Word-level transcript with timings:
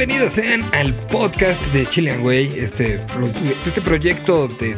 Bienvenidos 0.00 0.32
sean 0.32 0.62
al 0.72 0.94
podcast 1.08 1.62
de 1.74 1.86
Chilean 1.86 2.24
Way, 2.24 2.54
este, 2.56 3.04
este 3.66 3.82
proyecto 3.82 4.48
de, 4.48 4.74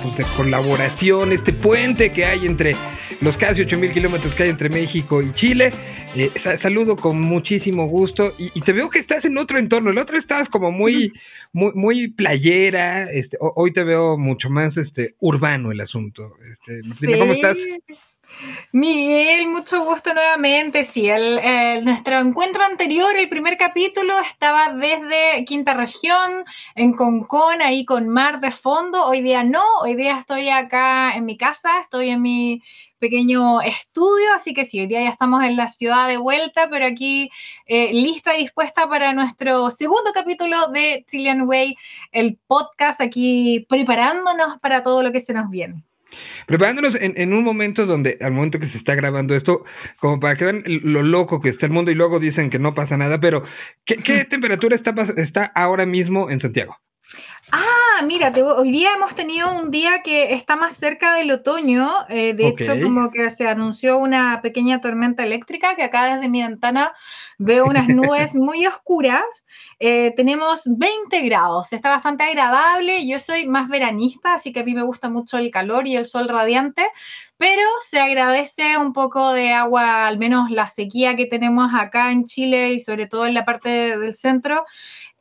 pues, 0.00 0.16
de, 0.16 0.24
colaboración, 0.36 1.32
este 1.32 1.52
puente 1.52 2.12
que 2.12 2.24
hay 2.24 2.46
entre 2.46 2.76
los 3.20 3.36
casi 3.36 3.62
8000 3.62 3.92
kilómetros 3.92 4.36
que 4.36 4.44
hay 4.44 4.50
entre 4.50 4.68
México 4.68 5.20
y 5.20 5.32
Chile. 5.32 5.72
Eh, 6.14 6.30
saludo 6.36 6.94
con 6.94 7.20
muchísimo 7.20 7.86
gusto 7.86 8.32
y, 8.38 8.60
te 8.60 8.72
veo 8.72 8.88
que 8.88 9.00
estás 9.00 9.24
en 9.24 9.36
otro 9.36 9.58
entorno. 9.58 9.90
El 9.90 9.98
otro 9.98 10.16
estabas 10.16 10.48
como 10.48 10.70
muy, 10.70 11.12
muy, 11.52 11.72
muy 11.74 12.06
playera. 12.06 13.10
Este, 13.10 13.38
hoy 13.40 13.72
te 13.72 13.82
veo 13.82 14.16
mucho 14.16 14.48
más 14.48 14.76
este, 14.76 15.16
urbano 15.18 15.72
el 15.72 15.80
asunto. 15.80 16.36
Este, 16.48 17.18
¿cómo 17.18 17.32
estás? 17.32 17.58
Miguel, 18.72 19.48
mucho 19.48 19.84
gusto 19.84 20.14
nuevamente. 20.14 20.84
Sí, 20.84 21.08
el, 21.08 21.84
nuestro 21.84 22.18
encuentro 22.18 22.64
anterior, 22.64 23.14
el 23.16 23.28
primer 23.28 23.56
capítulo, 23.56 24.18
estaba 24.20 24.72
desde 24.72 25.44
Quinta 25.44 25.74
Región, 25.74 26.44
en 26.74 26.94
Concón, 26.94 27.62
ahí 27.62 27.84
con 27.84 28.08
mar 28.08 28.40
de 28.40 28.50
fondo. 28.50 29.06
Hoy 29.06 29.22
día 29.22 29.44
no, 29.44 29.62
hoy 29.82 29.94
día 29.94 30.18
estoy 30.18 30.48
acá 30.48 31.14
en 31.14 31.24
mi 31.24 31.36
casa, 31.36 31.80
estoy 31.82 32.10
en 32.10 32.22
mi 32.22 32.62
pequeño 32.98 33.60
estudio, 33.60 34.32
así 34.34 34.54
que 34.54 34.64
sí, 34.64 34.78
hoy 34.80 34.86
día 34.86 35.02
ya 35.02 35.10
estamos 35.10 35.42
en 35.42 35.56
la 35.56 35.66
ciudad 35.66 36.06
de 36.06 36.18
vuelta, 36.18 36.70
pero 36.70 36.86
aquí 36.86 37.30
eh, 37.66 37.92
lista 37.92 38.36
y 38.36 38.42
dispuesta 38.42 38.88
para 38.88 39.12
nuestro 39.12 39.70
segundo 39.70 40.12
capítulo 40.14 40.68
de 40.68 41.04
Chilean 41.08 41.42
Way, 41.42 41.76
el 42.12 42.38
podcast, 42.46 43.00
aquí 43.00 43.66
preparándonos 43.68 44.60
para 44.60 44.84
todo 44.84 45.02
lo 45.02 45.10
que 45.10 45.20
se 45.20 45.32
nos 45.32 45.50
viene. 45.50 45.82
Preparándonos 46.46 46.96
en, 47.00 47.32
un 47.32 47.44
momento 47.44 47.86
donde, 47.86 48.18
al 48.20 48.32
momento 48.32 48.58
que 48.58 48.66
se 48.66 48.78
está 48.78 48.94
grabando 48.94 49.34
esto, 49.34 49.64
como 49.98 50.20
para 50.20 50.36
que 50.36 50.44
vean 50.44 50.62
lo 50.66 51.02
loco 51.02 51.40
que 51.40 51.48
está 51.48 51.66
el 51.66 51.72
mundo 51.72 51.90
y 51.90 51.94
luego 51.94 52.20
dicen 52.20 52.50
que 52.50 52.58
no 52.58 52.74
pasa 52.74 52.96
nada, 52.96 53.20
pero 53.20 53.42
¿qué, 53.84 54.24
temperatura 54.24 54.74
está, 54.74 54.94
está 55.16 55.44
ahora 55.54 55.86
mismo 55.86 56.30
en 56.30 56.40
Santiago? 56.40 56.78
Ah, 57.50 58.02
mira, 58.04 58.32
hoy 58.56 58.70
día 58.70 58.90
hemos 58.94 59.14
tenido 59.14 59.52
un 59.52 59.70
día 59.70 60.02
que 60.02 60.32
está 60.32 60.56
más 60.56 60.76
cerca 60.76 61.14
del 61.16 61.30
otoño. 61.30 61.90
Eh, 62.08 62.34
de 62.34 62.48
hecho, 62.48 62.80
como 62.82 63.10
que 63.10 63.28
se 63.30 63.48
anunció 63.48 63.98
una 63.98 64.40
pequeña 64.42 64.80
tormenta 64.80 65.24
eléctrica 65.24 65.76
que 65.76 65.82
acá 65.82 66.14
desde 66.14 66.28
mi 66.28 66.42
ventana 66.42 66.94
veo 67.44 67.64
unas 67.66 67.88
nubes 67.88 68.34
muy 68.34 68.66
oscuras. 68.66 69.24
Eh, 69.78 70.12
tenemos 70.16 70.62
20 70.66 71.20
grados, 71.22 71.72
está 71.72 71.90
bastante 71.90 72.24
agradable. 72.24 73.06
Yo 73.06 73.18
soy 73.18 73.46
más 73.46 73.68
veranista, 73.68 74.34
así 74.34 74.52
que 74.52 74.60
a 74.60 74.64
mí 74.64 74.74
me 74.74 74.82
gusta 74.82 75.08
mucho 75.08 75.38
el 75.38 75.50
calor 75.50 75.86
y 75.86 75.96
el 75.96 76.06
sol 76.06 76.28
radiante, 76.28 76.86
pero 77.36 77.62
se 77.84 78.00
agradece 78.00 78.76
un 78.76 78.92
poco 78.92 79.32
de 79.32 79.52
agua, 79.52 80.06
al 80.06 80.18
menos 80.18 80.50
la 80.50 80.66
sequía 80.66 81.16
que 81.16 81.26
tenemos 81.26 81.72
acá 81.74 82.12
en 82.12 82.24
Chile 82.24 82.72
y 82.72 82.78
sobre 82.78 83.06
todo 83.06 83.26
en 83.26 83.34
la 83.34 83.44
parte 83.44 83.98
del 83.98 84.14
centro 84.14 84.64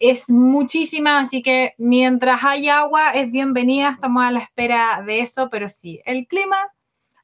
es 0.02 0.30
muchísima, 0.30 1.20
así 1.20 1.44
que 1.44 1.76
mientras 1.78 2.44
hay 2.44 2.70
agua 2.70 3.12
es 3.12 3.32
bienvenida, 3.32 3.92
estamos 3.92 4.24
a 4.24 4.32
la 4.32 4.40
espera 4.40 5.04
de 5.06 5.20
eso, 5.20 5.50
pero 5.52 5.70
sí, 5.70 6.02
el 6.06 6.26
clima 6.26 6.58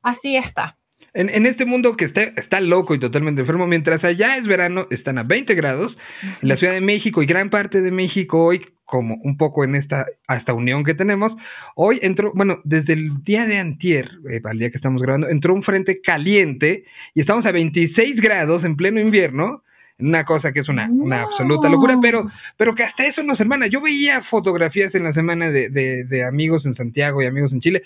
así 0.04 0.38
está. 0.38 0.77
En, 1.14 1.48
este 1.48 1.66
mundo 1.66 1.98
que 1.98 2.06
está, 2.06 2.22
está 2.22 2.62
loco 2.62 2.94
y 2.94 3.00
totalmente 3.00 3.42
enfermo, 3.42 3.66
mientras 3.66 4.03
allá 4.03 4.38
es 4.38 4.45
verano, 4.45 4.88
están 4.92 5.17
a 5.17 5.23
20 5.23 5.56
grados, 5.56 5.98
en 6.44 6.48
la 6.48 6.58
Ciudad 6.58 6.73
de 6.73 6.81
México 6.81 7.23
y 7.23 7.26
gran 7.26 7.50
parte 7.50 7.81
de 7.81 7.92
México 7.92 8.44
hoy, 8.44 8.67
como 8.86 9.16
un 9.23 9.36
poco 9.36 9.64
en 9.64 9.73
esta, 9.73 10.06
esta 10.30 10.54
unión 10.54 10.83
que 10.83 10.94
tenemos, 10.94 11.36
hoy 11.76 11.98
entró, 12.04 12.33
bueno, 12.36 12.61
desde 12.66 12.94
el 12.94 13.23
día 13.23 13.48
de 13.48 13.58
antier, 13.58 14.11
eh, 14.30 14.42
al 14.44 14.60
día 14.60 14.70
que 14.70 14.77
estamos 14.77 15.02
grabando, 15.02 15.27
entró 15.27 15.55
un 15.55 15.64
frente 15.64 16.02
caliente 16.02 16.86
y 17.16 17.21
estamos 17.21 17.48
a 17.48 17.52
26 17.52 18.21
grados 18.21 18.64
en 18.64 18.76
pleno 18.76 19.00
invierno, 19.00 19.64
una 19.98 20.23
cosa 20.23 20.52
que 20.54 20.60
es 20.60 20.70
una, 20.70 20.88
una 20.92 21.23
absoluta 21.23 21.70
locura, 21.70 21.98
pero, 22.00 22.30
pero 22.55 22.76
que 22.76 22.83
hasta 22.83 23.08
eso 23.08 23.23
nos 23.23 23.42
hermana. 23.42 23.66
Yo 23.66 23.82
veía 23.82 24.21
fotografías 24.21 24.94
en 24.94 25.04
la 25.04 25.14
semana 25.14 25.50
de, 25.50 25.70
de, 25.71 26.23
amigos 26.23 26.67
en 26.67 26.76
Santiago 26.76 27.23
y 27.23 27.26
amigos 27.26 27.52
en 27.54 27.61
Chile, 27.61 27.83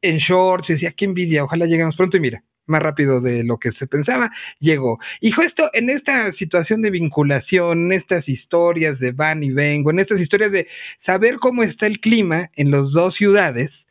en 0.00 0.16
shorts, 0.16 0.70
y 0.70 0.72
decía, 0.72 0.90
qué 0.90 1.04
envidia, 1.04 1.44
ojalá 1.44 1.66
lleguemos 1.66 1.94
pronto 1.94 2.16
y 2.16 2.20
mira, 2.20 2.42
más 2.66 2.82
rápido 2.82 3.20
de 3.20 3.44
lo 3.44 3.58
que 3.58 3.72
se 3.72 3.86
pensaba, 3.86 4.30
llegó. 4.58 4.98
Y 5.20 5.32
esto 5.40 5.70
en 5.72 5.90
esta 5.90 6.32
situación 6.32 6.82
de 6.82 6.90
vinculación, 6.90 7.86
en 7.86 7.92
estas 7.92 8.28
historias 8.28 8.98
de 8.98 9.12
van 9.12 9.42
y 9.42 9.50
vengo, 9.50 9.90
en 9.90 9.98
estas 9.98 10.20
historias 10.20 10.52
de 10.52 10.68
saber 10.98 11.36
cómo 11.38 11.62
está 11.62 11.86
el 11.86 12.00
clima 12.00 12.50
en 12.54 12.70
las 12.70 12.92
dos 12.92 13.14
ciudades, 13.14 13.88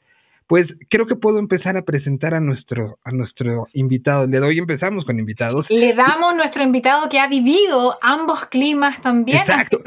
pues 0.51 0.77
creo 0.89 1.07
que 1.07 1.15
puedo 1.15 1.39
empezar 1.39 1.77
a 1.77 1.83
presentar 1.83 2.33
a 2.33 2.41
nuestro, 2.41 2.99
a 3.05 3.13
nuestro 3.13 3.69
invitado. 3.71 4.27
Le 4.27 4.39
doy, 4.39 4.57
empezamos 4.57 5.05
con 5.05 5.17
invitados. 5.17 5.69
Le 5.71 5.93
damos 5.93 6.35
nuestro 6.35 6.61
invitado 6.61 7.07
que 7.07 7.19
ha 7.19 7.29
vivido 7.29 7.97
ambos 8.01 8.47
climas 8.47 9.01
también. 9.01 9.37
Exacto. 9.37 9.81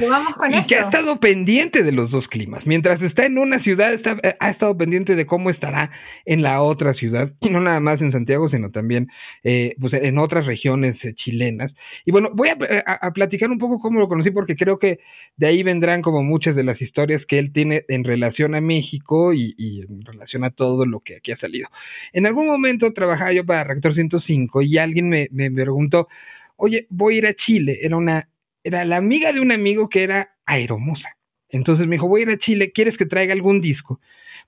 y 0.49 0.63
que 0.63 0.77
ha 0.77 0.81
estado 0.81 1.21
pendiente 1.21 1.83
de 1.83 1.93
los 1.93 2.11
dos 2.11 2.29
climas. 2.29 2.67
Mientras 2.67 3.03
está 3.03 3.27
en 3.27 3.37
una 3.37 3.59
ciudad, 3.59 3.93
está, 3.93 4.17
eh, 4.23 4.37
ha 4.41 4.49
estado 4.49 4.75
pendiente 4.75 5.17
de 5.17 5.27
cómo 5.27 5.51
estará 5.51 5.91
en 6.25 6.41
la 6.41 6.63
otra 6.63 6.95
ciudad. 6.95 7.31
Y 7.43 7.51
no 7.51 7.61
nada 7.61 7.81
más 7.81 8.01
en 8.01 8.11
Santiago, 8.11 8.49
sino 8.49 8.71
también 8.71 9.11
eh, 9.43 9.77
pues 9.79 9.93
en 9.93 10.17
otras 10.17 10.47
regiones 10.47 11.05
eh, 11.05 11.13
chilenas. 11.13 11.77
Y 12.07 12.11
bueno, 12.11 12.31
voy 12.33 12.49
a, 12.49 12.57
platicar 13.13 13.51
un 13.51 13.59
poco 13.59 13.81
cómo 13.81 14.01
lo 14.01 14.09
conocí, 14.09 14.31
porque 14.31 14.57
creo 14.57 14.79
que 14.79 15.01
de 15.37 15.47
ahí 15.47 15.63
vendrán 15.63 16.01
como 16.01 16.23
muchas 16.23 16.57
de 16.57 16.65
las 16.65 16.81
historias 16.81 17.27
que 17.27 17.39
él 17.39 17.53
tiene 17.53 17.85
en 17.89 18.03
relación 18.03 18.55
a 18.55 18.63
México 18.63 19.35
y, 19.35 19.55
y 19.59 19.83
en 19.83 20.01
relación 20.07 20.43
a 20.45 20.54
todo 20.55 20.87
lo 20.87 21.01
que 21.01 21.17
aquí 21.17 21.33
ha 21.33 21.37
salido. 21.37 21.69
En 22.13 22.27
algún 22.27 22.47
momento 22.47 22.93
trabajaba 22.93 23.33
yo 23.33 23.45
para 23.45 23.65
Reactor 23.65 23.95
105 23.95 24.63
y 24.63 24.79
alguien 24.79 25.09
me, 25.09 25.29
me 25.33 25.51
preguntó, 25.51 26.09
oye, 26.57 26.87
voy 26.91 27.17
a 27.17 27.19
ir 27.19 27.27
a 27.27 27.35
Chile. 27.35 27.79
Era 27.83 27.97
una, 27.97 28.29
era 28.63 28.85
la 28.85 28.97
amiga 28.97 29.33
de 29.33 29.41
un 29.41 29.53
amigo 29.53 29.89
que 29.89 30.05
era 30.05 30.37
aeromosa. 30.47 31.17
Entonces 31.49 31.87
me 31.87 31.97
dijo, 31.97 32.09
voy 32.09 32.21
a 32.21 32.25
ir 32.25 32.31
a 32.31 32.39
Chile, 32.39 32.73
¿quieres 32.73 32.97
que 32.99 33.07
traiga 33.07 33.33
algún 33.33 33.61
disco? 33.61 34.01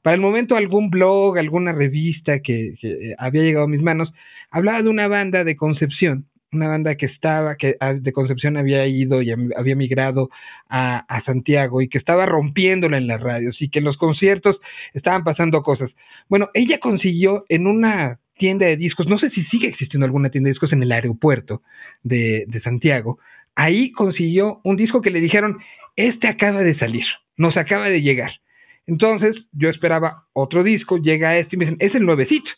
Para 0.02 0.14
el 0.14 0.20
momento 0.20 0.56
algún 0.56 0.90
blog, 0.90 1.38
alguna 1.38 1.72
revista 1.72 2.40
que, 2.40 2.74
que 2.80 2.90
eh, 2.90 3.14
había 3.18 3.42
llegado 3.42 3.66
a 3.66 3.68
mis 3.68 3.82
manos, 3.82 4.14
hablaba 4.50 4.82
de 4.82 4.88
una 4.88 5.08
banda 5.08 5.44
de 5.44 5.56
Concepción 5.56 6.28
una 6.52 6.68
banda 6.68 6.94
que 6.94 7.06
estaba, 7.06 7.56
que 7.56 7.76
de 8.00 8.12
Concepción 8.12 8.56
había 8.56 8.86
ido 8.86 9.22
y 9.22 9.30
había 9.30 9.76
migrado 9.76 10.30
a, 10.68 11.04
Santiago 11.20 11.82
y 11.82 11.88
que 11.88 11.98
estaba 11.98 12.26
rompiéndola 12.26 12.96
en 12.96 13.06
las 13.06 13.20
radios 13.20 13.62
y 13.62 13.68
que 13.68 13.80
en 13.80 13.84
los 13.84 13.96
conciertos 13.96 14.60
estaban 14.92 15.24
pasando 15.24 15.62
cosas. 15.62 15.96
Bueno, 16.28 16.50
ella 16.54 16.78
consiguió 16.78 17.44
en 17.48 17.66
una 17.66 18.20
tienda 18.36 18.66
de 18.66 18.76
discos, 18.76 19.08
no 19.08 19.18
sé 19.18 19.30
si 19.30 19.42
sigue 19.42 19.66
existiendo 19.66 20.04
alguna 20.04 20.30
tienda 20.30 20.48
de 20.48 20.52
discos 20.52 20.72
en 20.72 20.82
el 20.82 20.92
aeropuerto 20.92 21.62
de, 22.02 22.44
de 22.48 22.60
Santiago, 22.60 23.18
ahí 23.54 23.90
consiguió 23.90 24.60
un 24.62 24.76
disco 24.76 25.00
que 25.00 25.10
le 25.10 25.20
dijeron, 25.20 25.58
este 25.96 26.28
acaba 26.28 26.62
de 26.62 26.74
salir, 26.74 27.06
nos 27.36 27.56
acaba 27.56 27.88
de 27.88 28.02
llegar. 28.02 28.42
Entonces 28.86 29.48
yo 29.52 29.68
esperaba 29.68 30.28
otro 30.32 30.62
disco, 30.62 30.98
llega 30.98 31.36
este 31.36 31.56
y 31.56 31.58
me 31.58 31.64
dicen, 31.64 31.78
es 31.80 31.94
el 31.94 32.06
nuevecito 32.06 32.52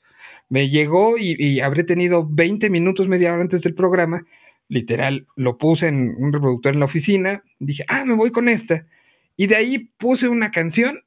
me 0.48 0.68
llegó 0.70 1.16
y, 1.18 1.60
habré 1.60 1.84
tenido 1.84 2.26
20 2.28 2.70
minutos, 2.70 3.08
media 3.08 3.32
hora 3.32 3.42
antes 3.42 3.62
del 3.62 3.74
programa. 3.74 4.24
Literal, 4.68 5.26
lo 5.36 5.58
puse 5.58 5.88
en 5.88 6.14
un 6.18 6.32
reproductor 6.32 6.72
en 6.72 6.80
la 6.80 6.86
oficina. 6.86 7.42
Dije, 7.58 7.84
ah, 7.88 8.04
me 8.04 8.14
voy 8.14 8.30
con 8.30 8.48
esta. 8.48 8.86
Y 9.36 9.46
de 9.46 9.56
ahí 9.56 9.90
puse 9.98 10.28
una 10.28 10.50
canción 10.50 11.04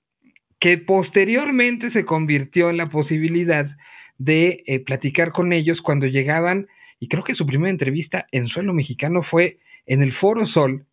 que 0.60 0.78
posteriormente 0.78 1.90
se 1.90 2.06
convirtió 2.06 2.70
en 2.70 2.78
la 2.78 2.90
posibilidad 2.90 3.76
de 4.18 4.64
eh, 4.68 4.80
platicar 4.80 5.32
con 5.32 5.54
ellos 5.54 5.82
cuando 5.82 6.06
llegaban. 6.06 6.68
Y 7.00 7.08
creo 7.08 7.24
que 7.24 7.36
su 7.36 7.48
primera 7.48 7.72
entrevista 7.72 8.28
en 8.32 8.48
suelo 8.48 8.74
mexicano 8.74 9.24
fue 9.24 9.60
en 9.88 10.04
el 10.04 10.12
Foro 10.12 10.46
Sol, 10.46 10.86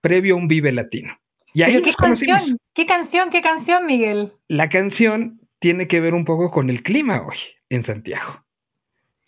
previo 0.00 0.34
a 0.34 0.38
un 0.38 0.48
Vive 0.48 0.72
Latino. 0.72 1.20
Y 1.54 1.62
ahí 1.62 1.80
qué 1.82 1.92
canción? 1.92 2.58
¿Qué 2.74 2.86
canción? 2.86 3.30
¿Qué 3.30 3.42
canción, 3.42 3.86
Miguel? 3.86 4.32
La 4.48 4.68
canción 4.68 5.41
tiene 5.62 5.86
que 5.86 6.00
ver 6.00 6.12
un 6.12 6.24
poco 6.24 6.50
con 6.50 6.70
el 6.70 6.82
clima 6.82 7.22
hoy 7.22 7.36
en 7.70 7.84
Santiago. 7.84 8.44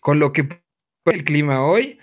Con 0.01 0.19
lo 0.19 0.33
que 0.33 0.45
el 1.05 1.23
clima 1.23 1.65
hoy, 1.65 1.97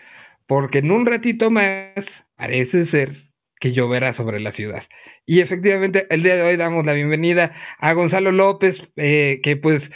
porque 0.47 0.79
en 0.79 0.91
un 0.91 1.05
ratito 1.05 1.51
más 1.51 2.27
parece 2.35 2.87
ser 2.87 3.31
que 3.61 3.73
lloverá 3.73 4.15
sobre 4.15 4.41
la 4.41 4.51
ciudad. 4.51 4.85
Y 5.27 5.41
efectivamente, 5.41 6.07
el 6.09 6.23
día 6.23 6.37
de 6.37 6.43
hoy 6.45 6.57
damos 6.57 6.87
la 6.87 6.95
bienvenida 6.95 7.55
a 7.79 7.93
Gonzalo 7.93 8.33
López, 8.33 8.89
eh, 8.97 9.41
que 9.43 9.59
pues 9.59 9.93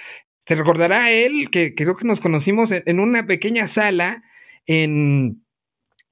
se 0.47 0.55
recordará 0.55 1.05
a 1.05 1.11
él, 1.11 1.49
que, 1.51 1.75
creo 1.75 1.97
que 1.97 2.05
nos 2.05 2.21
conocimos 2.21 2.71
en, 2.73 3.01
una 3.01 3.27
pequeña 3.27 3.67
sala 3.67 4.23
en, 4.67 5.43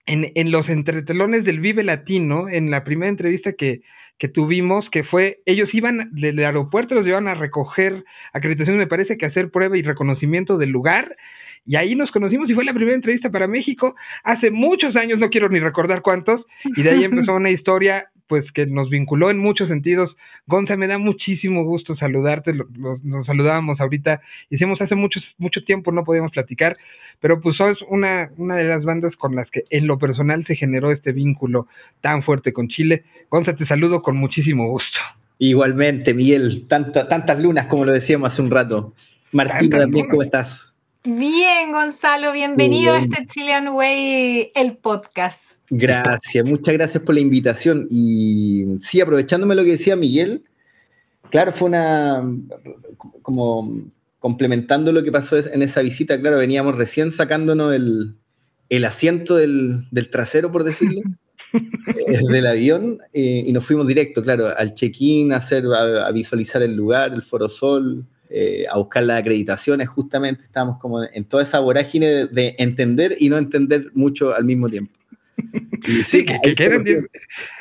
en, 0.06 0.32
en, 0.34 0.50
los 0.50 0.70
entretelones 0.70 1.44
del 1.44 1.60
Vive 1.60 1.84
Latino, 1.84 2.48
en 2.48 2.70
la 2.70 2.84
primera 2.84 3.10
entrevista 3.10 3.52
que, 3.52 3.82
que 4.18 4.28
tuvimos, 4.28 4.90
que 4.90 5.04
fue, 5.04 5.42
ellos 5.46 5.74
iban 5.74 6.10
del 6.12 6.38
aeropuerto, 6.38 6.94
los 6.94 7.04
llevaban 7.04 7.28
a 7.28 7.34
recoger 7.34 8.04
acreditación, 8.32 8.76
me 8.76 8.86
parece 8.86 9.16
que 9.16 9.26
hacer 9.26 9.50
prueba 9.50 9.76
y 9.76 9.82
reconocimiento 9.82 10.56
del 10.56 10.70
lugar, 10.70 11.16
y 11.64 11.76
ahí 11.76 11.94
nos 11.96 12.12
conocimos 12.12 12.50
y 12.50 12.54
fue 12.54 12.64
la 12.64 12.74
primera 12.74 12.94
entrevista 12.94 13.30
para 13.30 13.48
México 13.48 13.96
hace 14.22 14.50
muchos 14.50 14.96
años, 14.96 15.18
no 15.18 15.30
quiero 15.30 15.48
ni 15.48 15.60
recordar 15.60 16.02
cuántos, 16.02 16.46
y 16.64 16.82
de 16.82 16.90
ahí 16.90 17.04
empezó 17.04 17.34
una 17.34 17.50
historia 17.50 18.10
pues 18.26 18.52
que 18.52 18.66
nos 18.66 18.90
vinculó 18.90 19.30
en 19.30 19.38
muchos 19.38 19.68
sentidos. 19.68 20.16
Gonza, 20.46 20.76
me 20.76 20.86
da 20.86 20.98
muchísimo 20.98 21.64
gusto 21.64 21.94
saludarte, 21.94 22.54
nos 22.54 23.26
saludábamos 23.26 23.80
ahorita, 23.80 24.20
hicimos 24.50 24.80
hace 24.80 24.94
mucho, 24.94 25.20
mucho 25.38 25.64
tiempo, 25.64 25.92
no 25.92 26.04
podíamos 26.04 26.32
platicar, 26.32 26.76
pero 27.20 27.40
pues 27.40 27.56
sos 27.56 27.84
una, 27.88 28.30
una 28.36 28.56
de 28.56 28.64
las 28.64 28.84
bandas 28.84 29.16
con 29.16 29.34
las 29.34 29.50
que 29.50 29.64
en 29.70 29.86
lo 29.86 29.98
personal 29.98 30.44
se 30.44 30.56
generó 30.56 30.90
este 30.90 31.12
vínculo 31.12 31.68
tan 32.00 32.22
fuerte 32.22 32.52
con 32.52 32.68
Chile. 32.68 33.04
Gonza, 33.30 33.56
te 33.56 33.66
saludo 33.66 34.02
con 34.02 34.16
muchísimo 34.16 34.68
gusto. 34.68 35.00
Igualmente, 35.38 36.14
Miguel, 36.14 36.66
tantas 36.68 37.40
lunas 37.40 37.66
como 37.66 37.84
lo 37.84 37.92
decíamos 37.92 38.32
hace 38.32 38.42
un 38.42 38.50
rato. 38.50 38.94
Martina, 39.32 39.78
también, 39.80 40.08
¿cómo 40.08 40.22
estás? 40.22 40.74
Bien, 41.02 41.72
Gonzalo, 41.72 42.32
bienvenido 42.32 42.94
a 42.94 43.00
este 43.00 43.26
Chilean 43.26 43.68
Way, 43.68 44.52
el 44.54 44.76
podcast. 44.76 45.53
Gracias, 45.70 46.48
muchas 46.48 46.74
gracias 46.74 47.02
por 47.02 47.14
la 47.14 47.20
invitación. 47.20 47.86
Y 47.90 48.66
sí, 48.80 49.00
aprovechándome 49.00 49.54
lo 49.54 49.64
que 49.64 49.72
decía 49.72 49.96
Miguel, 49.96 50.44
claro, 51.30 51.52
fue 51.52 51.68
una, 51.68 52.22
como 53.22 53.90
complementando 54.24 54.90
lo 54.90 55.02
que 55.02 55.12
pasó 55.12 55.36
en 55.36 55.60
esa 55.60 55.82
visita, 55.82 56.18
claro, 56.18 56.38
veníamos 56.38 56.76
recién 56.76 57.12
sacándonos 57.12 57.74
el, 57.74 58.84
asiento 58.86 59.36
del, 59.36 59.84
trasero, 60.10 60.50
por 60.50 60.64
decirlo, 60.64 61.02
eh, 61.52 62.20
del 62.30 62.46
avión, 62.46 63.00
eh, 63.12 63.44
y 63.46 63.52
nos 63.52 63.66
fuimos 63.66 63.86
directo, 63.86 64.22
claro, 64.22 64.56
al 64.56 64.72
check-in, 64.72 65.30
a, 65.32 65.36
hacer, 65.36 65.66
a, 65.66 66.10
visualizar 66.10 66.62
el 66.62 66.74
lugar, 66.74 67.12
el 67.12 67.22
forosol, 67.22 68.06
eh, 68.30 68.64
a 68.70 68.78
buscar 68.78 69.02
las 69.02 69.20
acreditaciones, 69.20 69.90
justamente 69.90 70.44
estábamos 70.44 70.78
como 70.78 71.02
en 71.02 71.24
toda 71.26 71.42
esa 71.42 71.60
vorágine 71.60 72.26
de, 72.26 72.54
entender 72.58 73.16
y 73.20 73.28
no 73.28 73.36
entender 73.36 73.90
mucho 73.92 74.34
al 74.34 74.46
mismo 74.46 74.70
tiempo. 74.70 74.93
Sí, 76.04 76.24
que, 76.24 76.38
eran, 76.64 76.80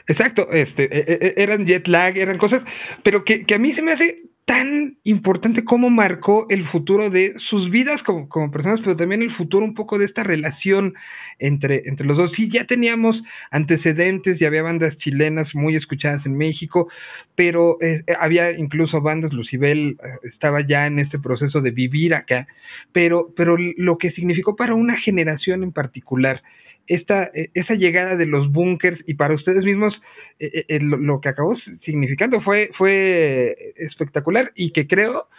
exacto, 0.07 0.47
este, 0.51 0.83
e, 0.83 0.99
e, 1.13 1.27
e, 1.27 1.43
eran 1.43 1.65
jet 1.65 1.87
lag, 1.87 2.17
eran 2.17 2.37
cosas, 2.37 2.65
pero 3.03 3.23
que, 3.25 3.45
que 3.45 3.55
a 3.55 3.59
mí 3.59 3.71
se 3.71 3.81
me 3.81 3.91
hace 3.91 4.23
tan 4.45 4.97
importante 5.03 5.63
cómo 5.63 5.89
marcó 5.89 6.47
el 6.49 6.65
futuro 6.65 7.09
de 7.09 7.39
sus 7.39 7.69
vidas 7.69 8.03
como, 8.03 8.27
como, 8.27 8.51
personas, 8.51 8.81
pero 8.81 8.95
también 8.95 9.21
el 9.21 9.31
futuro 9.31 9.63
un 9.63 9.73
poco 9.73 9.97
de 9.97 10.05
esta 10.05 10.23
relación 10.23 10.95
entre, 11.39 11.83
entre 11.85 12.05
los 12.05 12.17
dos. 12.17 12.33
Sí, 12.33 12.49
ya 12.49 12.65
teníamos 12.65 13.23
antecedentes 13.51 14.41
y 14.41 14.45
había 14.45 14.61
bandas 14.61 14.97
chilenas 14.97 15.55
muy 15.55 15.75
escuchadas 15.75 16.25
en 16.25 16.35
México, 16.35 16.89
pero 17.35 17.77
eh, 17.81 18.03
había 18.19 18.51
incluso 18.51 19.01
bandas, 19.01 19.31
Lucibel 19.31 19.97
eh, 20.03 20.07
estaba 20.23 20.59
ya 20.59 20.87
en 20.87 20.99
este 20.99 21.19
proceso 21.19 21.61
de 21.61 21.71
vivir 21.71 22.13
acá, 22.13 22.47
pero, 22.91 23.33
pero 23.35 23.55
lo 23.57 23.97
que 23.97 24.11
significó 24.11 24.57
para 24.57 24.75
una 24.75 24.97
generación 24.97 25.63
en 25.63 25.71
particular 25.71 26.43
esta, 26.87 27.25
e, 27.33 27.51
esa 27.53 27.75
llegada 27.75 28.15
de 28.15 28.25
los 28.25 28.51
bunkers 28.51 29.03
y 29.07 29.15
para 29.15 29.33
ustedes 29.33 29.65
mismos 29.65 30.01
e, 30.39 30.65
e, 30.67 30.79
lo, 30.81 31.21
que 31.21 31.29
acabó 31.29 31.55
significando 31.55 32.41
fue, 32.41 32.69
fue 32.73 33.55
espectacular 33.75 34.51
y 34.55 34.71
que 34.71 34.87
creo 34.87 35.29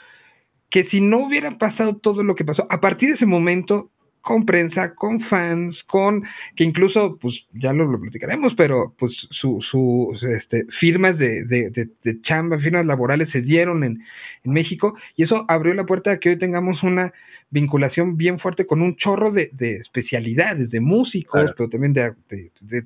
que 0.70 0.82
si 0.82 1.00
no 1.00 1.18
hubiera 1.18 1.56
pasado 1.58 1.96
todo 1.96 2.24
lo 2.24 2.34
que 2.34 2.44
pasó, 2.44 2.66
a 2.70 2.80
partir 2.80 3.08
de 3.08 3.14
ese 3.14 3.26
momento 3.26 3.90
con 4.24 4.46
prensa, 4.46 4.94
con 4.94 5.20
fans, 5.20 5.84
con 5.84 6.24
que 6.56 6.64
incluso, 6.64 7.18
pues 7.18 7.46
ya 7.52 7.74
lo, 7.74 8.00
platicaremos, 8.00 8.54
pero 8.54 8.94
pues 8.98 9.28
sus 9.30 9.66
su, 9.66 10.18
este, 10.34 10.64
firmas 10.70 11.18
de, 11.18 11.44
de, 11.44 11.70
de, 11.70 12.20
chamba, 12.22 12.58
firmas 12.58 12.86
laborales 12.86 13.28
se 13.28 13.42
dieron 13.42 13.84
en, 13.84 14.02
en, 14.42 14.52
México 14.52 14.96
y 15.14 15.24
eso 15.24 15.44
abrió 15.46 15.74
la 15.74 15.84
puerta 15.84 16.12
a 16.12 16.16
que 16.16 16.30
hoy 16.30 16.38
tengamos 16.38 16.82
una 16.82 17.12
vinculación 17.54 18.16
bien 18.16 18.38
fuerte 18.38 18.66
con 18.66 18.82
un 18.82 18.96
chorro 18.96 19.30
de, 19.30 19.48
especialidades, 19.60 20.72
de 20.72 20.80
músicos, 20.80 21.54
pero 21.56 21.68
también 21.68 21.92
de, 21.94 22.12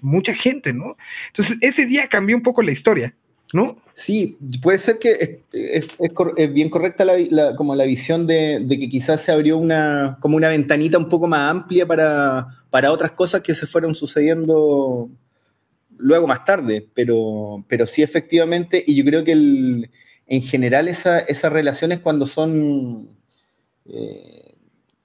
mucha 0.02 0.34
gente, 0.34 0.74
¿no? 0.74 0.96
Entonces 1.28 1.56
ese 1.62 1.86
día 1.86 2.06
cambió 2.06 2.36
un 2.36 2.42
poco 2.42 2.62
la 2.62 2.70
historia. 2.70 3.14
¿no? 3.54 3.78
Sí, 3.94 4.36
puede 4.60 4.76
ser 4.76 4.98
que 4.98 5.40
es, 5.52 6.52
bien 6.52 6.68
correcta 6.68 7.06
la, 7.06 7.56
como 7.56 7.74
la 7.74 7.84
visión 7.84 8.26
de, 8.26 8.62
que 8.68 8.90
quizás 8.90 9.22
se 9.22 9.32
abrió 9.32 9.56
una, 9.56 10.18
como 10.20 10.36
una 10.36 10.50
ventanita 10.50 10.98
un 10.98 11.08
poco 11.08 11.26
más 11.26 11.50
amplia 11.50 11.86
para, 11.86 12.46
para 12.68 12.92
otras 12.92 13.12
cosas 13.12 13.40
que 13.40 13.54
se 13.54 13.66
fueron 13.66 13.94
sucediendo 13.94 15.08
luego 15.96 16.26
más 16.26 16.44
tarde, 16.44 16.86
pero, 16.92 17.64
pero 17.68 17.86
sí 17.86 18.02
efectivamente, 18.02 18.84
y 18.86 18.94
yo 18.94 19.02
creo 19.02 19.24
que 19.24 19.32
en 19.32 20.42
general 20.42 20.88
esas 20.88 21.50
relaciones 21.50 22.00
cuando 22.00 22.26
son 22.26 23.08
eh, 23.86 24.47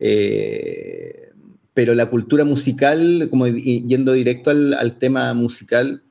eh, 0.00 1.30
pero 1.72 1.94
la 1.94 2.06
cultura 2.06 2.44
musical, 2.44 3.28
como 3.30 3.46
yendo 3.46 4.12
directo 4.12 4.50
al, 4.50 4.96
tema 4.98 5.32
musical, 5.34 6.02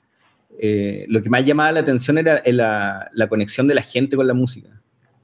eh, 0.57 1.05
lo 1.09 1.21
que 1.21 1.29
más 1.29 1.45
llamaba 1.45 1.73
la 1.73 1.81
atención 1.81 2.17
era 2.17 2.41
la 2.45 3.27
conexión 3.27 3.67
de 3.67 3.75
la 3.75 3.81
gente 3.81 4.15
con 4.15 4.25
la 4.25 4.33
música 4.33 4.75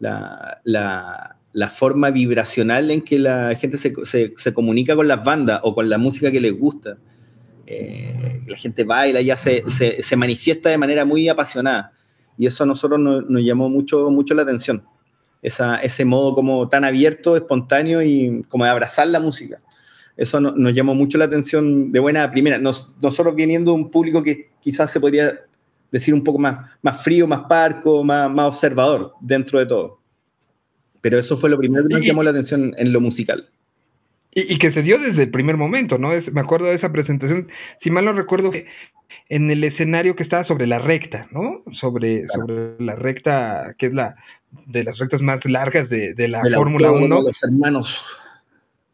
la, 0.02 1.70
forma 1.70 2.12
vibracional 2.12 2.92
en 2.92 3.02
que 3.02 3.20
la 3.20 3.56
gente 3.56 3.78
se, 3.78 4.54
comunica 4.54 4.96
con 4.96 5.08
las 5.08 5.24
bandas 5.24 5.60
o 5.64 5.74
con 5.74 5.90
la 5.90 5.98
música 5.98 6.32
que 6.32 6.40
les 6.40 6.58
gusta. 6.58 6.98
Eh, 7.68 8.42
la 8.48 8.58
gente 8.58 8.84
baila, 8.84 9.22
ya 9.22 9.38
se, 9.38 9.64
manifiesta 10.18 10.70
de 10.70 10.78
manera 10.78 11.06
muy 11.06 11.30
apasionada. 11.30 11.94
Y 12.38 12.48
eso 12.48 12.64
a 12.64 12.68
nosotros 12.68 13.00
nos, 13.00 13.44
llamó 13.44 13.70
mucho, 13.70 14.10
mucho 14.10 14.34
la 14.34 14.42
atención. 14.42 14.84
ese 15.42 16.06
modo 16.06 16.34
como 16.34 16.68
tan 16.68 16.84
abierto, 16.84 17.36
espontáneo 17.36 18.02
y 18.02 18.44
como 18.50 18.66
de 18.66 18.72
abrazar 18.72 19.08
la 19.08 19.20
música. 19.20 19.62
Eso 20.18 20.40
nos 20.40 20.74
llamó 20.74 20.94
mucho 20.94 21.18
la 21.18 21.26
atención 21.26 21.92
de 21.92 22.00
buena 22.00 22.30
primera. 22.32 22.58
nosotros 22.58 23.36
viniendo 23.36 23.72
de 23.72 23.76
un 23.78 23.90
público 23.90 24.22
que 24.22 24.52
quizás 24.60 24.92
se 24.92 25.00
podría 25.00 25.40
decir 25.92 26.14
un 26.14 26.24
poco 26.24 26.40
más, 26.40 26.70
más 26.82 27.04
frío, 27.04 27.28
más 27.28 27.42
parco, 27.50 28.04
más, 28.04 28.32
más 28.32 28.48
observador 28.48 29.14
dentro 29.22 29.60
de 29.60 29.66
todo. 29.66 30.02
Pero 31.02 31.20
eso 31.20 31.38
fue 31.38 31.50
lo 31.50 31.58
primero 31.58 31.88
que 31.88 31.96
nos 31.96 32.06
llamó 32.06 32.24
la 32.24 32.30
atención 32.30 32.74
en 32.78 32.94
lo 32.94 33.02
musical. 33.02 33.50
Y, 34.34 34.58
que 34.60 34.72
se 34.72 34.82
dio 34.82 34.98
desde 34.98 35.24
el 35.24 35.32
primer 35.32 35.58
momento, 35.58 35.98
¿no? 35.98 36.14
Es, 36.14 36.32
me 36.32 36.40
acuerdo 36.40 36.68
de 36.68 36.76
esa 36.76 36.94
presentación, 36.94 37.50
si 37.78 37.92
mal 37.92 38.06
no 38.06 38.14
recuerdo, 38.14 38.52
en 39.28 39.52
el 39.52 39.62
escenario 39.66 40.16
que 40.16 40.24
estaba 40.24 40.46
sobre 40.46 40.68
la 40.68 40.80
recta, 40.80 41.28
¿no? 41.32 41.64
Sobre, 41.74 42.26
sobre 42.30 42.76
la 42.80 42.96
recta, 42.96 43.74
que 43.78 43.88
es 43.88 43.94
la 43.94 44.16
de 44.68 44.86
las 44.86 45.00
rectas 45.00 45.22
más 45.22 45.44
largas 45.44 45.90
de, 45.90 46.14
de 46.14 46.30
la 46.30 46.44
Fórmula 46.44 46.92
1. 46.92 47.22
Los 47.24 47.44
hermanos 47.44 48.06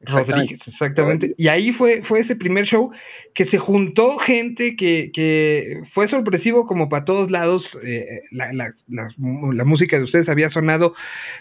Rodríguez, 0.02 0.68
exactamente. 0.68 1.34
Y 1.38 1.48
ahí 1.48 1.72
fue, 1.72 2.04
fue 2.04 2.20
ese 2.20 2.36
primer 2.36 2.66
show 2.66 2.92
que 3.34 3.46
se 3.46 3.58
juntó 3.58 4.18
gente 4.18 4.76
que, 4.76 5.82
fue 5.92 6.08
sorpresivo 6.08 6.68
como 6.68 6.88
para 6.88 7.06
todos 7.06 7.32
lados. 7.32 7.78
Eh, 7.84 8.22
la, 8.32 9.66
música 9.66 9.98
de 9.98 10.04
ustedes 10.04 10.30
había 10.30 10.50
sonado, 10.50 10.94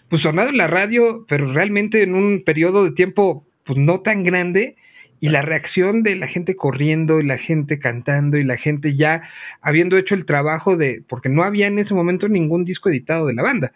pues 0.09 0.23
sonado 0.23 0.49
en 0.49 0.57
la 0.57 0.69
radio, 0.69 1.27
pero 1.29 1.53
realmente 1.53 2.03
en 2.03 2.15
un 2.15 2.43
periodo 2.45 2.85
de 2.85 2.93
tiempo 2.93 3.47
pues 3.65 3.79
no 3.79 4.01
tan 4.01 4.25
grande. 4.25 4.77
Y 5.19 5.31
la 5.31 5.41
reacción 5.41 6.03
de 6.03 6.15
la 6.15 6.27
gente 6.27 6.57
corriendo 6.57 7.21
y 7.21 7.27
la 7.27 7.39
gente 7.39 7.79
cantando 7.79 8.37
y 8.37 8.45
la 8.45 8.59
gente 8.59 8.97
ya 8.97 9.23
habiendo 9.63 9.97
hecho 9.97 10.15
el 10.15 10.27
trabajo 10.27 10.77
de, 10.77 11.03
porque 11.09 11.31
no 11.31 11.43
había 11.43 11.67
en 11.69 11.79
ese 11.79 11.95
momento 11.95 12.29
ningún 12.29 12.67
disco 12.67 12.91
editado 12.91 13.27
de 13.27 13.33
la 13.33 13.43
banda 13.43 13.73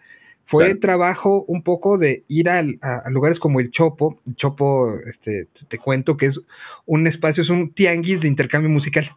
fue 0.51 0.75
trabajo 0.75 1.45
un 1.47 1.63
poco 1.63 1.97
de 1.97 2.25
ir 2.27 2.49
a, 2.49 2.61
lugares 3.09 3.39
como 3.39 3.61
el 3.61 3.71
Chopo. 3.71 4.19
Chopo, 4.35 4.99
este, 5.07 5.47
te, 5.69 5.77
cuento 5.77 6.17
que 6.17 6.25
es 6.25 6.41
un 6.85 7.07
espacio, 7.07 7.41
es 7.41 7.49
un 7.49 7.73
tianguis 7.73 8.19
de 8.19 8.27
intercambio 8.27 8.69
musical, 8.69 9.09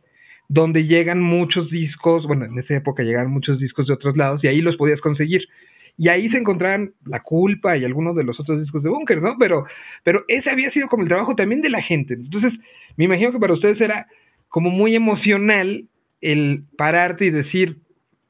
donde 0.47 0.87
llegan 0.87 1.21
muchos 1.21 1.71
discos, 1.71 2.29
bueno, 2.29 2.45
en 2.45 2.57
esa 2.57 2.77
época 2.77 3.03
llegaban 3.03 3.33
muchos 3.33 3.59
discos 3.59 3.89
de 3.89 3.95
otros 3.95 4.17
lados 4.17 4.45
y 4.45 4.47
ahí 4.47 4.61
los 4.61 4.77
podías 4.77 5.01
conseguir. 5.01 5.49
Y 5.99 6.07
ahí 6.07 6.29
se 6.29 6.39
encontraban 6.39 6.95
La 7.05 7.19
Culpa 7.19 7.77
y 7.77 7.85
algunos 7.85 8.15
de 8.15 8.23
los 8.23 8.39
otros 8.39 8.61
discos 8.61 8.85
de 8.85 8.91
Bunkers, 8.91 9.23
¿no? 9.23 9.37
Pero, 9.37 9.65
pero 10.05 10.25
ese 10.29 10.51
había 10.51 10.71
sido 10.71 10.87
como 10.87 11.03
el 11.03 11.09
trabajo 11.09 11.35
también 11.35 11.63
de 11.63 11.71
la 11.71 11.83
gente. 11.83 12.15
Entonces, 12.15 12.61
me 12.97 13.07
imagino 13.07 13.33
que 13.33 13.41
para 13.41 13.55
ustedes 13.55 13.81
era 13.81 14.07
como 14.49 14.71
muy 14.71 14.95
emocional 14.95 15.89
el 16.21 16.65
pararte 16.77 17.25
y 17.25 17.31
decir, 17.31 17.84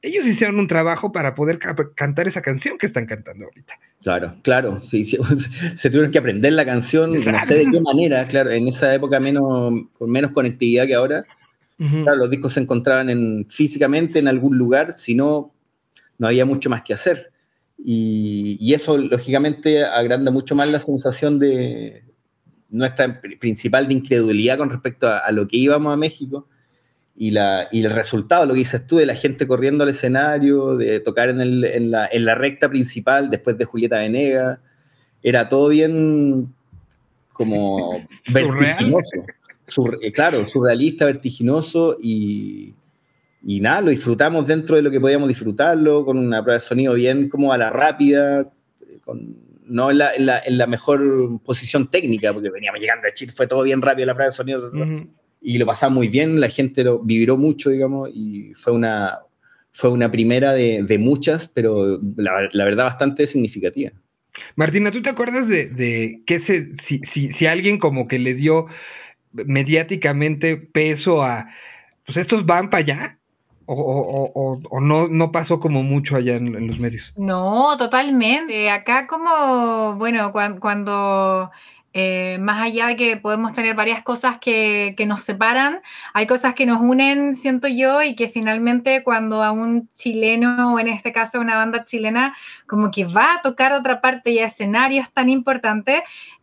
ellos 0.05 0.27
hicieron 0.27 0.59
un 0.59 0.67
trabajo 0.67 1.11
para 1.11 1.33
poder 1.33 1.59
cantar 1.95 2.27
esa 2.27 2.41
canción 2.41 2.77
que 2.77 2.85
están 2.85 3.05
cantando 3.07 3.45
ahorita. 3.45 3.73
Claro, 4.01 4.35
claro, 4.43 4.79
sí, 4.79 5.03
se 5.75 5.89
tuvieron 5.89 6.11
que 6.11 6.19
aprender 6.19 6.53
la 6.53 6.65
canción, 6.65 7.11
no 7.13 7.43
sé 7.43 7.55
de 7.55 7.67
qué 7.71 7.81
manera, 7.81 8.25
claro, 8.27 8.51
en 8.51 8.67
esa 8.67 8.93
época 8.93 9.19
menos, 9.19 9.73
con 9.97 10.09
menos 10.09 10.31
conectividad 10.31 10.85
que 10.85 10.93
ahora. 10.93 11.25
los 11.77 12.29
discos 12.29 12.53
se 12.53 12.59
encontraban 12.59 13.09
en, 13.09 13.47
físicamente 13.49 14.19
en 14.19 14.27
algún 14.27 14.57
lugar, 14.57 14.93
si 14.93 15.15
no, 15.15 15.53
no 16.17 16.27
había 16.27 16.45
mucho 16.45 16.69
más 16.69 16.83
que 16.83 16.93
hacer. 16.93 17.31
Y, 17.77 18.73
eso, 18.73 18.97
lógicamente, 18.97 19.83
agranda 19.83 20.31
mucho 20.31 20.55
más 20.55 20.69
la 20.69 20.79
sensación 20.79 21.39
de 21.39 22.03
nuestra 22.69 23.21
principal 23.39 23.87
de 23.87 23.95
incredulidad 23.95 24.57
con 24.57 24.69
respecto 24.69 25.07
a 25.07 25.31
lo 25.31 25.47
que 25.47 25.57
íbamos 25.57 25.93
a 25.93 25.97
México 25.97 26.47
y, 27.17 27.31
la, 27.31 27.67
y 27.71 27.83
el 27.85 27.91
resultado, 27.91 28.45
lo 28.45 28.53
que 28.53 28.59
dices 28.59 28.85
tú, 28.85 28.97
de 28.97 29.05
la 29.05 29.15
gente 29.15 29.47
corriendo 29.47 29.83
al 29.83 29.89
escenario, 29.89 30.75
de 30.75 30.99
tocar 30.99 31.29
en, 31.29 31.39
el, 31.39 31.63
en, 31.63 31.91
la, 31.91 32.07
en 32.11 32.25
la, 32.25 32.35
recta 32.35 32.69
principal 32.69 33.29
después 33.29 33.57
de 33.57 33.65
Julieta 33.65 33.99
Venegas, 33.99 34.59
era 35.23 35.47
todo 35.47 35.69
bien 35.69 36.53
como 37.31 38.05
vertiginoso. 38.33 39.25
Eh, 40.01 40.11
claro, 40.11 40.45
surrealista, 40.45 41.05
vertiginoso 41.05 41.95
y, 41.99 42.75
y 43.43 43.61
nada, 43.61 43.81
lo 43.81 43.89
disfrutamos 43.89 44.45
dentro 44.45 44.75
de 44.75 44.81
lo 44.81 44.91
que 44.91 44.99
podíamos 44.99 45.29
disfrutarlo, 45.29 46.05
con 46.05 46.17
una 46.17 46.43
prueba 46.43 46.59
de 46.59 46.65
sonido 46.65 46.93
bien 46.93 47.29
como 47.29 47.53
a 47.53 47.57
la 47.57 47.69
rápida, 47.69 48.51
con, 49.03 49.37
no 49.65 49.89
en 49.89 49.97
la, 49.97 50.13
en, 50.13 50.25
la, 50.25 50.39
en 50.45 50.57
la, 50.57 50.67
mejor 50.67 51.41
posición 51.43 51.89
técnica, 51.89 52.33
porque 52.33 52.49
veníamos 52.49 52.79
llegando 52.79 53.07
a 53.07 53.13
Chile, 53.13 53.31
fue 53.31 53.47
todo 53.47 53.63
bien 53.63 53.81
rápido 53.81 54.05
la 54.05 54.13
prueba 54.13 54.29
de 54.29 54.35
sonido 54.35 54.69
y 55.45 55.59
lo 55.59 55.67
pasamos 55.67 55.97
muy 55.97 56.07
bien, 56.07 56.39
la 56.39 56.49
gente 56.49 56.83
lo 56.83 56.99
vibró 56.99 57.37
mucho, 57.37 57.69
digamos, 57.69 58.09
y 58.11 58.51
fue 58.55 58.73
una, 58.73 59.19
fue 59.71 59.91
una 59.91 60.09
primera 60.09 60.53
de, 60.53 60.81
de 60.81 60.97
muchas, 60.97 61.47
pero 61.47 61.99
la, 62.17 62.49
la, 62.51 62.65
verdad 62.65 62.85
bastante 62.85 63.27
significativa. 63.27 63.91
Martina, 64.55 64.89
¿tú 64.89 65.03
te 65.03 65.11
acuerdas 65.11 65.47
de, 65.47 65.67
de 65.67 66.23
que 66.25 66.39
se, 66.39 66.75
si, 66.77 66.97
si, 66.99 67.31
si, 67.31 67.45
alguien 67.45 67.77
como 67.77 68.07
que 68.07 68.17
le 68.17 68.33
dio 68.33 68.65
mediáticamente 69.33 70.57
peso 70.57 71.21
a, 71.21 71.47
pues 72.05 72.17
estos 72.17 72.47
van 72.47 72.71
para 72.71 72.81
allá? 72.81 73.19
O, 73.67 73.75
o, 73.75 74.61
o, 74.69 74.81
no, 74.81 75.07
no 75.07 75.31
pasó 75.31 75.59
como 75.59 75.83
mucho 75.83 76.15
allá 76.15 76.35
en, 76.35 76.55
en, 76.55 76.67
los 76.67 76.79
medios. 76.79 77.13
No, 77.17 77.75
totalmente. 77.77 78.69
Acá 78.69 79.07
como, 79.07 79.95
bueno, 79.95 80.31
cuando, 80.31 80.59
cuando 80.59 81.51
eh, 81.97 82.39
más 82.41 82.61
allá 82.61 82.87
de 82.87 82.97
que 82.97 83.15
podemos 83.15 83.53
tener 83.53 83.73
varias 83.73 84.03
cosas 84.03 84.37
que, 84.37 84.93
nos 85.07 85.21
separan, 85.21 85.79
hay 86.13 86.27
cosas 86.27 86.53
que 86.53 86.65
nos 86.65 86.81
unen, 86.81 87.35
siento 87.35 87.69
yo, 87.69 88.03
y 88.03 88.15
que 88.15 88.27
finalmente 88.27 89.01
cuando 89.01 89.41
a 89.41 89.53
un 89.53 89.89
chileno, 89.93 90.73
o 90.73 90.79
en 90.79 90.89
este 90.89 91.13
caso 91.13 91.39
una 91.39 91.55
banda 91.55 91.85
chilena, 91.85 92.35
como 92.67 92.91
que 92.91 93.05
va 93.05 93.35
a 93.35 93.41
tocar 93.41 93.71
otra 93.71 94.01
parte 94.01 94.31
y 94.31 94.39
a 94.39 94.47
escenarios 94.47 95.09
tan 95.09 95.29
importantes, 95.29 96.01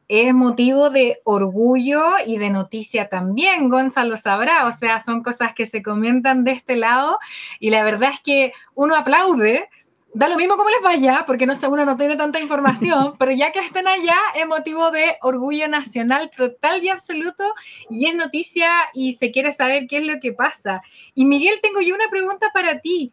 es 0.08 0.32
motivo 0.32 0.88
de 0.88 1.20
orgullo 1.24 2.02
y 2.26 2.38
de 2.38 2.48
noticia 2.48 3.10
también, 3.10 3.68
Gonzalo 3.68 4.16
sabrá, 4.16 4.64
o 4.66 4.72
sea, 4.72 5.00
son 5.00 5.22
cosas 5.22 5.52
que 5.52 5.66
se 5.66 5.82
comentan 5.82 6.44
de 6.44 6.52
este 6.52 6.76
lado 6.76 7.18
y 7.60 7.68
la 7.68 7.82
verdad 7.82 8.12
es 8.14 8.20
que 8.20 8.54
uno 8.74 8.96
aplaude 8.96 9.68
da 10.14 10.28
lo 10.28 10.36
mismo 10.36 10.56
como 10.56 10.70
les 10.70 10.82
vaya, 10.82 11.24
porque 11.26 11.46
no 11.46 11.54
sé, 11.54 11.66
uno 11.66 11.84
no 11.84 11.96
tiene 11.96 12.16
tanta 12.16 12.40
información, 12.40 13.14
pero 13.18 13.32
ya 13.32 13.52
que 13.52 13.60
estén 13.60 13.88
allá 13.88 14.16
es 14.34 14.46
motivo 14.46 14.90
de 14.90 15.16
orgullo 15.22 15.68
nacional 15.68 16.30
total 16.36 16.82
y 16.82 16.88
absoluto 16.88 17.54
y 17.88 18.06
es 18.06 18.14
noticia 18.14 18.70
y 18.94 19.14
se 19.14 19.30
quiere 19.30 19.52
saber 19.52 19.86
qué 19.86 19.98
es 19.98 20.06
lo 20.06 20.20
que 20.20 20.32
pasa. 20.32 20.82
Y 21.14 21.24
Miguel, 21.24 21.60
tengo 21.62 21.80
yo 21.80 21.94
una 21.94 22.08
pregunta 22.10 22.50
para 22.52 22.78
ti. 22.78 23.12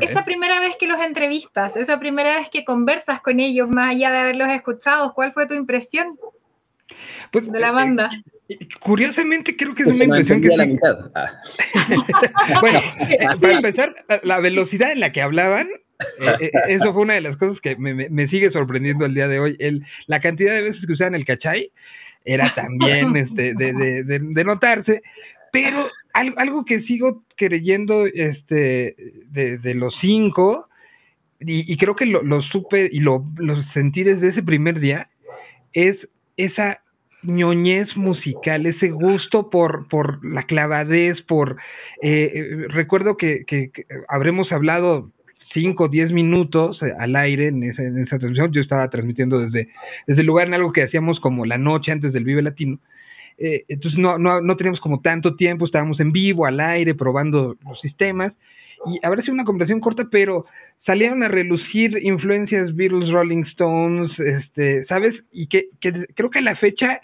Esa 0.00 0.24
primera 0.24 0.58
vez 0.58 0.78
que 0.78 0.86
los 0.86 0.98
entrevistas, 1.02 1.76
esa 1.76 1.98
primera 1.98 2.38
vez 2.38 2.48
que 2.48 2.64
conversas 2.64 3.20
con 3.20 3.40
ellos, 3.40 3.68
más 3.68 3.90
allá 3.90 4.10
de 4.10 4.18
haberlos 4.18 4.48
escuchado, 4.50 5.12
¿cuál 5.12 5.32
fue 5.32 5.46
tu 5.46 5.52
impresión 5.52 6.18
pues, 7.30 7.52
de 7.52 7.60
la 7.60 7.68
eh, 7.68 7.72
banda? 7.72 8.10
Eh, 8.48 8.58
curiosamente 8.80 9.54
creo 9.54 9.74
que 9.74 9.82
es 9.82 9.88
pues 9.88 9.96
una 9.96 10.04
impresión 10.04 10.40
que 10.40 10.48
sí. 10.48 10.78
Ah. 11.14 11.30
bueno, 12.62 12.80
para 13.42 13.52
empezar, 13.52 13.94
la 14.22 14.40
velocidad 14.40 14.92
en 14.92 15.00
la 15.00 15.12
que 15.12 15.20
hablaban 15.20 15.68
eh, 16.20 16.36
eh, 16.40 16.50
eso 16.68 16.92
fue 16.92 17.02
una 17.02 17.14
de 17.14 17.20
las 17.20 17.36
cosas 17.36 17.60
que 17.60 17.76
me, 17.76 18.28
sigue 18.28 18.50
sorprendiendo 18.50 19.06
el 19.06 19.14
día 19.14 19.28
de 19.28 19.40
hoy. 19.40 19.56
El, 19.58 19.84
la 20.06 20.20
cantidad 20.20 20.54
de 20.54 20.62
veces 20.62 20.86
que 20.86 20.92
usaban 20.92 21.14
el 21.14 21.24
cachay 21.24 21.72
era 22.24 22.52
también 22.54 23.16
este, 23.16 23.54
de, 23.54 24.44
notarse, 24.44 25.02
pero 25.52 25.88
algo, 26.14 26.64
que 26.64 26.80
sigo 26.80 27.24
creyendo 27.36 28.06
este, 28.06 28.96
de, 29.30 29.74
los 29.74 29.96
cinco, 29.96 30.68
y, 31.40 31.76
creo 31.76 31.96
que 31.96 32.06
lo, 32.06 32.42
supe 32.42 32.88
y 32.92 33.00
lo, 33.00 33.24
sentí 33.62 34.04
desde 34.04 34.28
ese 34.28 34.42
primer 34.42 34.78
día, 34.78 35.08
es 35.72 36.12
esa 36.36 36.82
ñoñez 37.22 37.96
musical, 37.96 38.66
ese 38.66 38.90
gusto 38.90 39.48
por, 39.50 39.88
por 39.88 40.24
la 40.24 40.42
clavadez, 40.44 41.22
por... 41.22 41.56
Eh, 42.02 42.66
recuerdo 42.68 43.16
que, 43.16 43.44
habremos 44.08 44.52
hablado 44.52 45.10
5 45.52 45.84
o 45.84 45.88
10 45.88 46.12
minutos 46.12 46.82
eh, 46.82 46.94
al 46.98 47.14
aire 47.16 47.48
en 47.48 47.62
esa, 47.62 48.18
transmisión. 48.18 48.52
Yo 48.52 48.60
estaba 48.60 48.88
transmitiendo 48.88 49.38
desde, 49.38 49.68
desde 50.06 50.22
el 50.22 50.26
lugar 50.26 50.48
en 50.48 50.54
algo 50.54 50.72
que 50.72 50.82
hacíamos 50.82 51.20
como 51.20 51.44
la 51.44 51.58
noche 51.58 51.92
antes 51.92 52.12
del 52.12 52.24
Vive 52.24 52.42
Latino. 52.42 52.80
Eh, 53.38 53.64
entonces 53.68 53.98
no, 53.98 54.18
no, 54.18 54.40
no, 54.40 54.56
teníamos 54.56 54.80
como 54.80 55.00
tanto 55.00 55.36
tiempo, 55.36 55.64
estábamos 55.64 56.00
en 56.00 56.12
vivo, 56.12 56.46
al 56.46 56.60
aire, 56.60 56.94
probando 56.94 57.56
los 57.64 57.80
sistemas. 57.80 58.38
Y 58.86 59.04
habrá 59.04 59.20
sido 59.20 59.34
una 59.34 59.44
conversación 59.44 59.80
corta, 59.80 60.08
pero 60.10 60.46
salieron 60.76 61.22
a 61.22 61.28
relucir 61.28 61.98
influencias 62.02 62.74
Beatles, 62.74 63.10
Rolling 63.10 63.42
Stones, 63.42 64.18
este, 64.20 64.84
¿sabes? 64.84 65.26
Y 65.30 65.46
que, 65.46 65.68
que 65.80 65.92
creo 66.14 66.30
que 66.30 66.40
a 66.40 66.42
la 66.42 66.56
fecha, 66.56 67.00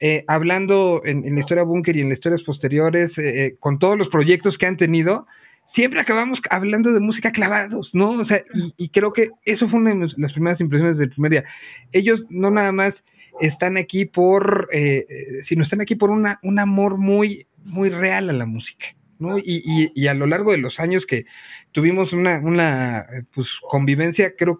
eh, 0.00 0.24
hablando 0.26 1.02
en, 1.04 1.24
en, 1.24 1.34
la 1.34 1.40
historia 1.40 1.64
Bunker 1.64 1.96
y 1.96 2.00
en 2.00 2.08
las 2.08 2.18
historias 2.18 2.42
posteriores, 2.42 3.20
con 3.60 3.78
todos 3.78 3.96
los 3.96 4.08
proyectos 4.08 4.58
que 4.58 4.66
han 4.66 4.76
tenido, 4.76 5.26
siempre 5.64 6.00
acabamos 6.00 6.40
hablando 6.50 6.92
de 6.92 7.00
música 7.00 7.32
clavados, 7.32 7.94
¿no? 7.94 8.10
O 8.10 8.24
sea, 8.24 8.42
y, 8.76 8.88
creo 8.88 9.12
que 9.12 9.30
eso 9.44 9.68
fue 9.68 9.80
una 9.80 9.94
de 9.94 10.12
las 10.16 10.32
primeras 10.32 10.60
impresiones 10.60 10.98
del 10.98 11.10
primer 11.10 11.32
día. 11.32 11.44
Ellos 11.92 12.24
no 12.28 12.50
nada 12.50 12.72
más 12.72 13.04
están 13.40 13.76
aquí 13.76 14.04
por, 14.04 14.68
eh, 14.72 15.06
eh, 15.08 15.42
sino 15.42 15.62
están 15.62 15.80
aquí 15.80 15.94
por 15.94 16.10
una, 16.10 16.38
un 16.42 16.58
amor 16.58 16.98
muy, 16.98 17.46
muy 17.64 17.90
real 17.90 18.30
a 18.30 18.34
la 18.34 18.46
música. 18.46 18.86
¿no? 19.18 19.38
Y, 19.38 19.92
y, 19.94 20.06
a 20.08 20.14
lo 20.14 20.26
largo 20.26 20.50
de 20.50 20.58
los 20.58 20.80
años 20.80 21.06
que 21.06 21.26
tuvimos 21.70 22.12
una, 22.12 22.40
una 22.40 23.06
pues, 23.32 23.60
convivencia, 23.60 24.34
creo 24.36 24.58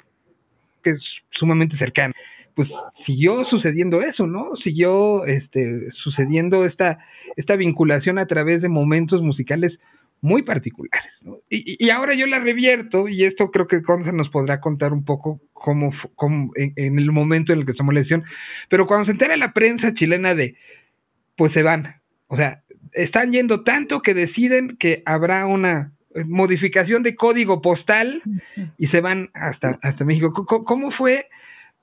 que 0.82 0.90
es 0.90 1.22
sumamente 1.30 1.76
cercana 1.76 2.14
pues 2.54 2.74
siguió 2.94 3.44
sucediendo 3.44 4.02
eso, 4.02 4.26
¿no? 4.26 4.56
Siguió 4.56 5.24
este, 5.24 5.90
sucediendo 5.90 6.64
esta, 6.64 6.98
esta 7.36 7.56
vinculación 7.56 8.18
a 8.18 8.26
través 8.26 8.60
de 8.62 8.68
momentos 8.68 9.22
musicales 9.22 9.80
muy 10.22 10.42
particulares. 10.42 11.22
¿no? 11.24 11.40
Y, 11.50 11.84
y, 11.84 11.90
ahora 11.90 12.14
yo 12.14 12.26
la 12.26 12.38
revierto, 12.38 13.08
y 13.08 13.24
esto 13.24 13.50
creo 13.50 13.66
que 13.66 13.80
Gonza 13.80 14.12
nos 14.12 14.30
podrá 14.30 14.60
contar 14.60 14.92
un 14.92 15.04
poco 15.04 15.40
cómo, 15.52 15.92
cómo 16.14 16.52
en, 16.54 16.98
el 16.98 17.10
momento 17.10 17.52
en 17.52 17.58
el 17.58 17.66
que 17.66 17.74
tomó 17.74 17.92
la 17.92 18.00
decisión, 18.00 18.24
pero 18.70 18.86
cuando 18.86 19.04
se 19.04 19.12
entera 19.12 19.36
la 19.36 19.52
prensa 19.52 19.92
chilena 19.92 20.34
de, 20.34 20.56
pues 21.36 21.52
se 21.52 21.64
van, 21.64 22.00
o 22.28 22.36
sea, 22.36 22.62
están 22.92 23.32
yendo 23.32 23.64
tanto 23.64 24.00
que 24.00 24.14
deciden 24.14 24.76
que 24.78 25.02
habrá 25.06 25.44
una 25.46 25.92
modificación 26.26 27.02
de 27.02 27.16
código 27.16 27.60
postal 27.60 28.22
y 28.78 28.86
se 28.86 29.00
van 29.00 29.30
hasta, 29.34 29.78
hasta 29.82 30.04
México. 30.04 30.32
¿Cómo 30.46 30.90
fue? 30.90 31.28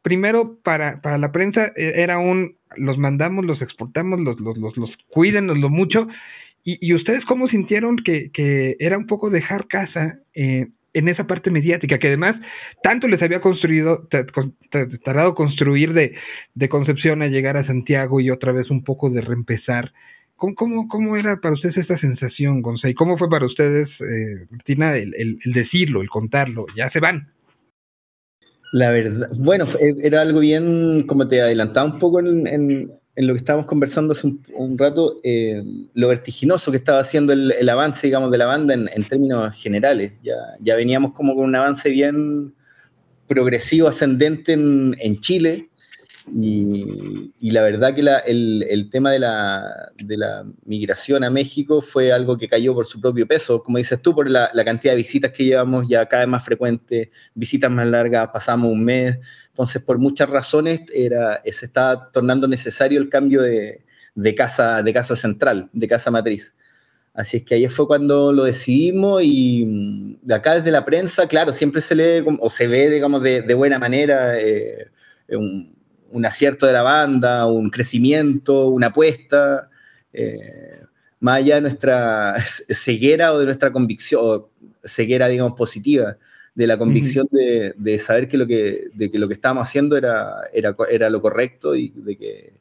Primero, 0.01 0.59
para, 0.63 1.01
para 1.01 1.17
la 1.17 1.31
prensa 1.31 1.73
e, 1.75 2.01
era 2.01 2.19
un, 2.19 2.57
los 2.77 2.97
mandamos, 2.97 3.45
los 3.45 3.61
exportamos, 3.61 4.21
los, 4.21 4.39
los, 4.39 4.57
los, 4.57 4.77
los 4.77 4.97
lo 5.57 5.69
mucho, 5.69 6.07
y, 6.79 6.93
ustedes 6.93 7.25
cómo 7.25 7.47
sintieron 7.47 7.97
que, 7.97 8.77
era 8.79 8.97
un 8.97 9.07
poco 9.07 9.29
dejar 9.29 9.67
casa 9.67 10.19
eh, 10.33 10.67
en 10.93 11.07
esa 11.07 11.27
parte 11.27 11.51
mediática, 11.51 11.97
que 11.97 12.07
además 12.07 12.41
tanto 12.83 13.07
les 13.07 13.21
había 13.21 13.41
construido, 13.41 14.07
tardado 15.03 15.35
construir 15.35 15.93
de, 15.93 16.15
Concepción 16.69 17.21
a 17.21 17.27
llegar 17.27 17.57
a 17.57 17.63
Santiago 17.63 18.19
y 18.19 18.29
otra 18.29 18.51
vez 18.51 18.69
un 18.69 18.83
poco 18.83 19.09
de 19.09 19.21
reempezar. 19.21 19.93
¿Cómo, 20.35 20.87
cómo, 20.87 21.17
era 21.17 21.41
para 21.41 21.53
ustedes 21.53 21.77
esa 21.77 21.97
sensación, 21.97 22.61
Gonzalo? 22.61 22.91
¿Y 22.91 22.95
cómo 22.95 23.17
fue 23.17 23.29
para 23.29 23.45
ustedes, 23.45 23.99
eh, 23.99 24.47
Martina, 24.49 24.95
el, 24.95 25.37
decirlo, 25.45 26.01
el 26.01 26.09
contarlo? 26.09 26.65
Ya 26.75 26.89
se 26.89 27.01
van. 27.01 27.33
La 28.71 28.91
verdad, 28.91 29.27
bueno, 29.37 29.65
era 30.01 30.21
algo 30.21 30.39
bien, 30.39 31.03
como 31.07 31.27
te 31.27 31.41
adelantaba 31.41 31.91
un 31.91 31.99
poco 31.99 32.19
en, 32.19 32.91
lo 33.27 33.33
que 33.33 33.37
estábamos 33.37 33.65
conversando 33.65 34.13
hace 34.13 34.27
un, 34.53 34.77
rato, 34.77 35.17
eh, 35.23 35.63
lo 35.93 36.07
vertiginoso 36.07 36.71
que 36.71 36.77
estaba 36.77 36.99
haciendo 36.99 37.33
el, 37.33 37.69
avance, 37.69 38.07
digamos, 38.07 38.31
de 38.31 38.37
la 38.37 38.45
banda 38.45 38.73
en, 38.73 39.03
términos 39.03 39.55
generales. 39.55 40.13
Ya, 40.23 40.75
veníamos 40.75 41.13
como 41.13 41.35
con 41.35 41.45
un 41.45 41.55
avance 41.55 41.89
bien 41.89 42.53
progresivo, 43.27 43.87
ascendente 43.87 44.53
en, 44.53 44.95
en 44.99 45.19
Chile, 45.19 45.69
y, 46.35 47.51
la 47.51 47.61
verdad 47.61 47.93
que 47.93 48.01
el, 48.01 48.89
tema 48.91 49.11
de 49.11 49.19
la, 49.19 50.45
migración 50.65 51.23
a 51.23 51.29
México 51.29 51.81
fue 51.81 52.11
algo 52.11 52.37
que 52.37 52.47
cayó 52.47 52.73
por 52.73 52.85
su 52.85 53.01
propio 53.01 53.27
peso, 53.27 53.63
como 53.63 53.77
dices 53.77 54.01
tú, 54.01 54.13
por 54.13 54.29
la, 54.29 54.51
cantidad 54.65 54.93
de 54.93 54.97
visitas 54.97 55.31
que 55.31 55.45
llevamos 55.45 55.87
ya 55.87 56.05
cada 56.07 56.23
vez 56.23 56.29
más 56.29 56.43
frecuentes, 56.43 57.09
visitas 57.33 57.71
más 57.71 57.87
largas, 57.87 58.29
pasamos 58.29 58.71
un 58.71 58.83
mes, 58.83 59.17
entonces 59.47 59.81
por 59.81 59.97
muchas 59.97 60.29
razones 60.29 60.81
era, 60.93 61.41
se 61.43 61.65
estaba 61.65 62.11
tornando 62.11 62.47
necesario 62.47 62.99
el 62.99 63.09
cambio 63.09 63.41
de, 63.41 63.83
casa, 64.35 64.83
de 64.83 64.93
casa 64.93 65.15
central, 65.15 65.69
de 65.73 65.87
casa 65.87 66.11
matriz. 66.11 66.53
Así 67.13 67.37
es 67.37 67.43
que 67.43 67.55
ahí 67.55 67.67
fue 67.67 67.87
cuando 67.87 68.31
lo 68.31 68.45
decidimos 68.45 69.21
y 69.23 70.17
de 70.21 70.33
acá 70.35 70.55
desde 70.55 70.71
la 70.71 70.85
prensa, 70.85 71.27
claro, 71.27 71.51
siempre 71.51 71.81
se 71.81 71.95
lee 71.95 72.23
o 72.39 72.49
se 72.49 72.67
ve, 72.67 72.89
digamos, 72.89 73.21
de, 73.23 73.53
buena 73.55 73.79
manera. 73.79 74.39
Eh, 74.39 74.87
un, 75.31 75.78
un 76.11 76.25
acierto 76.25 76.65
de 76.65 76.73
la 76.73 76.81
banda, 76.81 77.45
un 77.45 77.69
crecimiento, 77.69 78.67
una 78.67 78.87
apuesta, 78.87 79.69
eh, 80.13 80.81
más 81.19 81.37
allá 81.37 81.55
de 81.55 81.61
nuestra 81.61 82.35
ceguera 82.69 83.33
o 83.33 83.39
de 83.39 83.45
nuestra 83.45 83.71
convicción, 83.71 84.45
ceguera, 84.83 85.27
digamos, 85.27 85.57
positiva, 85.57 86.17
de 86.55 86.67
la 86.67 86.77
convicción 86.77 87.27
de, 87.31 87.99
saber 87.99 88.27
que 88.27 88.37
lo 88.37 88.45
que, 88.45 88.89
de 88.93 89.09
que 89.09 89.19
lo 89.19 89.27
que 89.27 89.33
estábamos 89.35 89.67
haciendo 89.67 89.95
era, 89.95 90.33
era, 90.53 90.75
era 90.89 91.09
lo 91.09 91.21
correcto 91.21 91.75
y 91.75 91.93
de 91.95 92.17
que 92.17 92.53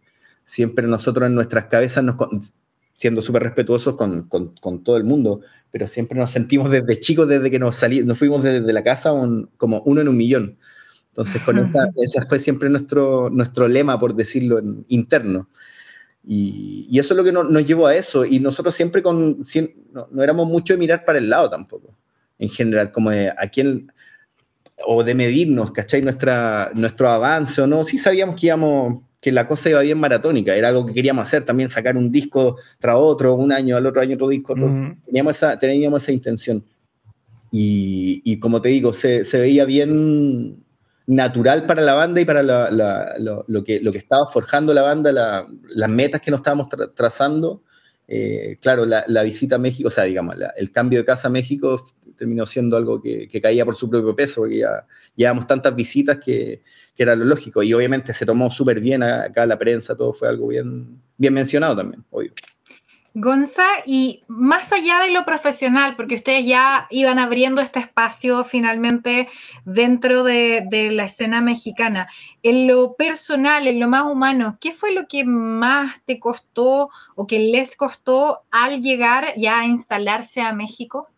siempre 0.44 0.86
nosotros 0.86 1.26
en 1.26 1.34
nuestras 1.34 1.64
cabezas, 1.64 2.04
nos, 2.04 2.16
siendo 2.98 3.20
súper 3.20 3.44
respetuosos 3.44 3.94
con, 3.94 4.24
con, 4.24 4.82
todo 4.82 4.96
el 4.96 5.04
mundo, 5.04 5.40
pero 5.70 5.86
siempre 5.86 6.18
nos 6.18 6.32
sentimos 6.32 6.68
desde 6.68 6.98
chicos, 6.98 7.28
desde 7.28 7.48
que 7.48 7.60
nos, 7.60 7.76
salí, 7.76 8.02
nos 8.02 8.18
fuimos 8.18 8.42
desde 8.42 8.72
la 8.72 8.82
casa, 8.82 9.12
como 9.56 9.82
uno 9.82 10.00
en 10.00 10.08
un 10.08 10.16
millón. 10.16 10.56
Entonces, 11.18 11.42
con 11.42 11.58
esa, 11.58 11.90
ese 11.96 12.24
fue 12.26 12.38
siempre 12.38 12.70
nuestro, 12.70 13.28
nuestro 13.28 13.66
lema, 13.66 13.98
por 13.98 14.14
decirlo, 14.14 14.60
en, 14.60 14.84
interno. 14.86 15.48
Y, 16.24 16.86
y, 16.88 17.00
eso 17.00 17.12
es 17.12 17.16
lo 17.16 17.24
que 17.24 17.32
nos 17.32 17.66
llevó 17.66 17.88
a 17.88 17.96
eso. 17.96 18.24
Y 18.24 18.38
nosotros 18.38 18.72
siempre 18.72 19.02
con, 19.02 19.42
no, 19.92 20.22
éramos 20.22 20.46
mucho 20.46 20.74
de 20.74 20.78
mirar 20.78 21.04
para 21.04 21.18
el 21.18 21.28
lado 21.28 21.50
tampoco, 21.50 21.92
en 22.38 22.48
general, 22.50 22.92
como 22.92 23.10
de 23.10 23.30
a 23.30 23.48
quién, 23.48 23.90
o 24.86 25.02
de 25.02 25.16
medirnos, 25.16 25.72
¿cachai? 25.72 26.02
Nuestra, 26.02 26.70
nuestro 26.74 27.08
avance 27.08 27.60
o 27.62 27.66
no. 27.66 27.82
Sí 27.82 27.98
sabíamos 27.98 28.40
que 28.40 28.46
íbamos, 28.46 29.02
que 29.20 29.32
la 29.32 29.48
cosa 29.48 29.70
iba 29.70 29.80
bien 29.80 29.98
maratónica, 29.98 30.54
era 30.54 30.68
algo 30.68 30.86
que 30.86 30.94
queríamos 30.94 31.26
hacer, 31.26 31.44
también 31.44 31.68
sacar 31.68 31.96
un 31.96 32.12
disco 32.12 32.58
tras 32.78 32.94
otro, 32.96 33.34
un 33.34 33.50
año 33.50 33.76
al 33.76 33.86
otro 33.86 34.02
año 34.02 34.14
otro 34.14 34.28
disco. 34.28 34.54
teníamos, 35.04 35.34
esa, 35.34 35.58
teníamos 35.58 36.00
esa 36.00 36.12
intención. 36.12 36.64
Y, 37.50 38.22
y 38.24 38.38
como 38.38 38.62
te 38.62 38.68
digo, 38.68 38.92
se, 38.92 39.24
se 39.24 39.40
veía 39.40 39.64
bien 39.64 40.67
natural 41.08 41.64
para 41.64 41.80
la 41.80 41.94
banda 41.94 42.20
y 42.20 42.26
para 42.26 42.42
lo, 42.42 43.64
que, 43.64 43.80
lo 43.80 43.90
que 43.90 43.98
estaba 43.98 44.26
forjando 44.26 44.74
la 44.74 44.82
banda, 44.82 45.46
las 45.68 45.88
metas 45.88 46.20
que 46.20 46.30
nos 46.30 46.40
estábamos 46.40 46.68
trazando. 46.94 47.62
Eh, 48.06 48.58
claro, 48.60 48.84
la, 48.86 49.22
visita 49.22 49.56
a 49.56 49.58
México, 49.58 49.88
o 49.88 49.90
sea, 49.90 50.04
digamos, 50.04 50.36
el 50.56 50.70
cambio 50.70 50.98
de 50.98 51.04
casa 51.06 51.28
a 51.28 51.30
México 51.30 51.82
terminó 52.16 52.44
siendo 52.44 52.76
algo 52.76 53.00
que, 53.00 53.28
caía 53.42 53.64
por 53.64 53.74
su 53.74 53.88
propio 53.88 54.14
peso, 54.14 54.42
porque 54.42 54.58
ya 54.58 54.86
llevamos 55.16 55.46
tantas 55.46 55.74
visitas 55.74 56.18
que, 56.18 56.62
que, 56.94 57.02
era 57.02 57.16
lo 57.16 57.24
lógico. 57.24 57.62
Y 57.62 57.72
obviamente 57.72 58.12
se 58.12 58.26
tomó 58.26 58.50
súper 58.50 58.78
bien 58.78 59.02
acá 59.02 59.46
la 59.46 59.58
prensa, 59.58 59.96
todo 59.96 60.12
fue 60.12 60.28
algo 60.28 60.48
bien, 60.48 61.00
bien 61.16 61.32
mencionado 61.32 61.76
también, 61.76 62.04
obvio. 62.10 62.32
Gonza, 63.14 63.64
y 63.86 64.22
más 64.28 64.72
allá 64.72 65.00
de 65.00 65.12
lo 65.12 65.24
profesional, 65.24 65.96
porque 65.96 66.16
ustedes 66.16 66.46
ya 66.46 66.86
iban 66.90 67.18
abriendo 67.18 67.60
este 67.60 67.80
espacio 67.80 68.44
finalmente 68.44 69.28
dentro 69.64 70.24
de, 70.24 70.66
la 70.92 71.04
escena 71.04 71.40
mexicana, 71.40 72.08
en 72.42 72.66
lo 72.66 72.94
personal, 72.94 73.66
en 73.66 73.80
lo 73.80 73.88
más 73.88 74.04
humano, 74.10 74.58
¿qué 74.60 74.72
fue 74.72 74.92
lo 74.92 75.08
que 75.08 75.24
más 75.24 76.00
te 76.04 76.20
costó 76.20 76.90
o 77.16 77.26
que 77.26 77.38
les 77.38 77.76
costó 77.76 78.42
al 78.50 78.82
llegar 78.82 79.26
ya 79.36 79.60
a 79.60 79.66
instalarse 79.66 80.40
a 80.40 80.52
México? 80.52 81.08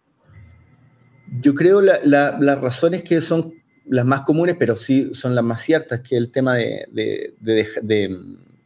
Yo 1.42 1.54
creo 1.54 1.80
la, 1.80 1.98
las 2.04 2.60
razones 2.60 3.02
que 3.02 3.20
son 3.20 3.52
las 3.84 4.04
más 4.04 4.22
comunes, 4.22 4.56
pero 4.58 4.76
sí 4.76 5.10
son 5.12 5.34
las 5.34 5.44
más 5.44 5.60
ciertas, 5.60 6.00
que 6.00 6.16
el 6.16 6.30
tema 6.30 6.54
de 6.54 7.34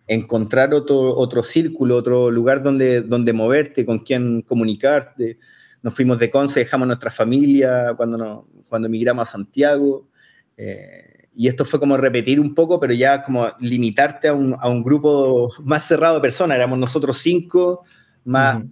encontrar 0.06 0.74
otro, 0.74 1.16
otro 1.16 1.42
círculo, 1.42 1.96
otro 1.96 2.30
lugar 2.30 2.62
donde, 2.62 3.02
donde 3.02 3.32
moverte, 3.32 3.84
con 3.84 4.00
quien 4.00 4.42
comunicarte. 4.42 5.38
Nos 5.82 5.94
fuimos 5.94 6.18
de 6.18 6.30
Conce, 6.30 6.60
dejamos 6.60 6.86
nuestra 6.86 7.10
familia 7.10 7.94
cuando, 7.96 8.16
no, 8.16 8.48
cuando 8.68 8.86
emigramos 8.86 9.28
a 9.28 9.32
Santiago. 9.32 10.08
Eh, 10.56 11.28
y 11.34 11.48
esto 11.48 11.64
fue 11.64 11.80
como 11.80 11.96
repetir 11.96 12.38
un 12.38 12.54
poco, 12.54 12.78
pero 12.78 12.92
ya 12.92 13.22
como 13.22 13.48
limitarte 13.58 14.28
a 14.28 14.34
un, 14.34 14.56
a 14.58 14.68
un 14.68 14.82
grupo 14.82 15.52
más 15.64 15.84
cerrado 15.84 16.16
de 16.16 16.20
personas. 16.20 16.56
Éramos 16.56 16.78
nosotros 16.78 17.18
cinco, 17.18 17.84
más 18.24 18.56
uh 18.56 18.68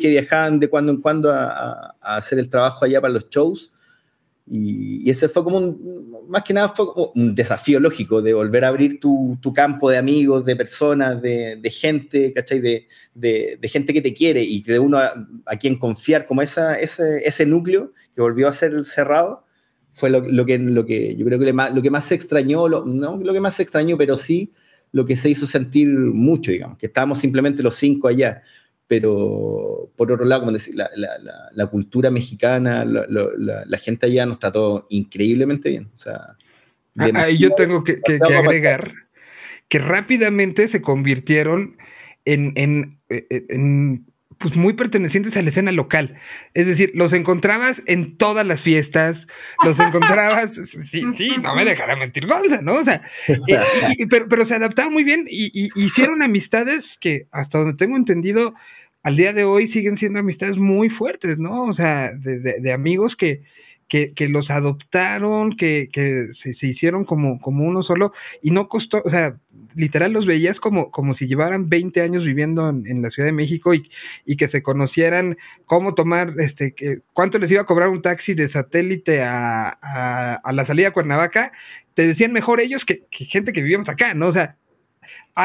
que 0.00 0.08
viajaban 0.08 0.58
de 0.58 0.68
cuando 0.68 0.92
en 0.92 1.00
cuando 1.00 1.30
a, 1.30 1.94
a, 2.00 2.16
hacer 2.16 2.38
el 2.38 2.48
trabajo 2.48 2.84
allá 2.84 3.00
para 3.00 3.12
los 3.12 3.28
shows. 3.28 3.70
Y, 4.46 5.08
ese 5.08 5.28
fue 5.28 5.44
como 5.44 5.58
un, 5.58 6.26
más 6.28 6.42
que 6.42 6.54
nada 6.54 6.68
fue 6.68 6.86
un 7.14 7.34
desafío 7.34 7.78
lógico 7.80 8.22
de 8.22 8.34
volver 8.34 8.64
a 8.64 8.68
abrir 8.68 8.98
tu, 9.00 9.38
tu 9.40 9.52
campo 9.52 9.90
de 9.90 9.98
amigos, 9.98 10.44
de 10.44 10.56
personas, 10.56 11.20
de, 11.22 11.56
de 11.56 11.70
gente, 11.70 12.32
¿cachai? 12.32 12.60
De, 12.60 12.88
de, 13.14 13.58
de, 13.60 13.68
gente 13.68 13.92
que 13.92 14.02
te 14.02 14.14
quiere 14.14 14.42
y 14.42 14.62
de 14.62 14.78
uno 14.78 14.98
a, 14.98 15.56
quien 15.60 15.78
confiar, 15.78 16.26
como 16.26 16.42
esa, 16.42 16.78
ese, 16.78 17.26
ese 17.26 17.46
núcleo 17.46 17.92
que 18.14 18.20
volvió 18.20 18.48
a 18.48 18.52
ser 18.52 18.84
cerrado, 18.84 19.44
fue 19.92 20.08
lo, 20.10 20.20
lo, 20.20 20.46
que, 20.46 20.58
lo 20.58 20.86
que 20.86 21.14
yo 21.16 21.26
creo 21.26 21.38
que 21.38 21.52
lo 21.52 21.82
que 21.82 21.90
más 21.90 22.04
se 22.04 22.14
extrañó, 22.14 22.66
lo, 22.66 22.84
no 22.86 23.18
lo 23.18 23.32
que 23.32 23.40
más 23.40 23.54
se 23.54 23.62
extrañó, 23.62 23.98
pero 23.98 24.16
sí 24.16 24.52
lo 24.90 25.04
que 25.04 25.16
se 25.16 25.30
hizo 25.30 25.46
sentir 25.46 25.88
mucho, 25.88 26.50
digamos, 26.50 26.78
que 26.78 26.86
estábamos 26.86 27.18
simplemente 27.18 27.62
los 27.62 27.74
cinco 27.74 28.08
allá 28.08 28.42
pero 28.86 29.90
por 29.96 30.12
otro 30.12 30.24
lado, 30.24 30.42
como 30.42 30.52
decir, 30.52 30.74
la, 30.74 30.90
la, 30.96 31.10
la 31.52 31.66
cultura 31.66 32.10
mexicana, 32.10 32.84
la, 32.84 33.78
gente 33.78 34.06
allá 34.06 34.26
nos 34.26 34.38
trató 34.38 34.86
increíblemente 34.90 35.70
bien. 35.70 35.90
O 35.92 35.96
sea, 35.96 36.36
ah, 36.98 37.10
Ahí 37.14 37.38
yo 37.38 37.50
tengo 37.54 37.84
que, 37.84 38.00
que, 38.00 38.18
agregar 38.34 38.92
que 39.68 39.78
rápidamente 39.78 40.68
se 40.68 40.82
convirtieron 40.82 41.78
en, 42.26 42.52
en, 42.56 43.00
eh, 43.08 43.26
eh, 43.30 43.46
en 43.48 44.11
pues 44.42 44.56
muy 44.56 44.72
pertenecientes 44.72 45.36
a 45.36 45.42
la 45.42 45.50
escena 45.50 45.72
local. 45.72 46.18
Es 46.52 46.66
decir, 46.66 46.90
los 46.94 47.12
encontrabas 47.12 47.82
en 47.86 48.16
todas 48.16 48.46
las 48.46 48.60
fiestas, 48.60 49.28
los 49.64 49.78
encontrabas, 49.78 50.54
sí, 50.84 51.04
sí, 51.16 51.30
no 51.40 51.54
me 51.54 51.64
dejará 51.64 51.96
mentir 51.96 52.26
Gonza, 52.26 52.60
¿no? 52.60 52.74
O 52.74 52.84
sea, 52.84 53.02
eh, 53.28 54.06
pero, 54.10 54.28
pero, 54.28 54.44
se 54.44 54.54
adaptaban 54.54 54.92
muy 54.92 55.04
bien 55.04 55.26
y, 55.30 55.50
y, 55.54 55.70
hicieron 55.76 56.22
amistades 56.22 56.98
que, 56.98 57.28
hasta 57.30 57.58
donde 57.58 57.74
tengo 57.74 57.96
entendido, 57.96 58.54
al 59.02 59.16
día 59.16 59.32
de 59.32 59.44
hoy 59.44 59.66
siguen 59.66 59.96
siendo 59.96 60.20
amistades 60.20 60.58
muy 60.58 60.88
fuertes, 60.88 61.38
¿no? 61.38 61.64
O 61.64 61.72
sea, 61.72 62.12
de, 62.14 62.72
amigos 62.72 63.16
que, 63.16 63.42
que, 63.92 64.28
los 64.30 64.50
adoptaron, 64.50 65.54
que, 65.54 65.90
se, 66.32 66.66
hicieron 66.66 67.04
como, 67.04 67.38
como 67.40 67.64
uno 67.64 67.82
solo 67.82 68.12
y 68.40 68.50
no 68.50 68.68
costó, 68.68 69.02
o 69.04 69.10
sea, 69.10 69.38
literal 69.74 70.12
los 70.12 70.24
veías 70.24 70.60
como, 70.60 70.90
como 70.90 71.12
si 71.12 71.26
llevaran 71.26 71.68
20 71.68 72.00
años 72.00 72.24
viviendo 72.24 72.70
en, 72.70 73.02
la 73.02 73.10
Ciudad 73.10 73.28
de 73.28 73.32
México 73.32 73.74
y, 73.74 73.90
y, 74.24 74.36
que 74.36 74.48
se 74.48 74.62
conocieran 74.62 75.36
cómo 75.66 75.94
tomar, 75.94 76.32
este, 76.38 76.74
que, 76.74 77.00
cuánto 77.12 77.38
les 77.38 77.50
iba 77.50 77.60
a 77.60 77.66
cobrar 77.66 77.90
un 77.90 78.00
taxi 78.00 78.32
de 78.32 78.48
satélite 78.48 79.22
a, 79.22 79.68
a, 79.68 80.52
la 80.52 80.64
salida 80.64 80.88
a 80.88 80.92
Cuernavaca, 80.92 81.52
te 81.92 82.06
decían 82.06 82.32
mejor 82.32 82.60
ellos 82.60 82.86
que, 82.86 83.04
que 83.10 83.26
gente 83.26 83.52
que 83.52 83.60
vivíamos 83.60 83.90
acá, 83.90 84.14
¿no? 84.14 84.28
O 84.28 84.32
sea, 84.32 84.56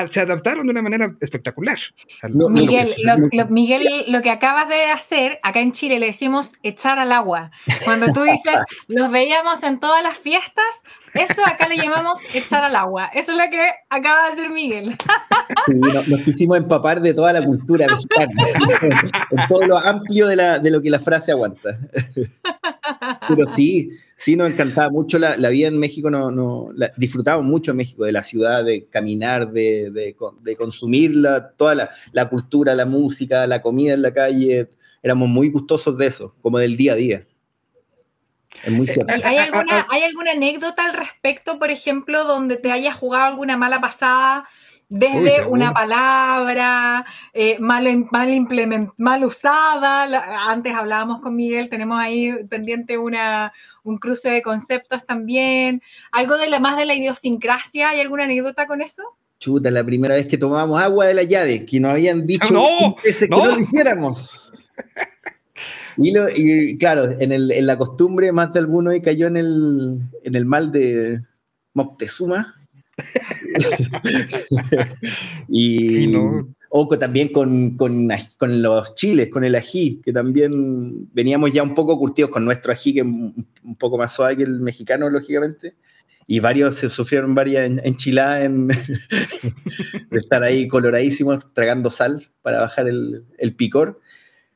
se 0.09 0.21
adaptaron 0.21 0.65
de 0.65 0.71
una 0.71 0.81
manera 0.81 1.13
espectacular. 1.21 1.77
Miguel, 2.23 2.93
lo, 3.31 3.47
Miguel, 3.47 4.05
lo 4.07 4.21
que 4.21 4.29
acabas 4.29 4.67
de 4.69 4.85
hacer, 4.85 5.39
acá 5.43 5.59
en 5.59 5.71
Chile 5.71 5.99
le 5.99 6.07
decimos 6.07 6.53
echar 6.63 6.99
al 6.99 7.11
agua. 7.11 7.51
Cuando 7.83 8.07
tú 8.13 8.23
dices, 8.23 8.61
los 8.87 9.11
veíamos 9.11 9.63
en 9.63 9.79
todas 9.79 10.03
las 10.03 10.17
fiestas, 10.17 10.83
eso 11.17 11.41
acá 11.45 11.67
le 11.67 11.77
llamamos 11.77 12.19
echar 12.33 12.63
al 12.63 12.75
agua. 12.75 13.07
Eso 13.13 13.31
es 13.31 13.37
lo 13.37 13.49
que 13.49 13.61
acaba 13.89 14.27
de 14.27 14.33
hacer 14.33 14.49
Miguel. 14.49 14.95
nos, 16.07 16.21
quisimos 16.21 16.57
empapar 16.57 17.01
de 17.01 17.13
toda 17.13 17.33
la 17.33 17.43
cultura 17.43 17.87
mexicana, 17.87 18.31
en 19.31 19.47
todo 19.47 19.65
lo 19.65 19.77
amplio 19.77 20.27
de, 20.27 20.35
la, 20.35 20.59
de 20.59 20.71
lo 20.71 20.81
que 20.81 20.89
la 20.89 20.99
frase 20.99 21.31
aguanta. 21.31 21.79
Pero 23.27 23.45
sí, 23.45 23.91
sí 24.15 24.35
nos 24.35 24.51
encantaba 24.51 24.89
mucho 24.89 25.19
la, 25.19 25.37
la 25.37 25.49
vida 25.49 25.67
en 25.67 25.77
México, 25.77 26.09
no, 26.09 26.31
no, 26.31 26.69
disfrutábamos 26.97 27.45
mucho 27.45 27.71
en 27.71 27.77
México, 27.77 28.05
de 28.05 28.11
la 28.11 28.23
ciudad, 28.23 28.63
de 28.63 28.85
caminar, 28.85 29.51
de, 29.51 29.91
de, 29.91 30.15
de 30.41 30.55
consumir 30.55 31.13
toda 31.57 31.75
la, 31.75 31.89
la, 32.11 32.29
cultura, 32.29 32.75
la 32.75 32.85
música, 32.85 33.45
la 33.47 33.61
comida 33.61 33.93
en 33.93 34.01
la 34.01 34.13
calle. 34.13 34.69
Éramos 35.03 35.29
muy 35.29 35.49
gustosos 35.49 35.97
de 35.97 36.07
eso, 36.07 36.35
como 36.41 36.59
del 36.59 36.77
día 36.77 36.93
a 36.93 36.95
día. 36.95 37.27
Es 38.63 38.73
muy 38.73 38.87
cierto. 38.87 39.13
¿Hay 39.23 39.37
alguna, 39.37 39.87
¿Hay 39.89 40.03
alguna 40.03 40.31
anécdota 40.31 40.85
al 40.85 40.93
respecto, 40.93 41.59
por 41.59 41.71
ejemplo, 41.71 42.23
donde 42.23 42.57
te 42.57 42.71
hayas 42.71 42.95
jugado 42.95 43.25
alguna 43.25 43.57
mala 43.57 43.79
pasada 43.79 44.47
desde 44.89 45.45
una 45.45 45.73
palabra 45.73 47.05
eh, 47.33 47.57
mal, 47.59 48.07
mal, 48.11 48.47
mal 48.97 49.23
usada. 49.23 50.07
Antes 50.49 50.73
hablábamos 50.73 51.21
con 51.21 51.35
Miguel, 51.35 51.69
tenemos 51.69 51.99
ahí 51.99 52.33
pendiente 52.49 52.97
una, 52.97 53.53
un 53.83 53.97
cruce 53.97 54.29
de 54.29 54.41
conceptos 54.41 55.05
también. 55.05 55.81
¿Algo 56.11 56.37
de 56.37 56.49
la, 56.49 56.59
más 56.59 56.77
de 56.77 56.85
la 56.85 56.95
idiosincrasia? 56.95 57.89
¿Hay 57.89 57.99
alguna 57.99 58.23
anécdota 58.23 58.65
con 58.65 58.81
eso? 58.81 59.03
Chuta, 59.39 59.69
la 59.69 59.83
primera 59.83 60.15
vez 60.15 60.27
que 60.27 60.37
tomábamos 60.37 60.81
agua 60.81 61.05
de 61.05 61.13
la 61.13 61.23
llave, 61.23 61.63
que 61.65 61.79
nos 61.79 61.91
habían 61.91 62.25
dicho 62.25 62.55
que 63.03 63.27
no 63.29 63.45
lo 63.45 63.59
hiciéramos. 63.59 64.51
Y, 65.97 66.77
claro, 66.77 67.09
en, 67.19 67.31
el, 67.31 67.51
en, 67.51 67.65
la 67.65 67.77
costumbre, 67.77 68.31
más 68.31 68.53
de 68.53 68.59
alguno 68.59 68.91
cayó 69.03 69.27
en 69.27 69.37
el, 69.37 69.99
en 70.23 70.35
el 70.35 70.45
mal 70.45 70.71
de 70.71 71.21
Moctezuma 71.73 72.55
y 75.49 76.07
o 76.69 76.97
también 76.97 77.29
con, 77.29 77.77
con, 77.77 78.09
con, 78.37 78.61
los 78.61 78.95
chiles, 78.95 79.29
con 79.29 79.43
el 79.43 79.55
ají, 79.55 80.01
que 80.03 80.11
también 80.11 81.09
veníamos 81.13 81.51
ya 81.51 81.63
un 81.63 81.73
poco 81.73 81.97
curtidos 81.97 82.29
con 82.29 82.45
nuestro 82.45 82.71
ají, 82.71 82.93
que 82.93 82.99
es 82.99 83.05
un, 83.05 83.47
poco 83.79 83.97
más 83.97 84.13
suave 84.13 84.37
que 84.37 84.43
el 84.43 84.59
mexicano, 84.59 85.09
lógicamente. 85.09 85.75
Y 86.27 86.41
varios 86.41 86.75
se 86.75 86.89
sufrieron 86.89 87.33
varias 87.33 87.71
enchiladas 87.83 88.43
en, 88.43 88.67
de 90.09 90.19
estar 90.19 90.43
ahí 90.43 90.67
coloradísimos, 90.67 91.53
tragando 91.53 91.89
sal 91.89 92.27
para 92.41 92.59
bajar 92.59 92.89
el, 92.89 93.23
el 93.37 93.55
picor. 93.55 94.01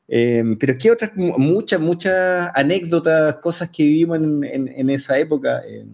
Eh, 0.07 0.43
pero 0.59 0.77
qué 0.77 0.91
otras, 0.91 1.11
muchas, 1.15 1.79
muchas 1.79 2.51
anécdotas, 2.55 3.35
cosas 3.37 3.69
que 3.69 3.83
vivimos 3.83 4.17
en, 4.17 4.43
en, 4.43 4.67
en 4.67 4.89
esa 4.89 5.17
época. 5.17 5.61
Eh, 5.67 5.85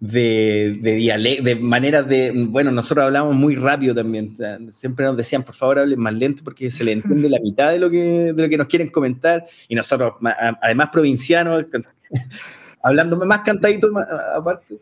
de, 0.00 0.78
de, 0.80 1.40
de 1.42 1.54
maneras 1.56 2.06
de, 2.08 2.32
bueno, 2.48 2.70
nosotros 2.70 3.06
hablamos 3.06 3.34
muy 3.34 3.56
rápido 3.56 3.94
también, 3.94 4.32
siempre 4.70 5.04
nos 5.04 5.16
decían, 5.16 5.42
por 5.42 5.54
favor, 5.56 5.80
hablen 5.80 5.98
más 5.98 6.14
lento 6.14 6.44
porque 6.44 6.70
se 6.70 6.84
le 6.84 6.92
entiende 6.92 7.28
la 7.28 7.38
mitad 7.42 7.72
de 7.72 7.78
lo 7.78 7.90
que, 7.90 8.32
de 8.32 8.42
lo 8.42 8.48
que 8.48 8.56
nos 8.56 8.68
quieren 8.68 8.90
comentar, 8.90 9.44
y 9.68 9.74
nosotros, 9.74 10.14
además 10.62 10.90
provincianos, 10.92 11.66
hablando 12.82 13.16
más 13.16 13.40
cantadito 13.40 13.90
aparte. 14.34 14.78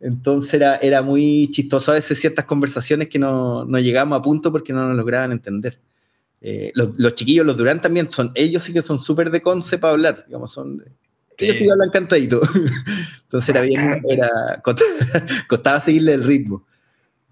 Entonces 0.00 0.54
era, 0.54 0.76
era 0.78 1.00
muy 1.00 1.48
chistoso 1.52 1.92
a 1.92 1.94
veces 1.94 2.20
ciertas 2.20 2.44
conversaciones 2.44 3.08
que 3.08 3.20
no, 3.20 3.64
no 3.64 3.78
llegamos 3.78 4.18
a 4.18 4.22
punto 4.22 4.50
porque 4.50 4.72
no 4.72 4.88
nos 4.88 4.96
lograban 4.96 5.30
entender. 5.30 5.78
Eh, 6.42 6.72
los, 6.74 6.98
los, 6.98 7.14
chiquillos, 7.14 7.46
los 7.46 7.56
Durán 7.56 7.80
también, 7.80 8.10
son, 8.10 8.32
ellos 8.34 8.64
sí 8.64 8.72
que 8.72 8.82
son 8.82 8.98
súper 8.98 9.30
de 9.30 9.40
conce 9.40 9.78
para 9.78 9.92
hablar, 9.92 10.24
digamos, 10.26 10.52
son 10.52 10.82
ellos 11.38 11.56
sí 11.56 11.68
hablan 11.68 11.90
cantadito. 11.90 12.40
Entonces 13.22 13.48
era 13.48 13.62
bien, 13.62 14.02
era, 14.08 14.62
costaba, 15.48 15.80
seguirle 15.80 16.14
el 16.14 16.24
ritmo. 16.24 16.64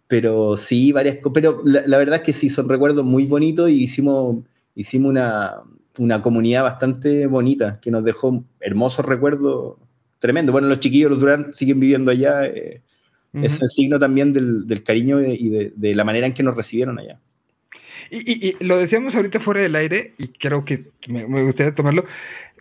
Pero 0.08 0.56
sí, 0.56 0.92
varias 0.92 1.16
cosas. 1.16 1.34
Pero 1.34 1.62
la, 1.64 1.98
verdad 1.98 2.16
es 2.16 2.22
que 2.22 2.32
sí, 2.32 2.50
son 2.50 2.68
recuerdos 2.68 3.04
muy 3.04 3.24
bonitos 3.26 3.70
y 3.70 3.84
hicimos, 3.84 4.44
hicimos 4.74 5.10
una, 5.10 5.62
una 5.98 6.22
comunidad 6.22 6.64
bastante 6.64 7.26
bonita 7.26 7.78
que 7.80 7.90
nos 7.90 8.04
dejó 8.04 8.44
hermosos 8.60 9.04
recuerdos 9.04 9.76
tremendo. 10.18 10.52
Bueno, 10.52 10.68
los 10.68 10.80
chiquillos, 10.80 11.10
los 11.10 11.20
Durán, 11.20 11.54
siguen 11.54 11.78
viviendo 11.78 12.10
allá. 12.10 12.46
Eh, 12.46 12.82
es 13.34 13.62
el 13.62 13.68
signo 13.68 14.00
también 14.00 14.32
del, 14.32 14.66
del 14.66 14.82
cariño 14.82 15.20
y 15.20 15.48
de, 15.48 15.72
de, 15.76 15.94
la 15.94 16.02
manera 16.02 16.26
en 16.26 16.34
que 16.34 16.42
nos 16.42 16.56
recibieron 16.56 16.98
allá. 16.98 17.20
Y, 18.10 18.48
y, 18.48 18.64
lo 18.64 18.76
decíamos 18.76 19.14
ahorita 19.14 19.40
fuera 19.40 19.60
del 19.60 19.76
aire, 19.76 20.14
y 20.18 20.28
creo 20.28 20.64
que 20.64 20.86
me, 21.06 21.26
me 21.26 21.42
gustaría 21.42 21.74
tomarlo 21.74 22.04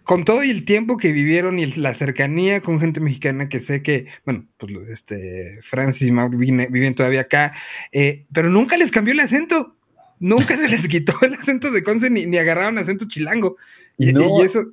con 0.10 0.26
todo 0.26 0.42
el 0.42 0.66
tiempo 0.66 0.98
que 0.98 1.12
vivieron 1.12 1.60
y 1.60 1.68
la 1.68 1.94
cercanía 1.94 2.62
con 2.62 2.80
gente 2.80 3.00
mexicana 3.00 3.48
que 3.48 3.60
sé 3.60 3.84
que, 3.84 4.08
bueno, 4.26 4.44
pues 4.58 4.74
este, 4.90 5.60
Francis 5.62 6.08
y 6.08 6.12
Mauro 6.12 6.36
viven, 6.36 6.96
todavía 6.96 7.22
acá, 7.22 7.54
eh, 7.92 8.26
pero 8.34 8.50
nunca 8.50 8.76
les 8.76 8.90
cambió 8.90 9.14
el 9.14 9.20
acento. 9.20 9.76
Nunca 10.20 10.58
se 10.58 10.68
les 10.68 10.88
quitó 10.88 11.14
el 11.22 11.36
acento 11.36 11.70
de 11.70 11.84
Conce 11.84 12.10
ni, 12.10 12.26
ni 12.26 12.40
agarraron 12.40 12.80
acento 12.80 13.06
chilango. 13.08 13.58
Y, 14.00 14.10
eso. 14.42 14.72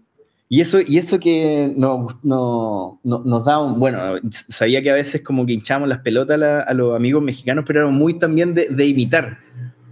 Y 0.48 0.62
eso, 0.62 0.78
y 0.80 0.96
eso 0.96 1.20
que 1.20 1.70
no, 1.76 2.06
no, 2.22 2.98
nos 3.04 3.44
da 3.44 3.58
un, 3.58 3.78
bueno, 3.78 4.14
sabía 4.30 4.80
que 4.80 4.88
a 4.88 4.94
veces 4.94 5.20
como 5.20 5.44
que 5.44 5.52
hinchamos 5.52 5.86
las 5.86 5.98
pelotas 5.98 6.40
a, 6.66 6.72
los 6.72 6.96
amigos 6.96 7.22
mexicanos, 7.22 7.64
pero 7.66 7.80
era 7.80 7.90
muy 7.90 8.18
también 8.18 8.54
de, 8.54 8.68
de 8.70 8.86
imitar 8.86 9.40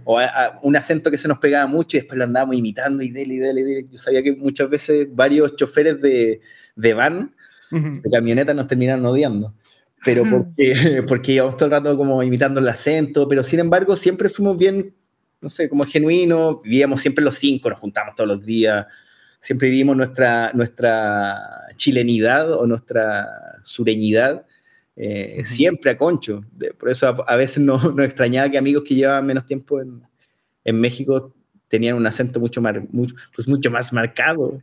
o 0.05 0.19
un 0.61 0.75
acento 0.75 1.09
que 1.09 1.17
se 1.17 1.27
nos 1.27 1.39
pegaba 1.39 1.67
mucho 1.67 1.97
y 1.97 2.01
después 2.01 2.17
lo 2.17 2.25
andábamos 2.25 2.55
imitando 2.55 3.01
y 3.01 3.09
dele, 3.09 3.33
y 3.33 3.37
dele, 3.39 3.63
dele. 3.63 3.87
Yo 3.91 3.97
sabía 3.97 4.21
que 4.21 4.35
muchas 4.35 4.69
veces 4.69 5.07
varios 5.11 5.55
choferes 5.55 5.99
de, 5.99 6.41
de 6.75 6.93
van, 6.93 7.35
de 7.71 8.09
camioneta, 8.09 8.53
nos 8.53 8.67
terminaron 8.67 9.05
odiando. 9.05 9.53
Pero 10.05 10.23
porque, 10.29 11.03
porque 11.07 11.33
íbamos 11.33 11.57
todo 11.57 11.65
el 11.65 11.71
rato 11.71 11.97
como 11.97 12.21
imitando 12.21 12.59
el 12.59 12.67
acento, 12.67 13.27
pero 13.27 13.43
sin 13.43 13.59
embargo 13.59 13.95
siempre 13.95 14.29
fuimos 14.29 14.57
bien, 14.57 14.93
no 15.41 15.49
sé, 15.49 15.67
como 15.67 15.83
genuinos, 15.85 16.61
vivíamos 16.63 17.01
siempre 17.01 17.25
los 17.25 17.37
cinco, 17.39 17.69
nos 17.71 17.79
juntamos 17.79 18.13
todos 18.15 18.27
los 18.27 18.45
días, 18.45 18.85
siempre 19.39 19.69
vivimos 19.69 19.97
nuestra, 19.97 20.51
nuestra 20.53 21.35
chilenidad 21.75 22.51
o 22.51 22.67
nuestra 22.67 23.27
sureñidad 23.63 24.45
eh, 24.95 25.43
siempre 25.43 25.91
a 25.91 25.97
Concho. 25.97 26.43
por 26.79 26.89
eso 26.89 27.23
a, 27.27 27.35
veces 27.35 27.59
no, 27.59 27.77
no, 27.91 28.03
extrañaba 28.03 28.49
que 28.49 28.57
amigos 28.57 28.83
que 28.87 28.95
llevaban 28.95 29.25
menos 29.25 29.45
tiempo 29.45 29.81
en, 29.81 30.01
en 30.63 30.79
México 30.79 31.33
tenían 31.67 31.95
un 31.95 32.07
acento 32.07 32.39
mucho, 32.39 32.61
más, 32.61 32.75
pues 33.33 33.47
mucho 33.47 33.71
más 33.71 33.91
marcado. 33.91 34.61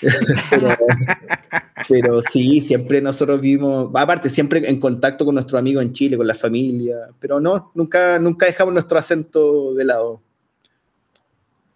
pero, 1.88 2.22
sí, 2.22 2.60
siempre 2.60 3.00
nosotros 3.00 3.40
vivimos, 3.40 3.90
aparte, 3.94 4.28
siempre 4.28 4.68
en 4.68 4.78
contacto 4.78 5.24
con 5.24 5.34
nuestros 5.34 5.58
amigos 5.58 5.82
en 5.82 5.92
Chile, 5.92 6.16
con 6.16 6.26
la 6.26 6.34
familia, 6.34 7.08
pero 7.18 7.40
no, 7.40 7.72
nunca, 7.74 8.18
nunca 8.18 8.46
dejamos 8.46 8.74
nuestro 8.74 8.98
acento 8.98 9.74
de 9.74 9.84
lado. 9.84 10.20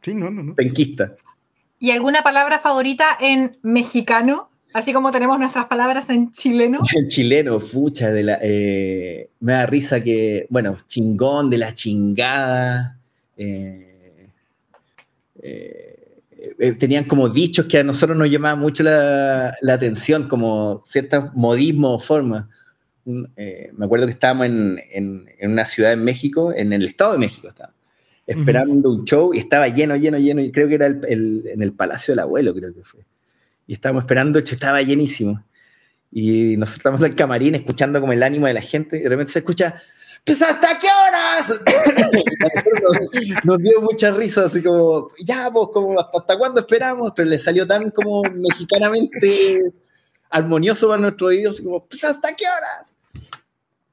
Sí, 0.03 0.15
no, 0.15 0.31
no, 0.31 0.43
no. 0.43 0.55
Penquista. 0.55 1.15
¿Y 1.79 1.91
alguna 1.91 2.23
palabra 2.23 2.59
favorita 2.59 3.17
en 3.21 3.53
mexicano? 3.63 4.51
Así 4.79 4.93
como 4.93 5.11
tenemos 5.11 5.41
nuestras 5.41 5.67
palabras 5.67 6.09
en 6.09 6.31
chileno. 6.31 6.79
En 6.97 7.09
chileno, 7.09 7.59
pucha, 7.59 8.13
de 8.13 8.23
la, 8.23 8.39
eh, 8.41 9.29
me 9.41 9.55
da 9.55 9.67
risa 9.67 10.01
que, 10.01 10.47
bueno, 10.51 10.77
chingón, 10.87 11.51
de 11.51 11.59
la 11.59 11.75
chingada. 11.75 12.97
Eh, 13.37 14.31
eh, 15.43 16.73
tenían 16.79 17.05
como 17.05 17.29
dichos 17.29 17.67
que 17.67 17.79
a 17.79 17.83
nosotros 17.83 18.17
nos 18.17 18.31
llamaban 18.31 18.61
mucho 18.61 18.85
la, 18.85 19.53
atención, 19.69 20.29
como 20.29 20.81
ciertos 20.87 21.35
modismos 21.35 22.01
o 22.01 22.07
formas. 22.07 22.45
me 23.05 23.85
acuerdo 23.85 24.07
que 24.07 24.13
estábamos 24.13 24.47
en, 24.47 24.81
en, 24.93 25.51
una 25.51 25.65
ciudad 25.65 25.93
en 25.93 26.05
México, 26.05 26.53
en 26.53 26.73
el 26.73 26.87
Estado 26.87 27.13
de 27.15 27.19
México 27.19 27.49
estábamos, 27.49 27.77
esperando 28.29 28.93
un 28.93 29.05
show 29.05 29.35
y 29.35 29.39
estaba 29.39 29.67
lleno, 29.67 29.97
lleno, 29.97 30.19
lleno, 30.19 30.41
y 30.41 30.53
creo 30.53 30.69
que 30.69 30.77
era 30.77 30.87
en 30.87 31.61
el 31.61 31.73
Palacio 31.73 32.13
del 32.13 32.21
Abuelo, 32.21 32.55
creo 32.55 32.73
que 32.73 32.85
fue 32.85 33.01
y 33.69 33.75
estábamos 33.75 34.03
esperando, 34.05 34.39
estaba 34.39 34.81
llenísimo. 34.83 35.45
Y 36.11 36.57
nosotros 36.57 36.79
estamos 36.79 37.01
en 37.03 37.07
el 37.09 37.15
camarín 37.15 37.55
escuchando 37.55 38.01
como 38.01 38.15
el 38.15 38.23
ánimo 38.23 38.47
de 38.47 38.55
la 38.55 38.63
gente 38.63 38.97
y 38.97 39.03
de 39.03 39.09
repente 39.11 39.31
se 39.31 39.41
escucha, 39.41 39.75
pues 40.25 40.41
hasta 40.41 40.79
qué 40.79 40.87
horas. 40.87 41.61
nos, 43.45 43.59
dio 43.59 43.83
mucha 43.83 44.11
risa, 44.11 44.47
así 44.47 44.63
como, 44.63 45.09
ya, 45.23 45.51
pues, 45.53 45.69
como, 45.71 46.01
¿hasta, 46.01 46.39
cuándo 46.39 46.61
esperamos? 46.61 47.13
Pero 47.15 47.29
le 47.29 47.37
salió 47.37 47.67
tan 47.67 47.91
como 47.91 48.23
mexicanamente 48.23 49.71
armonioso 50.31 50.89
para 50.89 51.03
nuestro 51.03 51.27
oído, 51.27 51.51
así 51.51 51.63
como, 51.63 51.85
pues 51.85 52.03
hasta 52.05 52.35
qué 52.35 52.47
horas. 52.47 52.97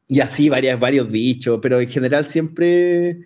Y 0.08 0.22
así 0.22 0.48
varias, 0.48 0.80
varios 0.80 1.12
dichos, 1.12 1.60
pero 1.62 1.82
en 1.82 1.90
general 1.90 2.26
siempre 2.28 3.26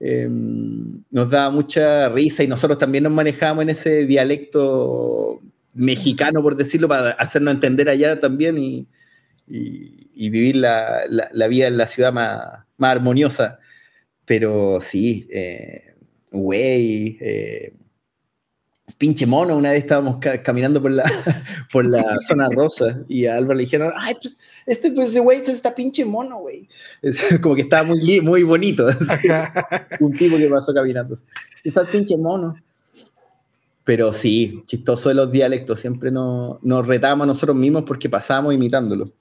em, 0.00 1.02
nos 1.10 1.30
da 1.30 1.48
mucha 1.48 2.10
risa 2.10 2.42
y 2.42 2.46
nosotros 2.46 2.76
también 2.76 3.04
nos 3.04 3.12
manejamos 3.12 3.62
en 3.62 3.70
ese 3.70 4.04
dialecto 4.04 5.40
mexicano, 5.78 6.42
por 6.42 6.56
decirlo, 6.56 6.88
para 6.88 7.10
hacernos 7.12 7.54
entender 7.54 7.88
allá 7.88 8.20
también 8.20 8.58
y, 8.58 8.88
y, 9.46 10.30
vivir 10.30 10.56
la, 10.56 11.02
la, 11.08 11.48
vida 11.48 11.68
en 11.68 11.76
la 11.78 11.86
ciudad 11.86 12.12
más, 12.12 12.64
más 12.76 12.92
armoniosa. 12.92 13.58
Pero 14.24 14.80
sí, 14.82 15.26
eh, 15.30 15.94
güey, 16.30 17.16
eh, 17.20 17.72
pinche 18.98 19.26
mono. 19.26 19.56
Una 19.56 19.70
vez 19.70 19.80
estábamos 19.80 20.18
caminando 20.42 20.82
por 20.82 20.90
la, 20.90 21.04
por 21.72 21.86
la 21.86 22.18
zona 22.26 22.48
rosa 22.50 23.04
y 23.08 23.26
a 23.26 23.36
Álvaro 23.36 23.54
le 23.54 23.64
dijeron, 23.64 23.92
ay, 23.96 24.14
pues 24.20 24.36
este 24.66 24.90
pues 24.90 25.16
güey 25.16 25.38
es 25.38 25.48
esta 25.48 25.74
pinche 25.74 26.04
mono, 26.04 26.40
güey. 26.40 26.68
como 27.40 27.54
que 27.54 27.62
estaba 27.62 27.84
muy, 27.84 28.20
muy 28.20 28.42
bonito. 28.42 28.86
Un 30.00 30.12
tipo 30.12 30.36
que 30.36 30.48
pasó 30.48 30.74
caminando. 30.74 31.14
Estás 31.64 31.86
pinche 31.88 32.16
mono. 32.18 32.56
Pero 33.88 34.12
sí, 34.12 34.62
chistoso 34.66 35.08
de 35.08 35.14
los 35.14 35.32
dialectos, 35.32 35.80
siempre 35.80 36.10
nos, 36.10 36.62
nos 36.62 36.86
retamos 36.86 37.24
a 37.24 37.28
nosotros 37.28 37.56
mismos 37.56 37.84
porque 37.86 38.10
pasamos 38.10 38.52
imitándolo. 38.52 39.14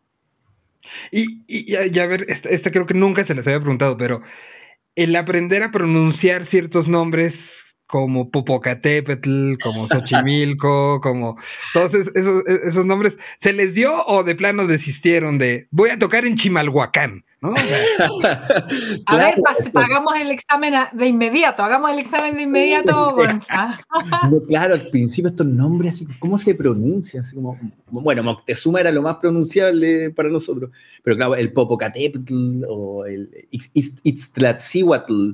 Y, 1.10 1.42
y, 1.48 1.74
a 1.98 2.06
ver, 2.06 2.26
esta, 2.28 2.70
creo 2.70 2.86
que 2.86 2.94
nunca 2.94 3.24
se 3.24 3.34
les 3.34 3.48
había 3.48 3.62
preguntado, 3.62 3.96
pero 3.96 4.22
el 4.96 5.16
aprender 5.16 5.64
a 5.64 5.72
pronunciar 5.72 6.46
ciertos 6.46 6.90
nombres 6.90 7.78
como 7.86 8.30
Popocatépetl, 8.30 9.54
como 9.64 9.88
Xochimilco, 9.88 11.00
como 11.00 11.38
todos 11.72 11.94
esos, 11.94 12.44
esos, 12.46 12.86
nombres, 12.86 13.18
¿se 13.38 13.54
les 13.54 13.74
dio 13.74 14.04
o 14.06 14.26
de 14.26 14.36
plano 14.36 14.68
desistieron 14.68 15.38
de 15.38 15.70
voy 15.72 15.92
a 15.92 15.98
tocar 15.98 16.26
en 16.26 16.36
Chimalhuacán? 16.36 17.24
¿No? 17.42 17.54
a 19.06 19.16
ver, 19.16 19.36
pagamos 19.72 20.14
el 20.20 20.32
examen 20.32 20.74
de 20.92 21.08
inmediato, 21.08 21.64
hagamos 21.64 21.92
el 21.92 22.00
examen 22.00 22.36
de 22.36 22.44
inmediato, 22.44 23.16
claro, 24.48 24.74
al 24.74 24.90
principio 24.90 25.30
estos 25.30 25.46
nombres, 25.46 25.94
así, 25.94 26.08
¿cómo 26.20 26.38
se 26.38 26.56
pronuncian? 26.56 27.24
Así 27.24 27.36
como, 27.36 27.58
bueno, 27.90 28.24
Moctezuma 28.24 28.80
era 28.80 28.92
lo 28.92 29.02
más 29.02 29.18
pronunciable 29.18 30.10
para 30.10 30.30
nosotros, 30.30 30.72
pero 31.04 31.16
claro, 31.16 31.36
el 31.36 31.54
Popocatépetl 31.54 32.64
o 32.68 33.06
el 33.06 33.48
Ixtlatzíhuatl, 33.52 35.32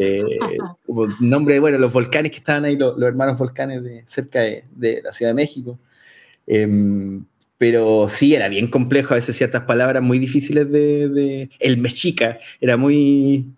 eh, 0.00 0.22
como 0.86 1.06
nombre, 1.20 1.58
bueno, 1.60 1.78
los 1.78 1.92
volcanes 1.92 2.30
que 2.30 2.38
estaban 2.38 2.64
ahí, 2.64 2.76
los, 2.76 3.00
hermanos 3.00 3.38
volcanes 3.38 3.82
de, 3.82 4.02
cerca 4.06 4.40
de, 4.40 5.00
la 5.02 5.12
Ciudad 5.12 5.30
de 5.30 5.34
México. 5.34 5.78
Em, 6.46 7.24
pero 7.58 8.08
sí, 8.08 8.34
era 8.34 8.48
bien 8.48 8.68
complejo, 8.68 9.14
a 9.14 9.16
veces 9.16 9.36
ciertas 9.36 9.62
palabras 9.62 10.02
muy 10.02 10.18
difíciles 10.18 10.70
de... 10.70 11.48
el 11.58 11.78
mexica 11.78 12.38
era 12.60 12.76
muy... 12.76 13.52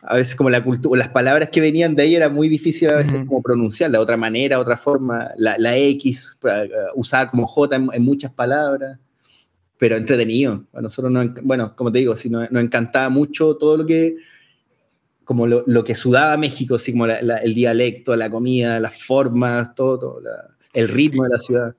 A 0.00 0.14
veces 0.14 0.36
como 0.36 0.48
la 0.48 0.62
cultura, 0.62 0.96
las 0.96 1.08
palabras 1.08 1.48
que 1.48 1.60
venían 1.60 1.96
de 1.96 2.04
ahí 2.04 2.14
era 2.14 2.28
muy 2.28 2.48
difícil 2.48 2.88
a 2.90 2.98
veces 2.98 3.18
como 3.26 3.42
pronunciar, 3.42 3.90
de 3.90 3.98
otra 3.98 4.16
manera, 4.16 4.60
otra 4.60 4.76
forma. 4.76 5.32
La, 5.36 5.76
X 5.76 6.38
uh, 6.44 6.48
usada 6.94 7.28
como 7.28 7.48
J 7.48 7.76
en, 7.92 8.02
muchas 8.04 8.32
palabras, 8.32 8.96
pero 9.76 9.96
entretenido. 9.96 10.64
A 10.72 10.80
nosotros, 10.80 11.12
bueno, 11.42 11.74
como 11.74 11.90
te 11.90 11.98
digo, 11.98 12.14
sí, 12.14 12.30
nos 12.30 12.48
encantaba 12.50 13.08
mucho 13.08 13.56
todo 13.56 13.78
lo 13.78 13.86
que 13.86 14.16
como 15.24 15.46
lo, 15.46 15.84
que 15.84 15.94
sudaba 15.94 16.38
México, 16.38 16.76
así 16.76 16.92
como 16.92 17.04
el 17.04 17.54
dialecto, 17.54 18.16
la 18.16 18.30
comida, 18.30 18.80
las 18.80 19.02
formas, 19.02 19.74
todo, 19.74 20.22
el 20.72 20.88
ritmo 20.88 21.24
de 21.24 21.28
la 21.28 21.38
ciudad. 21.38 21.76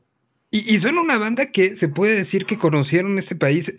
Y, 0.51 0.73
y, 0.73 0.79
son 0.79 0.97
una 0.97 1.17
banda 1.17 1.51
que 1.51 1.75
se 1.75 1.89
puede 1.89 2.15
decir 2.15 2.45
que 2.45 2.57
conocieron 2.57 3.19
este 3.19 3.35
país 3.35 3.75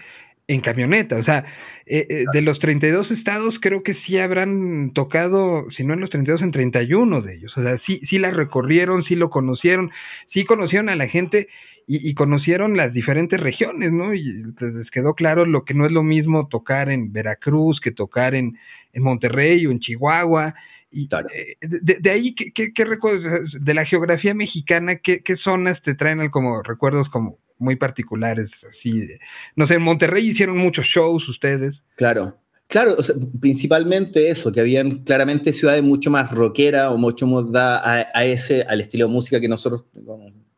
en 0.51 0.61
camioneta. 0.61 1.17
O 1.17 1.23
sea, 1.23 1.45
eh, 1.87 2.07
eh, 2.11 2.25
de 2.33 2.43
los 2.43 2.59
32 2.59 3.13
estados, 3.13 3.61
creo 3.61 3.85
que 3.85 3.95
sí 3.95 4.19
habrán 4.19 4.91
tocado, 4.93 5.71
si 5.71 5.85
no 5.85 5.95
en 5.95 6.01
los 6.01 6.11
32, 6.11 6.43
en 6.43 6.51
31 6.51 7.23
de 7.23 7.35
ellos. 7.35 7.57
O 7.57 7.63
sea, 7.63 7.79
sí, 7.79 8.01
sí 8.03 8.19
la 8.19 8.33
recorrieron, 8.33 9.05
sí 9.05 9.15
lo 9.15 9.31
conocieron, 9.31 9.93
sí 10.27 10.45
conocieron 10.45 10.89
a 10.89 10.97
la 10.97 11.07
gente 11.07 11.49
y, 11.87 12.15
conocieron 12.15 12.77
las 12.77 12.95
diferentes 12.95 13.41
regiones, 13.41 13.93
¿no? 13.93 14.15
Y 14.15 14.45
les 14.61 14.93
quedó 14.93 15.15
claro 15.15 15.45
lo 15.45 15.65
que 15.65 15.75
no 15.75 15.87
es 15.87 15.91
lo 15.91 16.05
mismo 16.05 16.47
tocar 16.47 16.89
en 16.89 17.13
Veracruz 17.13 17.81
que 17.81 17.91
tocar 17.91 18.37
en, 18.37 18.59
en 18.93 19.03
Monterrey 19.03 19.67
o 19.67 19.73
en 19.73 19.81
Chihuahua. 19.81 20.55
Y 20.91 21.09
eh, 21.33 21.57
de, 21.61 22.11
ahí, 22.11 22.35
¿qué, 22.35 22.85
recuerdos 22.85 23.65
de 23.65 23.75
la 23.75 23.85
geografía 23.85 24.35
mexicana? 24.35 24.97
¿qué, 24.97 25.37
zonas 25.37 25.83
te 25.83 25.95
traen 25.95 26.29
como 26.31 26.63
recuerdos 26.63 27.09
como 27.09 27.39
muy 27.59 27.77
particulares? 27.77 28.65
Así, 28.65 29.09
no 29.55 29.67
sé, 29.67 29.75
en 29.75 29.83
Monterrey 29.83 30.27
hicieron 30.27 30.57
muchos 30.57 30.87
shows 30.87 31.29
ustedes. 31.29 31.85
Claro, 31.97 32.37
Claro, 32.71 32.97
principalmente 33.41 34.31
eso, 34.31 34.53
que 34.53 34.61
habían 34.61 35.03
claramente 35.03 35.53
ciudades 35.53 35.83
mucho 35.83 36.09
más 36.09 36.31
rockera 36.31 36.93
o 36.93 36.97
mucho 36.99 37.27
más 37.27 37.51
da 37.51 37.83
a, 37.85 38.25
ese, 38.25 38.63
al 38.63 38.81
estilo 38.81 39.09
de 39.09 39.13
música 39.13 39.41
que 39.41 39.49
nosotros 39.49 39.87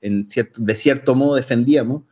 en 0.03 0.23
cierto, 0.27 0.61
de 0.61 0.75
cierto 0.75 1.15
modo 1.15 1.37
defendíamos, 1.37 2.03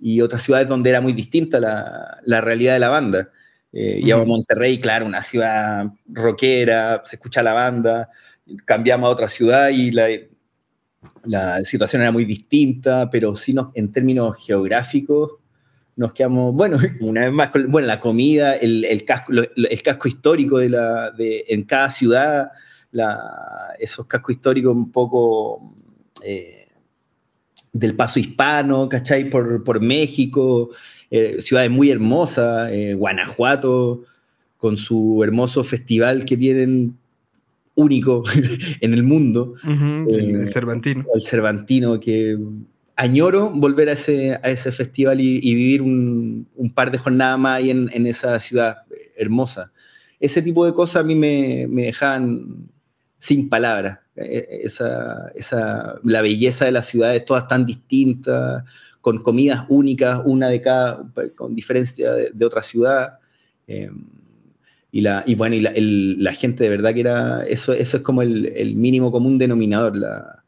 y 0.00 0.20
otras 0.20 0.42
ciudades 0.42 0.66
donde 0.66 0.90
era 0.90 1.00
muy 1.00 1.12
distinta 1.12 1.60
la, 1.60 2.18
la 2.24 2.40
realidad 2.40 2.72
de 2.72 2.80
la 2.80 2.88
banda. 2.88 3.30
Eh, 3.78 4.14
uh 4.14 4.22
a 4.22 4.24
Monterrey, 4.24 4.80
claro, 4.80 5.04
una 5.04 5.20
ciudad 5.20 5.84
rockera, 6.08 7.02
se 7.04 7.16
escucha 7.16 7.42
la 7.42 7.52
banda, 7.52 8.08
cambiamos 8.64 9.06
a 9.06 9.10
otra 9.10 9.28
ciudad 9.28 9.68
y 9.68 9.90
la, 9.90 10.08
la 11.24 11.60
situación 11.60 12.00
era 12.00 12.10
muy 12.10 12.24
distinta, 12.24 13.10
pero 13.10 13.34
sí 13.34 13.52
nos, 13.52 13.68
en 13.74 13.92
términos 13.92 14.34
geográficos 14.42 15.32
nos 15.94 16.14
quedamos, 16.14 16.54
bueno, 16.54 16.78
una 17.00 17.22
vez 17.22 17.32
más, 17.32 17.50
bueno, 17.68 17.86
la 17.86 18.00
comida, 18.00 18.54
el, 18.54 18.82
el 18.86 19.04
casco, 19.04 19.32
el 19.32 19.82
casco 19.82 20.08
histórico 20.08 20.56
de 20.56 20.70
la, 20.70 21.10
de, 21.10 21.44
en 21.48 21.64
cada 21.64 21.90
ciudad, 21.90 22.52
la, 22.92 23.20
esos 23.78 24.06
cascos 24.06 24.36
históricos 24.36 24.74
un 24.74 24.90
poco 24.90 25.74
eh, 26.22 26.68
del 27.74 27.94
paso 27.94 28.20
hispano, 28.20 28.88
¿cachai? 28.88 29.28
Por, 29.28 29.62
por 29.62 29.82
México, 29.82 30.70
eh, 31.10 31.36
ciudades 31.40 31.70
muy 31.70 31.90
hermosas, 31.90 32.70
eh, 32.72 32.94
Guanajuato, 32.94 34.04
con 34.56 34.76
su 34.76 35.22
hermoso 35.22 35.64
festival 35.64 36.24
que 36.24 36.36
tienen 36.36 36.96
único 37.74 38.24
en 38.80 38.94
el 38.94 39.02
mundo. 39.02 39.54
el 39.64 40.52
Cervantino. 40.52 41.04
El 41.14 41.22
Cervantino, 41.22 42.00
que 42.00 42.38
añoro 42.96 43.50
volver 43.50 43.90
a 43.90 43.92
ese, 43.92 44.32
a 44.42 44.50
ese 44.50 44.72
festival 44.72 45.20
y, 45.20 45.40
vivir 45.40 45.82
un, 45.82 46.46
par 46.74 46.90
de 46.90 46.98
jornadas 46.98 47.38
más 47.38 47.58
ahí 47.58 47.70
en, 47.70 47.90
en, 47.92 48.06
esa 48.06 48.40
ciudad 48.40 48.78
hermosa. 49.16 49.72
Ese 50.18 50.40
tipo 50.42 50.64
de 50.64 50.72
cosas 50.72 51.02
a 51.02 51.04
mí 51.04 51.14
me, 51.14 51.66
me 51.68 51.84
dejan 51.84 52.68
sin 53.18 53.48
palabras. 53.48 53.98
E, 54.16 54.22
e, 54.24 54.66
esa, 54.66 55.30
esa, 55.34 56.00
la 56.02 56.22
belleza 56.22 56.64
de 56.64 56.72
las 56.72 56.86
ciudades, 56.86 57.24
todas 57.24 57.46
tan 57.48 57.66
distintas, 57.66 58.64
con 59.06 59.18
comidas 59.18 59.66
únicas, 59.68 60.20
una 60.24 60.48
de 60.48 60.60
cada, 60.60 61.08
con 61.36 61.54
diferencia 61.54 62.12
de, 62.12 62.44
otra 62.44 62.60
ciudad. 62.60 63.20
Eh, 63.68 63.88
y, 64.90 65.00
la, 65.00 65.22
y 65.24 65.36
bueno, 65.36 65.54
y 65.54 65.60
la, 65.60 65.70
la, 65.76 66.32
gente 66.32 66.64
de 66.64 66.70
verdad 66.70 66.92
que 66.92 67.02
era, 67.02 67.44
eso, 67.44 67.72
eso 67.72 67.98
es 67.98 68.02
como 68.02 68.20
el, 68.22 68.46
el 68.46 68.74
mínimo 68.74 69.12
común 69.12 69.38
denominador, 69.38 69.94
la, 69.94 70.42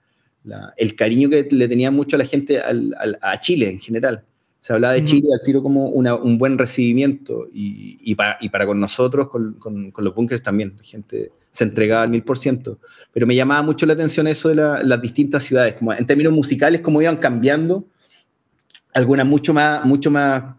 el 0.77 0.97
cariño 0.97 1.31
que 1.31 1.47
le 1.49 1.68
tenía 1.68 1.92
mucho 1.92 2.16
a 2.16 2.18
la 2.18 2.25
gente 2.25 2.61
a 2.61 3.38
Chile 3.38 3.71
en 3.71 3.79
general. 3.79 4.25
Se 4.59 4.73
hablaba 4.73 4.94
de 4.94 5.05
Chile 5.05 5.29
al 5.33 5.40
tiro 5.44 5.62
como 5.62 5.90
un 5.90 6.37
buen 6.37 6.59
recibimiento 6.59 7.47
y, 7.55 7.97
y, 8.03 8.16
para, 8.16 8.66
con 8.66 8.81
nosotros, 8.81 9.29
con, 9.29 9.92
los 9.97 10.14
bunkers 10.16 10.42
también, 10.42 10.75
la 10.77 10.83
gente 10.83 11.31
se 11.49 11.62
entregaba 11.62 12.03
al 12.03 12.11
mil 12.11 12.25
por 12.25 12.38
ciento. 12.38 12.81
Pero 13.12 13.25
me 13.25 13.37
llamaba 13.37 13.62
mucho 13.62 13.87
la 13.87 13.92
atención 13.92 14.27
eso 14.27 14.49
de 14.49 14.57
las 14.57 15.01
distintas 15.01 15.44
ciudades, 15.44 15.75
como 15.75 15.92
en 15.92 16.05
términos 16.07 16.33
musicales, 16.33 16.81
cómo 16.81 17.01
iban 17.01 17.18
cambiando, 17.18 17.87
algunas 18.92 19.27
mucho 19.27 19.55
más, 19.55 19.85
mucho 19.85 20.11
más 20.11 20.57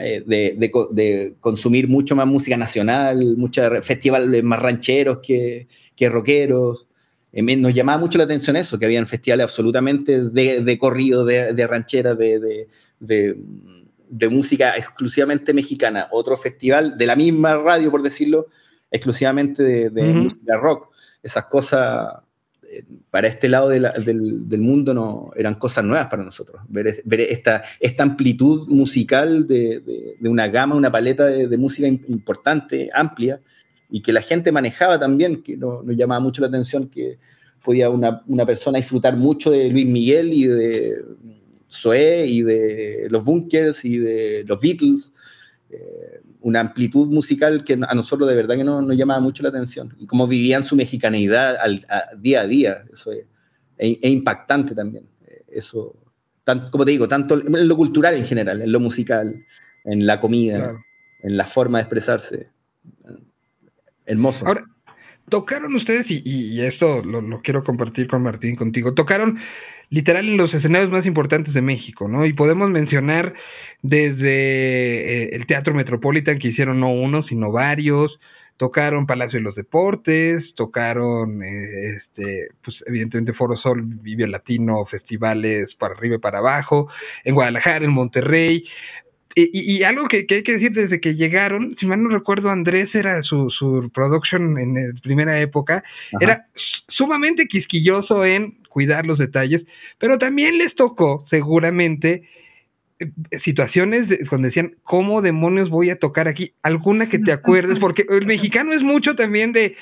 eh, 0.00 0.24
de, 0.26 1.34
consumir 1.40 1.88
mucho 1.88 2.16
más 2.16 2.26
música 2.26 2.56
nacional, 2.56 3.36
muchos 3.36 3.86
festivales 3.86 4.42
más 4.42 4.60
rancheros 4.60 5.18
que, 5.18 5.68
que 5.94 6.08
rockeros. 6.08 6.86
Eh, 7.32 7.56
nos 7.56 7.72
llamaba 7.72 7.98
mucho 7.98 8.18
la 8.18 8.24
atención 8.24 8.56
eso, 8.56 8.78
que 8.78 8.86
habían 8.86 9.06
festivales 9.06 9.44
absolutamente 9.44 10.24
de, 10.24 10.78
corrido, 10.78 11.24
de, 11.24 11.66
ranchera, 11.66 12.14
de, 12.16 12.66
música 14.28 14.74
exclusivamente 14.76 15.54
mexicana. 15.54 16.08
Otro 16.10 16.36
festival 16.36 16.98
de 16.98 17.06
la 17.06 17.14
misma 17.14 17.56
radio, 17.56 17.90
por 17.90 18.02
decirlo, 18.02 18.48
exclusivamente 18.90 19.90
de, 19.90 20.02
música 20.14 20.56
rock. 20.56 20.88
Esas 21.22 21.44
cosas, 21.44 22.12
para 23.10 23.28
este 23.28 23.48
lado 23.48 23.68
del, 23.68 24.60
mundo, 24.60 24.94
no, 24.94 25.30
eran 25.36 25.54
cosas 25.54 25.84
nuevas 25.84 26.06
para 26.06 26.24
nosotros. 26.24 26.62
Ver, 26.68 27.02
esta, 27.20 27.64
esta 27.80 28.02
amplitud 28.02 28.66
musical 28.68 29.46
de, 29.46 30.16
una 30.22 30.48
gama, 30.48 30.74
una 30.74 30.90
paleta 30.90 31.26
de, 31.26 31.58
música 31.58 31.88
importante, 31.88 32.90
amplia, 32.92 33.40
y 33.90 34.00
que 34.00 34.12
la 34.12 34.22
gente 34.22 34.52
manejaba 34.52 34.98
también, 34.98 35.42
que 35.42 35.56
nos, 35.56 35.84
llamaba 35.86 36.20
mucho 36.20 36.42
la 36.42 36.48
atención 36.48 36.88
que 36.88 37.18
podía 37.64 37.90
una, 37.90 38.22
una, 38.26 38.46
persona 38.46 38.78
disfrutar 38.78 39.16
mucho 39.16 39.50
de 39.50 39.68
Luis 39.68 39.86
Miguel 39.86 40.32
y 40.32 40.46
de 40.46 41.04
Zoé 41.70 42.26
y 42.26 42.42
de 42.42 43.08
los 43.10 43.24
Bunkers 43.24 43.84
y 43.84 43.98
de 43.98 44.44
los 44.46 44.60
Beatles. 44.60 45.12
Eh, 45.70 46.15
una 46.46 46.60
amplitud 46.60 47.08
musical 47.08 47.64
que 47.64 47.72
a 47.72 47.94
nosotros 47.96 48.28
de 48.28 48.36
verdad 48.36 48.54
que 48.54 48.62
no, 48.62 48.80
nos 48.80 48.96
llamaba 48.96 49.18
mucho 49.18 49.42
la 49.42 49.48
atención. 49.48 49.92
Y 49.98 50.06
cómo 50.06 50.28
vivían 50.28 50.62
su 50.62 50.76
mexicaneidad 50.76 51.56
al, 51.56 51.84
día 52.18 52.42
a 52.42 52.46
día. 52.46 52.84
Eso 52.92 53.10
es, 53.10 53.26
impactante 53.78 54.72
también. 54.72 55.08
Eh, 55.26 55.44
eso, 55.48 55.96
tanto, 56.44 56.70
como 56.70 56.84
te 56.84 56.92
digo, 56.92 57.08
tanto 57.08 57.34
en 57.34 57.66
lo 57.66 57.76
cultural 57.76 58.14
en 58.14 58.24
general, 58.24 58.62
en 58.62 58.70
lo 58.70 58.78
musical, 58.78 59.44
en 59.84 60.06
la 60.06 60.20
comida, 60.20 60.80
en 61.20 61.36
la 61.36 61.46
forma 61.46 61.78
de 61.78 61.82
expresarse. 61.82 62.50
Hermoso. 64.04 64.46
Ahora, 64.46 64.64
tocaron 65.28 65.74
ustedes, 65.74 66.10
y, 66.10 66.60
esto 66.62 67.02
lo, 67.02 67.42
quiero 67.42 67.64
compartir 67.64 68.08
con 68.08 68.22
Martín, 68.22 68.56
contigo, 68.56 68.94
tocaron 68.94 69.38
literal 69.90 70.28
en 70.28 70.36
los 70.36 70.54
escenarios 70.54 70.90
más 70.90 71.06
importantes 71.06 71.54
de 71.54 71.62
México, 71.62 72.08
¿no? 72.08 72.26
Y 72.26 72.32
podemos 72.32 72.70
mencionar 72.70 73.34
desde 73.82 75.24
eh, 75.24 75.30
el 75.32 75.46
Teatro 75.46 75.74
Metropolitan, 75.74 76.38
que 76.38 76.48
hicieron 76.48 76.80
no 76.80 76.90
uno, 76.92 77.22
sino 77.22 77.52
varios, 77.52 78.20
tocaron 78.56 79.06
Palacio 79.06 79.38
de 79.38 79.44
los 79.44 79.54
Deportes, 79.54 80.54
tocaron, 80.54 81.42
eh, 81.42 81.90
este, 81.96 82.48
pues 82.62 82.84
evidentemente 82.86 83.32
Foro 83.32 83.56
Sol, 83.56 83.82
Vive 83.84 84.26
Latino, 84.26 84.84
festivales 84.86 85.74
para 85.74 85.94
arriba 85.94 86.16
y 86.16 86.20
para 86.20 86.38
abajo, 86.38 86.88
en 87.24 87.34
Guadalajara, 87.34 87.84
en 87.84 87.92
Monterrey, 87.92 88.64
y, 89.38 89.82
algo 89.82 90.08
que, 90.08 90.26
hay 90.30 90.42
que 90.42 90.52
decir 90.52 90.72
desde 90.72 90.98
que 90.98 91.14
llegaron, 91.14 91.76
si 91.76 91.84
mal 91.84 92.02
no 92.02 92.08
recuerdo, 92.08 92.50
Andrés 92.50 92.94
era 92.94 93.22
su, 93.22 93.50
su 93.50 93.90
production 93.92 94.58
en 94.58 94.74
la 94.74 95.00
primera 95.02 95.38
época, 95.38 95.84
era 96.20 96.46
sumamente 96.54 97.46
quisquilloso 97.46 98.24
en 98.24 98.56
cuidar 98.70 99.04
los 99.04 99.18
detalles, 99.18 99.66
pero 99.98 100.18
también 100.18 100.56
les 100.56 100.74
tocó 100.74 101.22
seguramente 101.26 102.22
eh, 102.98 103.38
situaciones 103.38 104.08
donde 104.30 104.48
decían, 104.48 104.76
¿cómo 104.82 105.20
demonios 105.20 105.68
voy 105.68 105.90
a 105.90 105.98
tocar 105.98 106.28
aquí? 106.28 106.54
Alguna 106.62 107.10
que 107.10 107.18
te 107.18 107.32
acuerdes, 107.32 107.78
porque 107.78 108.06
el 108.08 108.24
mexicano 108.26 108.72
es 108.72 108.82
mucho 108.82 109.16
también 109.16 109.52
de, 109.52 109.76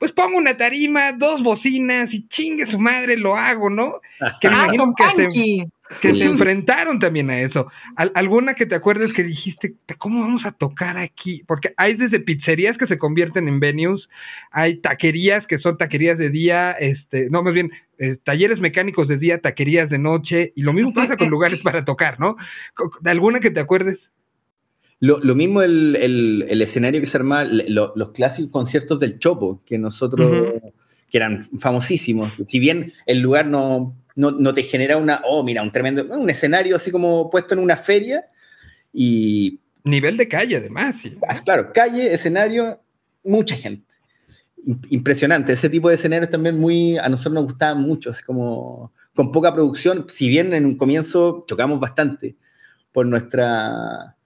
pues 0.00 0.10
pongo 0.10 0.38
una 0.38 0.56
tarima, 0.56 1.12
dos 1.12 1.44
bocinas 1.44 2.14
y 2.14 2.26
chingue 2.26 2.66
su 2.66 2.80
madre, 2.80 3.16
lo 3.16 3.36
hago, 3.36 3.70
¿no? 3.70 4.00
Que 4.40 4.48
me 4.48 4.56
ah, 4.56 4.64
imagino 4.64 4.92
que 5.32 5.68
que 6.00 6.14
se 6.14 6.24
enfrentaron 6.24 6.98
también 6.98 7.30
a 7.30 7.40
eso. 7.40 7.70
¿Alguna 7.96 8.54
que 8.54 8.66
te 8.66 8.74
acuerdes 8.74 9.12
que 9.12 9.24
dijiste, 9.24 9.76
¿cómo 9.96 10.20
vamos 10.20 10.46
a 10.46 10.52
tocar 10.52 10.98
aquí? 10.98 11.42
Porque 11.46 11.72
hay 11.76 11.94
desde 11.94 12.20
pizzerías 12.20 12.76
que 12.76 12.86
se 12.86 12.98
convierten 12.98 13.48
en 13.48 13.60
venues, 13.60 14.10
hay 14.50 14.76
taquerías 14.76 15.46
que 15.46 15.58
son 15.58 15.78
taquerías 15.78 16.18
de 16.18 16.30
día, 16.30 16.72
este, 16.72 17.30
no, 17.30 17.42
más 17.42 17.54
bien, 17.54 17.70
eh, 17.98 18.16
talleres 18.22 18.60
mecánicos 18.60 19.08
de 19.08 19.18
día, 19.18 19.40
taquerías 19.40 19.90
de 19.90 19.98
noche, 19.98 20.52
y 20.54 20.62
lo 20.62 20.72
mismo 20.72 20.92
pasa 20.92 21.16
con 21.16 21.30
lugares 21.30 21.60
para 21.60 21.84
tocar, 21.84 22.20
¿no? 22.20 22.36
¿Alguna 23.04 23.40
que 23.40 23.50
te 23.50 23.60
acuerdes? 23.60 24.12
Lo, 25.00 25.20
mismo 25.36 25.62
el, 25.62 26.44
escenario 26.60 27.00
que 27.00 27.06
se 27.06 27.16
armaba, 27.16 27.44
los 27.44 28.10
clásicos 28.12 28.50
conciertos 28.50 28.98
del 28.98 29.20
Chopo, 29.20 29.62
que 29.64 29.78
nosotros, 29.78 30.54
que 31.08 31.16
eran 31.16 31.48
famosísimos. 31.60 32.32
Si 32.42 32.58
bien 32.58 32.92
el 33.06 33.20
lugar 33.20 33.46
no 33.46 33.96
no, 34.18 34.52
te 34.52 34.64
genera 34.64 34.96
una, 34.96 35.22
oh, 35.24 35.44
mira, 35.44 35.62
un 35.62 35.70
tremendo, 35.70 36.04
un 36.10 36.28
escenario 36.28 36.74
así 36.74 36.90
como 36.90 37.30
puesto 37.30 37.54
en 37.54 37.60
una 37.60 37.76
feria 37.76 38.26
y... 38.92 39.60
Nivel 39.84 40.16
de 40.16 40.26
calle, 40.26 40.56
además. 40.56 40.96
Sí. 40.96 41.14
Claro, 41.44 41.72
calle, 41.72 42.12
escenario, 42.12 42.80
mucha 43.22 43.54
gente. 43.54 43.94
Impresionante. 44.90 45.52
Ese 45.52 45.68
tipo 45.68 45.88
de 45.88 45.94
escenarios 45.94 46.30
también 46.30 46.58
muy, 46.58 46.98
a 46.98 47.08
nosotros 47.08 47.34
nos 47.34 47.44
gustaban 47.44 47.80
mucho, 47.80 48.10
así 48.10 48.24
como 48.24 48.92
con 49.14 49.30
poca 49.30 49.54
producción, 49.54 50.04
si 50.08 50.28
bien 50.28 50.52
en 50.52 50.66
un 50.66 50.76
comienzo 50.76 51.44
chocamos 51.46 51.80
bastante 51.80 52.36
por 52.92 53.06
nuestra, 53.06 54.16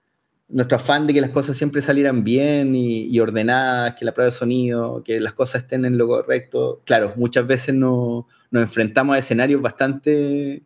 nuestro 0.49 0.77
afán 0.77 1.05
de 1.07 1.13
que 1.13 1.21
las 1.21 1.29
cosas 1.29 1.55
siempre 1.55 1.81
salieran 1.81 2.23
bien 2.23 2.75
y, 2.75 3.05
y, 3.05 3.19
ordenadas, 3.19 3.95
que 3.95 4.05
la 4.05 4.13
prueba 4.13 4.31
de 4.31 4.37
sonido, 4.37 5.03
que 5.03 5.19
las 5.19 5.33
cosas 5.33 5.61
estén 5.61 5.85
en 5.85 5.97
lo 5.97 6.07
correcto. 6.07 6.81
Claro, 6.83 7.13
muchas 7.15 7.45
veces 7.47 7.75
no, 7.75 8.27
nos 8.53 8.61
enfrentamos 8.61 9.15
a 9.15 9.19
escenarios 9.19 9.59
bastante 9.59 10.61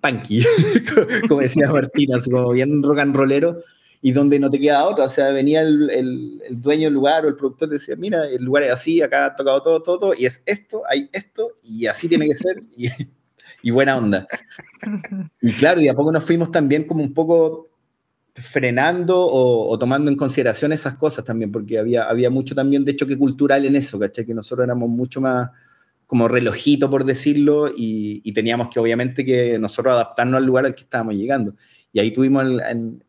punky, 0.00 0.44
como 1.28 1.40
decía 1.40 1.68
Martina, 1.72 2.20
como 2.24 2.52
bien 2.52 2.80
rock 2.80 3.00
and 3.00 3.16
rollero, 3.16 3.58
y 4.00 4.12
donde 4.12 4.38
no 4.38 4.48
te 4.48 4.60
queda 4.60 4.84
otra. 4.84 5.06
O 5.06 5.08
sea, 5.08 5.32
venía 5.32 5.60
el, 5.62 5.90
el, 5.90 6.40
dueño 6.62 6.84
del 6.84 6.94
lugar 6.94 7.24
o 7.24 7.28
el 7.28 7.34
productor 7.34 7.68
decía, 7.68 7.96
mira, 7.96 8.26
el 8.26 8.44
lugar 8.44 8.62
es 8.62 8.70
así, 8.70 9.02
acá 9.02 9.26
ha 9.26 9.34
tocado 9.34 9.60
todo, 9.60 9.82
todo, 9.82 9.98
todo, 9.98 10.14
y 10.16 10.24
es 10.24 10.40
esto, 10.46 10.82
hay 10.88 11.10
esto, 11.12 11.48
y 11.64 11.86
así 11.86 12.08
tiene 12.08 12.28
que 12.28 12.34
ser, 12.34 12.60
y, 12.76 12.86
y 13.60 13.70
buena 13.72 13.96
onda. 13.96 14.28
Y 15.40 15.52
claro, 15.54 15.80
y 15.80 15.88
a 15.88 15.94
poco 15.94 16.12
nos 16.12 16.24
fuimos 16.24 16.52
también 16.52 16.84
como 16.84 17.02
un 17.02 17.12
poco 17.12 17.70
frenando 18.36 19.20
o, 19.20 19.68
o, 19.68 19.78
tomando 19.78 20.12
en 20.12 20.16
consideración 20.16 20.70
esas 20.70 20.94
cosas 20.94 21.24
también, 21.24 21.50
porque 21.50 21.76
había, 21.76 22.04
había 22.04 22.30
mucho 22.30 22.54
también 22.54 22.84
de 22.84 22.94
choque 22.94 23.18
cultural 23.18 23.64
en 23.64 23.74
eso, 23.74 23.98
¿cachai? 23.98 24.24
Que 24.24 24.32
nosotros 24.32 24.64
éramos 24.64 24.88
mucho 24.88 25.20
más 25.20 25.50
como 26.12 26.28
relojito, 26.28 26.90
por 26.90 27.06
decirlo, 27.06 27.72
y, 27.74 28.30
teníamos 28.34 28.68
que 28.68 28.78
obviamente 28.78 29.24
que 29.24 29.58
nosotros 29.58 29.94
adaptarnos 29.94 30.36
al 30.36 30.44
lugar 30.44 30.66
al 30.66 30.74
que 30.74 30.82
estábamos 30.82 31.14
llegando. 31.14 31.54
Y 31.90 32.00
ahí 32.00 32.10
tuvimos 32.10 32.44
en, 32.68 33.02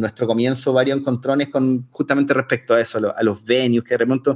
nuestro 0.00 0.26
comienzo 0.26 0.72
varios 0.72 0.98
encontrones 0.98 1.48
con 1.48 1.84
justamente 1.90 2.34
respecto 2.34 2.74
a 2.74 2.80
eso, 2.80 3.14
a, 3.16 3.22
los 3.22 3.44
venues, 3.44 3.84
que 3.84 3.94
de 3.94 3.98
repente 3.98 4.32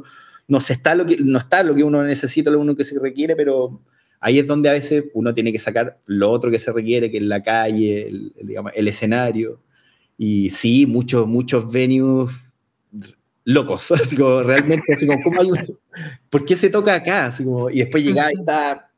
no, 0.46 0.58
está 0.58 0.94
lo 0.94 1.04
que, 1.04 1.16
no 1.16 1.38
está 1.38 1.64
lo 1.64 1.74
que 1.74 1.82
uno 1.82 2.04
necesita, 2.04 2.52
lo 2.52 2.60
uno 2.60 2.76
que 2.76 2.84
se 2.84 3.00
requiere, 3.00 3.34
pero 3.34 3.80
ahí 4.20 4.38
es 4.38 4.46
donde 4.46 4.68
a 4.68 4.74
veces 4.74 5.06
uno 5.12 5.34
tiene 5.34 5.50
que 5.50 5.58
sacar 5.58 5.98
lo 6.06 6.30
otro 6.30 6.52
que 6.52 6.60
se 6.60 6.70
requiere, 6.70 7.10
que 7.10 7.16
es 7.16 7.24
la 7.24 7.42
calle, 7.42 8.06
el, 8.06 8.32
digamos, 8.44 8.70
el 8.76 8.86
escenario. 8.86 9.60
Y 10.16 10.50
sí, 10.50 10.86
muchos, 10.86 11.26
muchos 11.26 11.68
venues 11.68 12.30
locos, 13.44 13.90
así 13.92 14.16
como 14.16 14.42
realmente, 14.42 14.92
así 14.92 15.06
como, 15.06 15.22
¿cómo 15.22 15.40
hay 15.40 15.50
¿por 16.30 16.44
qué 16.44 16.56
se 16.56 16.70
toca 16.70 16.94
acá? 16.94 17.26
Así 17.26 17.44
como, 17.44 17.70
y 17.70 17.78
después 17.78 18.04
llegaba 18.04 18.30
y 18.32 18.40
está 18.40 18.90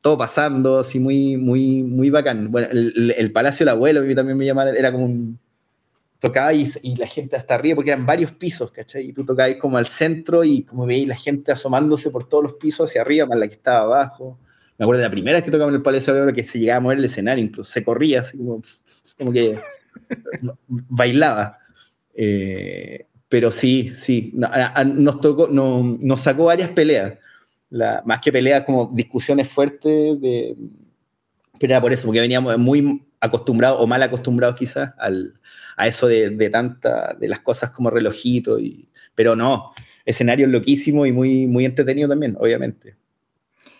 todo 0.00 0.18
pasando, 0.18 0.78
así 0.78 0.98
muy, 0.98 1.36
muy, 1.36 1.82
muy 1.82 2.10
bacán. 2.10 2.50
Bueno, 2.50 2.68
el, 2.70 3.32
Palacio 3.32 3.64
del 3.64 3.74
Abuelo, 3.74 4.00
también 4.14 4.36
me 4.36 4.46
llamaba, 4.46 4.70
era 4.70 4.92
como 4.92 5.04
un, 5.04 5.38
tocaba 6.18 6.52
y, 6.52 6.66
la 6.96 7.06
gente 7.06 7.36
hasta 7.36 7.54
arriba, 7.54 7.76
porque 7.76 7.90
eran 7.90 8.06
varios 8.06 8.32
pisos, 8.32 8.70
¿cachai? 8.70 9.08
Y 9.08 9.12
tú 9.12 9.24
tocabas 9.24 9.56
como 9.56 9.78
al 9.78 9.86
centro 9.86 10.44
y 10.44 10.62
como 10.62 10.86
veis 10.86 11.06
la 11.06 11.16
gente 11.16 11.52
asomándose 11.52 12.10
por 12.10 12.28
todos 12.28 12.42
los 12.42 12.54
pisos 12.54 12.90
hacia 12.90 13.02
arriba, 13.02 13.26
más 13.26 13.38
la 13.38 13.48
que 13.48 13.54
estaba 13.54 13.80
abajo. 13.80 14.38
Me 14.76 14.84
acuerdo 14.84 15.00
de 15.00 15.08
la 15.08 15.12
primera 15.12 15.36
vez 15.36 15.44
que 15.44 15.50
tocaba 15.50 15.70
en 15.70 15.76
el 15.76 15.82
Palacio 15.82 16.12
del 16.12 16.22
Abuelo, 16.22 16.36
que 16.36 16.44
se 16.44 16.58
llegaba 16.58 16.78
a 16.78 16.80
mover 16.80 16.98
el 16.98 17.04
escenario, 17.04 17.44
incluso 17.44 17.70
se 17.70 17.84
corría, 17.84 18.20
así 18.20 18.38
como, 18.38 18.62
como 19.16 19.32
que 19.32 19.58
bailaba. 20.68 21.58
Eh, 22.14 23.06
pero 23.28 23.50
sí, 23.50 23.92
sí, 23.94 24.32
nos, 24.34 25.20
tocó, 25.20 25.48
nos 25.48 26.20
sacó 26.20 26.46
varias 26.46 26.70
peleas, 26.70 27.14
más 28.04 28.20
que 28.20 28.32
peleas 28.32 28.64
como 28.64 28.90
discusiones 28.92 29.48
fuertes, 29.48 30.20
de, 30.20 30.56
pero 31.58 31.74
era 31.74 31.80
por 31.80 31.92
eso, 31.92 32.06
porque 32.06 32.20
veníamos 32.20 32.56
muy 32.56 33.04
acostumbrados 33.20 33.78
o 33.80 33.86
mal 33.86 34.02
acostumbrados 34.02 34.56
quizás 34.56 34.92
a 35.76 35.86
eso 35.86 36.06
de, 36.06 36.30
de, 36.30 36.50
tanta, 36.50 37.14
de 37.14 37.28
las 37.28 37.40
cosas 37.40 37.70
como 37.70 37.90
relojito, 37.90 38.58
y, 38.58 38.88
pero 39.14 39.36
no, 39.36 39.72
escenarios 40.06 40.48
loquísimos 40.50 41.06
y 41.06 41.12
muy, 41.12 41.46
muy 41.46 41.66
entretenido 41.66 42.08
también, 42.08 42.34
obviamente. 42.40 42.96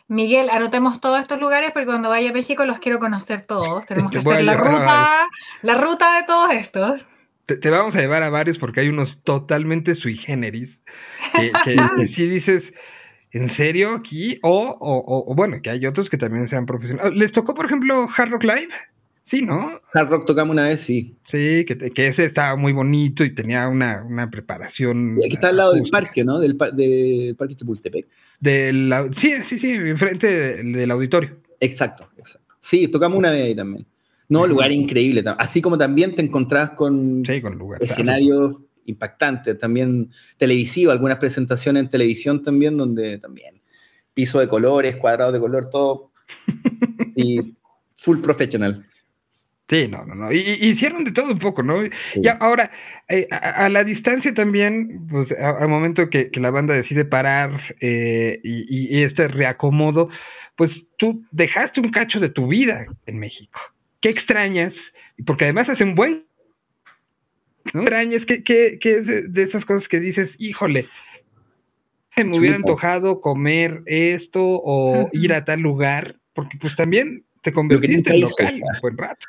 Miguel, 0.08 0.48
anotemos 0.50 1.00
todos 1.00 1.20
estos 1.20 1.38
lugares 1.40 1.70
porque 1.72 1.86
cuando 1.86 2.08
vaya 2.08 2.30
a 2.30 2.32
México 2.32 2.64
los 2.64 2.78
quiero 2.78 2.98
conocer 2.98 3.42
todos. 3.42 3.84
Tenemos 3.86 4.10
que 4.10 4.18
hacer 4.18 4.42
la 4.42 4.54
ruta, 4.54 5.28
la 5.62 5.74
ruta 5.74 6.16
de 6.16 6.26
todos 6.26 6.50
estos 6.52 7.06
te, 7.56 7.70
vamos 7.70 7.96
a 7.96 8.00
llevar 8.00 8.22
a 8.22 8.30
varios 8.30 8.58
porque 8.58 8.80
hay 8.80 8.88
unos 8.88 9.22
totalmente 9.22 9.94
sui 9.94 10.16
generis 10.16 10.82
que, 11.64 11.76
sí 12.06 12.28
dices, 12.28 12.74
¿en 13.32 13.48
serio 13.48 13.94
aquí? 13.94 14.38
O, 14.42 14.76
o, 14.80 15.34
bueno, 15.34 15.60
que 15.62 15.70
hay 15.70 15.86
otros 15.86 16.10
que 16.10 16.18
también 16.18 16.46
sean 16.46 16.66
profesionales. 16.66 17.16
¿Les 17.16 17.32
tocó, 17.32 17.54
por 17.54 17.66
ejemplo, 17.66 18.06
Hard 18.14 18.30
Rock 18.30 18.44
Live? 18.44 18.68
Sí, 19.22 19.42
¿no? 19.42 19.80
Hard 19.92 20.08
Rock 20.08 20.26
tocamos 20.26 20.52
una 20.52 20.64
vez, 20.64 20.80
sí. 20.80 21.16
Sí, 21.26 21.64
que, 21.64 21.76
que 21.76 22.06
ese 22.06 22.24
estaba 22.24 22.56
muy 22.56 22.72
bonito 22.72 23.24
y 23.24 23.34
tenía 23.34 23.68
una, 23.68 24.04
una 24.04 24.30
preparación. 24.30 25.18
Y 25.20 25.26
aquí 25.26 25.34
está 25.34 25.48
al 25.48 25.56
lado 25.56 25.72
del 25.72 25.88
parque, 25.90 26.24
¿no? 26.24 26.38
Del, 26.38 26.56
del 26.74 27.34
Parque 27.36 27.54
Chapultepec. 27.54 28.06
Del, 28.40 28.92
sí, 29.16 29.32
sí, 29.42 29.58
sí, 29.58 29.72
enfrente 29.72 30.62
del 30.62 30.90
auditorio. 30.90 31.36
Exacto, 31.60 32.08
exacto. 32.16 32.54
Sí, 32.60 32.88
tocamos 32.88 33.18
una 33.18 33.30
vez 33.30 33.44
ahí 33.44 33.54
también. 33.54 33.86
No, 34.28 34.46
lugar 34.46 34.70
increíble. 34.72 35.24
Así 35.38 35.62
como 35.62 35.78
también 35.78 36.14
te 36.14 36.22
encontrás 36.22 36.70
con, 36.70 37.22
escenarios 37.80 38.56
impactantes, 38.84 39.56
también 39.58 40.10
televisivo, 40.36 40.92
algunas 40.92 41.18
presentaciones 41.18 41.82
en 41.82 41.88
televisión 41.88 42.42
también, 42.42 42.76
donde 42.76 43.18
también 43.18 43.62
piso 44.14 44.40
de 44.40 44.48
colores, 44.48 44.96
cuadrados 44.96 45.32
de 45.32 45.40
color, 45.40 45.70
todo. 45.70 46.12
y 47.16 47.56
full 47.96 48.20
professional. 48.20 48.84
Sí, 49.68 49.86
no, 49.86 50.04
no, 50.06 50.14
no. 50.14 50.32
Y, 50.32 50.38
hicieron 50.38 51.04
de 51.04 51.12
todo 51.12 51.32
un 51.32 51.38
poco, 51.38 51.62
¿no? 51.62 51.84
Y 51.84 52.28
ahora, 52.40 52.70
eh, 53.08 53.28
a, 53.30 53.68
la 53.68 53.84
distancia 53.84 54.32
también, 54.32 55.06
pues 55.08 55.32
al 55.32 55.68
momento 55.68 56.08
que, 56.08 56.30
la 56.34 56.50
banda 56.50 56.72
decide 56.72 57.04
parar 57.04 57.76
eh, 57.80 58.40
y, 58.42 58.98
y, 58.98 59.02
este 59.02 59.28
reacomodo, 59.28 60.08
pues 60.56 60.88
tú 60.96 61.22
dejaste 61.32 61.80
un 61.80 61.90
cacho 61.90 62.18
de 62.18 62.30
tu 62.30 62.46
vida 62.46 62.86
en 63.04 63.18
México. 63.18 63.60
¿Qué 64.00 64.08
extrañas? 64.08 64.92
Porque 65.26 65.44
además 65.44 65.68
hacen 65.68 65.94
buen. 65.94 66.26
¿no? 67.72 67.82
extrañas? 67.82 68.26
¿Qué, 68.26 68.42
qué, 68.44 68.78
es 68.82 69.32
de 69.32 69.42
esas 69.42 69.64
cosas 69.64 69.88
que 69.88 70.00
dices, 70.00 70.36
híjole, 70.38 70.86
me 72.16 72.38
hubiera 72.38 72.56
antojado 72.56 73.20
comer 73.20 73.82
esto 73.86 74.42
o 74.42 75.08
ir 75.12 75.32
a 75.32 75.44
tal 75.44 75.60
lugar? 75.60 76.18
Porque 76.32 76.56
pues 76.58 76.74
también 76.74 77.24
te 77.42 77.52
convertiste 77.52 78.14
en 78.14 78.20
local 78.22 78.54
un 78.54 78.80
buen 78.80 78.96
rato. 78.96 79.26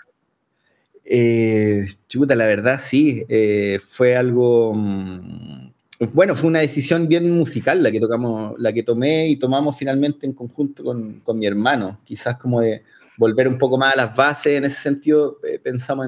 Eh, 1.11 1.87
chuta, 2.07 2.35
la 2.35 2.45
verdad 2.45 2.79
sí, 2.79 3.25
eh, 3.29 3.79
fue 3.83 4.15
algo, 4.15 4.75
mm, 4.75 5.71
bueno, 6.13 6.35
fue 6.35 6.49
una 6.49 6.59
decisión 6.59 7.07
bien 7.07 7.31
musical 7.31 7.81
la 7.81 7.91
que 7.91 7.99
tocamos, 7.99 8.53
la 8.59 8.71
que 8.71 8.83
tomé 8.83 9.27
y 9.27 9.37
tomamos 9.37 9.75
finalmente 9.75 10.27
en 10.27 10.33
conjunto 10.33 10.83
con, 10.83 11.21
con 11.21 11.39
mi 11.39 11.47
hermano, 11.47 11.99
quizás 12.05 12.37
como 12.37 12.61
de, 12.61 12.83
volver 13.19 13.49
un 13.49 13.57
poco 13.57 13.77
más 13.77 13.93
a 13.93 13.97
las 13.97 14.15
bases. 14.15 14.57
En 14.57 14.63
ese 14.63 14.81
sentido, 14.81 15.39
eh, 15.43 15.59
pensamos 15.59 16.07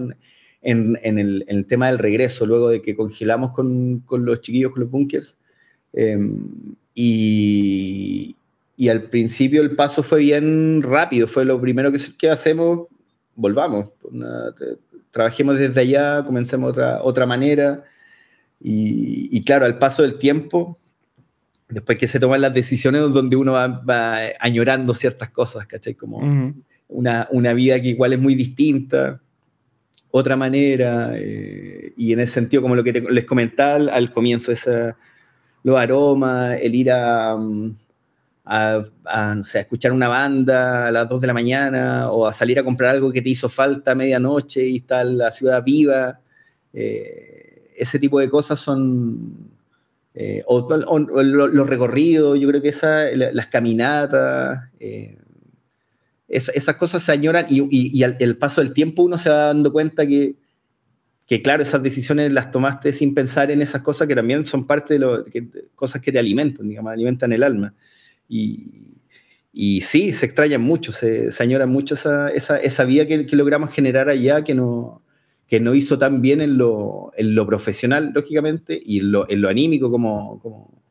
en, 0.62 0.98
el, 1.04 1.66
tema 1.68 1.88
del 1.88 2.00
regreso, 2.00 2.46
luego 2.46 2.70
de 2.70 2.82
que 2.82 2.96
congelamos 2.96 3.52
con, 3.52 4.04
los 4.10 4.42
chiquillos, 4.42 4.72
con 4.72 4.82
los 4.82 4.90
bunkers. 4.90 5.38
Em, 5.94 6.74
y, 6.96 8.36
al 8.90 9.04
principio 9.10 9.62
el 9.62 9.76
paso 9.76 10.02
fue 10.02 10.22
bien 10.22 10.82
rápido, 10.82 11.28
fue 11.28 11.46
lo 11.46 11.62
primero 11.62 11.92
que, 11.92 12.00
que 12.18 12.30
hacemos, 12.32 12.88
volvamos, 13.36 13.90
trabajemos 15.12 15.60
desde 15.60 15.82
allá, 15.82 16.24
comencemos 16.26 16.72
otra, 16.72 17.04
otra 17.04 17.28
manera. 17.28 17.84
Y, 18.60 19.44
claro, 19.44 19.66
al 19.66 19.78
paso 19.78 20.02
del 20.02 20.18
tiempo, 20.18 20.80
después 21.70 21.98
que 21.98 22.08
se 22.08 22.20
toman 22.20 22.42
las 22.42 22.54
decisiones 22.54 23.02
donde 23.14 23.36
uno 23.36 23.52
va, 23.54 24.20
añorando 24.40 24.94
ciertas 24.94 25.30
cosas, 25.30 25.68
¿cachai? 25.68 25.94
Como 25.94 26.22
una, 26.92 27.28
una, 27.32 27.54
vida 27.54 27.82
que 27.82 27.90
igual 27.90 28.14
es 28.14 28.20
muy 28.20 28.36
distinta, 28.36 29.20
otra 30.12 30.36
manera, 30.36 31.12
eh, 31.16 31.94
y 31.98 32.14
en 32.14 32.20
ese 32.20 32.34
sentido, 32.34 32.62
como 32.62 32.76
lo 32.76 32.84
que 32.84 32.94
les 32.94 33.26
comentaba 33.26 33.76
al, 33.94 34.12
comienzo, 34.12 34.52
esa, 34.52 34.98
los 35.64 35.80
aromas, 35.80 36.60
el 36.62 36.76
ir 36.76 36.92
a, 36.92 37.38
a, 38.46 39.36
no 39.36 39.44
sé, 39.46 39.62
escuchar 39.62 39.94
una 39.94 40.08
banda 40.08 40.88
a 40.88 40.92
las 40.92 41.08
2 41.08 41.22
de 41.22 41.28
la 41.28 41.34
mañana 41.34 42.12
o 42.12 42.28
a 42.28 42.34
salir 42.34 42.60
a 42.60 42.64
comprar 42.64 42.92
algo 42.92 43.12
que 43.12 43.22
te 43.22 43.30
hizo 43.30 43.48
falta 43.48 43.92
a 43.92 43.96
medianoche 43.96 44.66
y 44.66 44.78
está 44.78 45.04
la 45.04 45.32
ciudad 45.32 45.64
viva. 45.64 46.20
Eh, 46.74 47.72
ese 47.78 48.00
tipo 48.00 48.20
de 48.20 48.30
cosas 48.30 48.60
son... 48.60 49.50
Eh, 50.14 50.42
o, 50.46 50.68
los 51.24 51.68
recorridos, 51.68 52.38
yo 52.38 52.50
creo 52.50 52.62
que 52.62 52.68
esa, 52.68 53.06
las 53.16 53.48
caminatas, 53.48 54.60
esas 56.32 56.76
cosas 56.76 57.04
se 57.04 57.12
añoran 57.12 57.46
y, 57.50 57.68
y, 57.70 58.04
al 58.04 58.16
el 58.20 58.38
paso 58.38 58.62
del 58.62 58.74
tiempo 58.74 59.04
uno 59.04 59.18
se 59.18 59.30
va 59.30 59.48
dando 59.48 59.72
cuenta 59.72 60.08
que, 60.08 60.36
que, 61.28 61.42
claro, 61.42 61.64
esas 61.64 61.84
decisiones 61.84 62.32
las 62.32 62.52
tomaste 62.52 62.92
sin 62.92 63.14
pensar 63.14 63.52
en 63.52 63.62
esas 63.62 63.82
cosas 63.82 64.08
que 64.08 64.16
también 64.16 64.46
son 64.46 64.66
parte 64.66 64.96
de, 64.96 65.00
lo, 65.00 65.24
cosas 65.76 66.02
que 66.02 66.12
te 66.12 66.20
alimentan, 66.20 66.68
digamos, 66.68 66.92
alimentan 66.92 67.32
el 67.34 67.44
alma. 67.44 67.74
Y, 68.28 69.80
sí, 69.82 70.14
se 70.14 70.26
extraña 70.26 70.58
mucho, 70.58 70.92
se, 70.92 71.32
se 71.32 71.44
añora 71.44 71.66
mucho 71.66 71.96
esa, 71.96 72.30
esa, 72.30 72.58
esa 72.58 72.84
vida 72.86 73.06
que, 73.06 73.26
logramos 73.36 73.72
generar 73.72 74.10
allá, 74.10 74.44
que 74.44 74.56
no, 74.56 75.04
que 75.48 75.60
no 75.60 75.76
hizo 75.76 75.98
tan 75.98 76.22
bien 76.22 76.42
en 76.42 76.58
lo, 76.58 77.12
en 77.18 77.36
lo 77.36 77.46
profesional, 77.46 78.12
lógicamente, 78.16 78.80
y 78.84 79.00
en 79.00 79.12
lo, 79.12 79.30
en 79.30 79.42
lo 79.42 79.50
anímico, 79.50 79.92
como, 79.92 80.40
como 80.42 80.82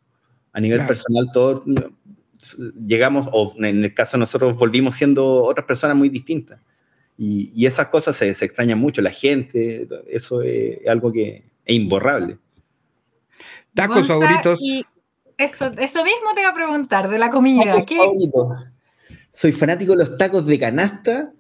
a 0.53 0.61
nivel 0.61 0.85
personal, 0.87 1.29
todos 1.33 1.65
llegamos, 2.87 3.29
o 3.33 3.55
en 3.59 3.85
el 3.85 3.95
caso 3.95 4.17
de 4.17 4.21
nosotros, 4.21 4.57
volvimos 4.57 4.95
siendo 4.95 5.43
otras 5.43 5.67
personas 5.67 5.97
muy 5.97 6.09
distintas. 6.09 6.61
Y, 7.17 7.53
y 7.55 7.67
esas 7.67 7.89
cosas 7.89 8.17
se, 8.17 8.33
se, 8.35 8.45
extrañan 8.45 8.79
mucho, 8.79 9.03
la 9.03 9.11
gente, 9.11 9.87
eso 10.09 10.41
es, 10.43 10.79
algo 10.87 11.13
que 11.13 11.45
es 11.65 11.75
imborrable. 11.77 12.39
Tacos 13.75 14.07
favoritos. 14.07 14.61
Eso, 15.37 15.71
mismo 15.71 16.35
te 16.35 16.43
iba 16.43 16.51
a 16.51 16.55
preguntar, 16.55 17.09
de 17.09 17.19
la 17.19 17.31
comida. 17.31 17.75
Soy 19.31 19.53
fanático 19.53 19.93
de 19.93 19.99
los 19.99 20.17
tacos 20.19 20.45
de 20.45 20.59
canasta. 20.59 21.33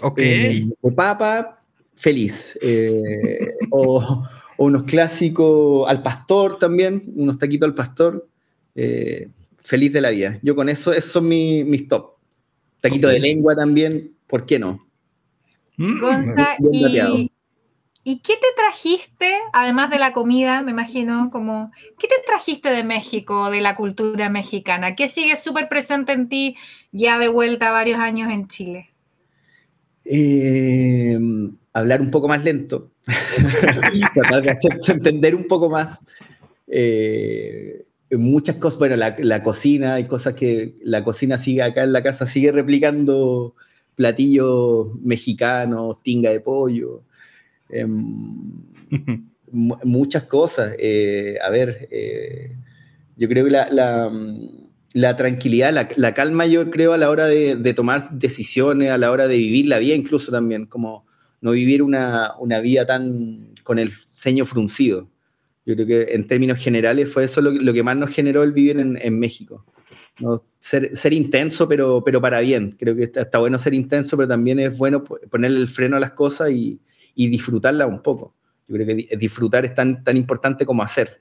Ok. 0.00 0.18
Eh, 0.20 0.64
de 0.80 0.92
papa, 0.92 1.58
feliz. 1.94 2.58
Eh, 2.62 3.56
o, 3.70 4.22
unos 4.58 4.84
clásicos 4.84 5.88
al 5.88 6.02
pastor 6.02 6.58
también, 6.58 7.12
unos 7.14 7.36
taquitos 7.36 7.68
al 7.68 7.74
pastor. 7.74 8.26
Eh, 8.74 9.28
feliz 9.66 9.92
de 9.92 10.00
la 10.00 10.10
vida. 10.10 10.38
Yo 10.42 10.54
con 10.54 10.68
eso, 10.68 10.92
esos 10.92 11.10
son 11.10 11.28
mis, 11.28 11.88
top. 11.88 12.14
Taquito 12.80 13.08
de 13.08 13.18
lengua 13.18 13.56
también, 13.56 14.14
¿por 14.28 14.46
qué 14.46 14.58
no? 14.58 14.86
Mm, 15.76 16.00
Gonza, 16.00 16.56
y, 16.72 17.30
¿Y 18.04 18.20
qué 18.20 18.34
te 18.34 18.46
trajiste, 18.54 19.34
además 19.52 19.90
de 19.90 19.98
la 19.98 20.12
comida, 20.12 20.62
me 20.62 20.70
imagino, 20.70 21.28
como, 21.32 21.72
qué 21.98 22.06
te 22.06 22.14
trajiste 22.24 22.68
de 22.68 22.84
México, 22.84 23.50
de 23.50 23.60
la 23.60 23.74
cultura 23.74 24.30
mexicana? 24.30 24.94
¿Qué 24.94 25.08
sigue 25.08 25.34
súper 25.34 25.68
presente 25.68 26.12
en 26.12 26.28
ti 26.28 26.56
ya 26.92 27.18
de 27.18 27.26
vuelta 27.26 27.72
varios 27.72 27.98
años 27.98 28.30
en 28.30 28.46
Chile? 28.46 28.90
Eh, 30.04 31.18
hablar 31.72 32.00
un 32.00 32.12
poco 32.12 32.28
más 32.28 32.44
lento, 32.44 32.92
tratar 34.14 34.44
de 34.44 34.50
hacerse 34.52 34.92
entender 34.92 35.34
un 35.34 35.48
poco 35.48 35.68
más. 35.68 36.04
Eh, 36.68 37.85
muchas 38.10 38.56
cosas, 38.56 38.78
bueno, 38.78 38.96
la, 38.96 39.16
la, 39.18 39.42
cocina, 39.42 39.94
hay 39.94 40.04
cosas 40.04 40.34
que 40.34 40.76
la 40.82 41.02
cocina 41.02 41.38
sigue 41.38 41.62
acá 41.62 41.82
en 41.82 41.92
la 41.92 42.02
casa, 42.02 42.26
sigue 42.26 42.52
replicando 42.52 43.54
platillos 43.96 44.88
mexicanos, 45.02 46.02
tinga 46.02 46.30
de 46.30 46.40
pollo. 46.40 47.02
Em, 47.68 48.62
muchas 49.50 50.24
cosas. 50.24 50.74
Eh, 50.78 51.36
a 51.44 51.50
ver, 51.50 51.88
eh, 51.90 52.56
yo 53.16 53.28
creo 53.28 53.44
que 53.44 53.50
la, 53.50 53.68
la, 54.92 55.16
tranquilidad, 55.16 55.72
la, 55.96 56.14
calma, 56.14 56.46
yo 56.46 56.70
creo 56.70 56.92
a 56.92 56.98
la 56.98 57.10
hora 57.10 57.26
de, 57.26 57.74
tomar 57.74 58.02
decisiones, 58.10 58.90
a 58.90 58.98
la 58.98 59.10
hora 59.10 59.26
de 59.26 59.36
vivir 59.36 59.66
la 59.66 59.78
vida 59.78 59.94
incluso 59.94 60.30
también, 60.30 60.66
como 60.66 61.06
no 61.40 61.52
vivir 61.52 61.82
una, 61.82 62.34
una 62.38 62.60
vida 62.60 62.86
tan 62.86 63.54
con 63.62 63.78
el 63.78 63.92
ceño 64.06 64.44
fruncido. 64.44 65.08
Yo 65.66 65.74
creo 65.74 65.86
que 65.86 66.14
en 66.14 66.26
términos 66.26 66.58
generales 66.58 67.12
fue 67.12 67.24
eso 67.24 67.42
lo, 67.42 67.72
que 67.72 67.82
más 67.82 67.96
nos 67.96 68.10
generó 68.10 68.44
el 68.44 68.52
vivir 68.52 68.78
en, 68.78 68.96
en 69.02 69.18
México. 69.18 69.66
¿no? 70.20 70.44
Ser, 70.60 70.96
ser, 70.96 71.12
intenso, 71.12 71.68
pero, 71.68 72.02
pero 72.04 72.20
para 72.20 72.40
bien. 72.40 72.70
Creo 72.78 72.94
que 72.94 73.02
está, 73.02 73.22
está, 73.22 73.38
bueno 73.38 73.58
ser 73.58 73.74
intenso, 73.74 74.16
pero 74.16 74.28
también 74.28 74.60
es 74.60 74.78
bueno 74.78 75.02
ponerle 75.04 75.60
el 75.60 75.68
freno 75.68 75.96
a 75.96 76.00
las 76.00 76.12
cosas 76.12 76.52
y, 76.52 76.80
y 77.16 77.28
disfrutarla 77.28 77.86
un 77.86 78.00
poco. 78.00 78.36
Yo 78.68 78.76
creo 78.76 78.86
que 78.86 79.16
disfrutar 79.16 79.64
es 79.64 79.74
tan, 79.74 80.04
tan 80.04 80.16
importante 80.16 80.64
como 80.64 80.84
hacer. 80.84 81.20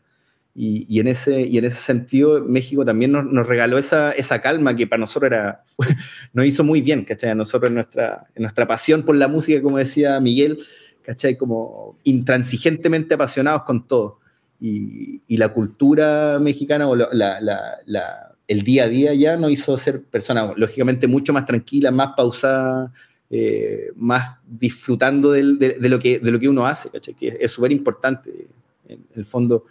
Y, 0.53 0.85
y, 0.87 0.99
en 0.99 1.07
ese, 1.07 1.41
y 1.41 1.57
en 1.57 1.65
ese 1.65 1.81
sentido, 1.81 2.43
México 2.43 2.85
también 2.85 3.11
nos, 3.11 3.25
nos 3.25 3.45
regaló 3.45 3.77
esa, 3.77 4.11
esa, 4.11 4.41
calma 4.41 4.75
que 4.75 4.87
para 4.87 5.01
nosotros 5.01 5.31
era, 5.31 5.63
nos 6.33 6.45
hizo 6.45 6.63
muy 6.63 6.81
bien, 6.81 7.03
¿cachai? 7.03 7.31
A 7.31 7.35
nosotros 7.35 7.69
en 7.69 7.75
nuestra, 7.75 8.27
en 8.35 8.43
nuestra 8.43 8.65
pasión 8.65 9.03
por 9.03 9.15
la 9.15 9.27
música, 9.27 9.61
como 9.61 9.77
decía 9.77 10.19
Miguel, 10.19 10.59
¿cachai? 11.01 11.35
Como 11.35 11.97
intransigentemente 12.03 13.15
apasionados 13.15 13.63
con 13.63 13.87
todo. 13.87 14.19
Y, 14.59 15.21
y 15.27 15.37
la 15.37 15.49
cultura 15.49 16.39
mexicana 16.39 16.87
o 16.87 16.95
la, 16.95 17.09
la, 17.11 17.77
la, 17.85 18.35
el 18.47 18.61
día 18.63 18.85
a 18.85 18.87
día 18.87 19.13
ya 19.13 19.37
nos 19.37 19.51
hizo 19.51 19.77
ser 19.77 20.03
personas, 20.03 20.53
lógicamente, 20.55 21.07
mucho 21.07 21.33
más 21.33 21.45
tranquilas, 21.45 21.93
más 21.93 22.13
pausadas, 22.15 22.91
eh, 23.29 23.91
más 23.95 24.37
disfrutando 24.47 25.31
de, 25.31 25.43
lo 25.43 25.99
que, 25.99 26.19
de 26.19 26.31
lo 26.31 26.39
que 26.39 26.49
uno 26.49 26.65
hace, 26.65 26.89
que 27.17 27.37
es 27.39 27.51
súper 27.51 27.71
importante, 27.71 28.47
en 28.87 29.03
el 29.15 29.25
fondo, 29.25 29.65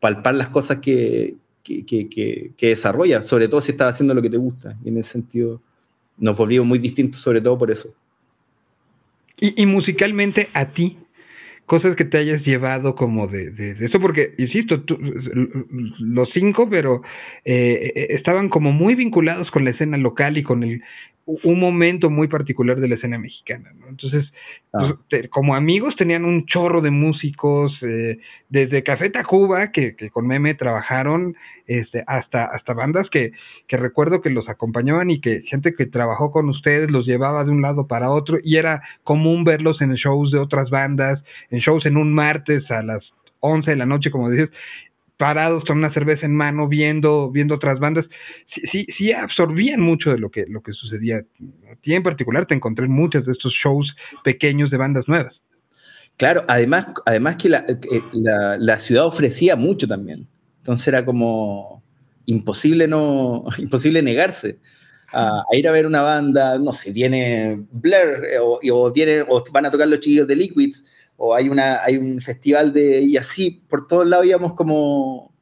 palpar 0.00 0.34
las 0.34 0.48
cosas 0.48 0.78
que, 0.78 1.36
que, 1.62 1.84
que, 1.84 2.66
desarrolla, 2.66 3.22
sobre 3.22 3.48
todo 3.48 3.60
si 3.60 3.72
estás 3.72 3.94
haciendo 3.94 4.14
lo 4.14 4.22
que 4.22 4.30
te 4.30 4.36
gusta. 4.36 4.76
Y 4.84 4.88
en 4.88 4.98
ese 4.98 5.10
sentido 5.10 5.60
nos 6.16 6.36
volvimos 6.36 6.66
muy 6.66 6.78
distintos, 6.78 7.20
sobre 7.20 7.40
todo 7.40 7.56
por 7.56 7.70
eso. 7.70 7.94
Y, 9.38 9.62
y 9.62 9.66
musicalmente, 9.66 10.48
a 10.52 10.70
ti, 10.70 10.98
cosas 11.66 11.96
que 11.96 12.04
te 12.04 12.18
hayas 12.18 12.44
llevado 12.44 12.94
como 12.94 13.26
de, 13.26 13.50
de, 13.50 13.72
esto, 13.84 14.00
porque, 14.00 14.34
insisto, 14.38 14.82
los 15.98 16.30
cinco, 16.30 16.70
pero 16.70 17.02
eh, 17.44 17.92
eh, 17.94 18.06
estaban 18.10 18.48
como 18.48 18.72
muy 18.72 18.94
vinculados 18.94 19.50
con 19.50 19.64
la 19.64 19.70
escena 19.70 19.96
local 19.96 20.38
y 20.38 20.42
con 20.42 20.62
el, 20.62 20.82
un 21.26 21.58
momento 21.58 22.08
muy 22.08 22.28
particular 22.28 22.78
de 22.78 22.86
la 22.86 22.94
escena 22.94 23.18
mexicana, 23.18 23.72
¿no? 23.74 23.88
Entonces, 23.88 24.32
ah. 24.72 24.94
pues, 25.10 25.28
como 25.28 25.56
amigos 25.56 25.96
tenían 25.96 26.24
un 26.24 26.46
chorro 26.46 26.80
de 26.82 26.92
músicos, 26.92 27.82
eh, 27.82 28.20
desde 28.48 28.84
Café 28.84 29.10
Tacuba, 29.10 29.72
que, 29.72 29.96
que, 29.96 30.10
con 30.10 30.28
Meme 30.28 30.54
trabajaron, 30.54 31.36
este, 31.66 32.04
hasta, 32.06 32.44
hasta 32.44 32.74
bandas 32.74 33.10
que, 33.10 33.32
que, 33.66 33.76
recuerdo 33.76 34.20
que 34.20 34.30
los 34.30 34.48
acompañaban 34.48 35.10
y 35.10 35.20
que 35.20 35.42
gente 35.42 35.74
que 35.74 35.86
trabajó 35.86 36.30
con 36.30 36.48
ustedes 36.48 36.92
los 36.92 37.06
llevaba 37.06 37.42
de 37.42 37.50
un 37.50 37.60
lado 37.60 37.88
para 37.88 38.10
otro, 38.10 38.38
y 38.44 38.56
era 38.56 38.82
común 39.02 39.42
verlos 39.42 39.82
en 39.82 39.94
shows 39.94 40.30
de 40.30 40.38
otras 40.38 40.70
bandas, 40.70 41.24
en 41.50 41.58
shows 41.58 41.86
en 41.86 41.96
un 41.96 42.14
martes 42.14 42.70
a 42.70 42.84
las 42.84 43.16
11 43.40 43.72
de 43.72 43.76
la 43.76 43.86
noche, 43.86 44.10
como 44.10 44.30
dices, 44.30 44.52
parados 45.16 45.64
con 45.64 45.78
una 45.78 45.90
cerveza 45.90 46.26
en 46.26 46.34
mano, 46.34 46.68
viendo, 46.68 47.30
viendo 47.30 47.54
otras 47.54 47.80
bandas, 47.80 48.10
sí, 48.44 48.86
sí, 48.88 49.12
absorbían 49.12 49.80
mucho 49.80 50.10
de 50.10 50.18
lo 50.18 50.30
que, 50.30 50.46
lo 50.48 50.62
que 50.62 50.72
sucedía. 50.72 51.18
A 51.72 51.76
ti 51.80 51.94
en 51.94 52.02
particular 52.02 52.46
te 52.46 52.54
encontré 52.54 52.86
en 52.86 52.92
muchos 52.92 53.24
de 53.24 53.32
estos 53.32 53.54
shows 53.54 53.96
pequeños 54.24 54.70
de 54.70 54.76
bandas 54.76 55.08
nuevas. 55.08 55.42
Claro, 56.16 56.42
además, 56.48 56.86
además 57.04 57.36
que 57.36 57.48
la, 57.48 57.66
la, 58.58 58.78
ciudad 58.78 59.06
ofrecía 59.06 59.54
mucho 59.54 59.86
también. 59.86 60.26
Entonces 60.58 60.88
era 60.88 61.04
como 61.04 61.82
imposible, 62.24 62.88
no, 62.88 63.44
imposible 63.58 64.02
negarse. 64.02 64.58
A, 65.12 65.44
ir 65.52 65.68
a 65.68 65.72
ver 65.72 65.86
una 65.86 66.02
banda, 66.02 66.58
no 66.58 66.72
sé, 66.72 66.90
viene 66.90 67.64
Blair 67.70 68.24
eh, 68.32 68.38
o, 68.40 68.58
o, 68.72 68.92
viene, 68.92 69.22
o 69.22 69.42
van 69.52 69.66
a 69.66 69.70
tocar 69.70 69.86
los 69.86 70.00
chiquillos 70.00 70.26
de 70.26 70.34
Liquids 70.34 70.84
o 71.16 71.34
hay, 71.34 71.48
una, 71.48 71.82
hay 71.82 71.96
un 71.96 72.20
festival 72.20 72.72
de... 72.72 73.00
Y 73.00 73.16
así, 73.16 73.62
por 73.68 73.86
todos 73.86 74.06
lados 74.06 74.26
íbamos 74.26 74.54
como 74.54 75.34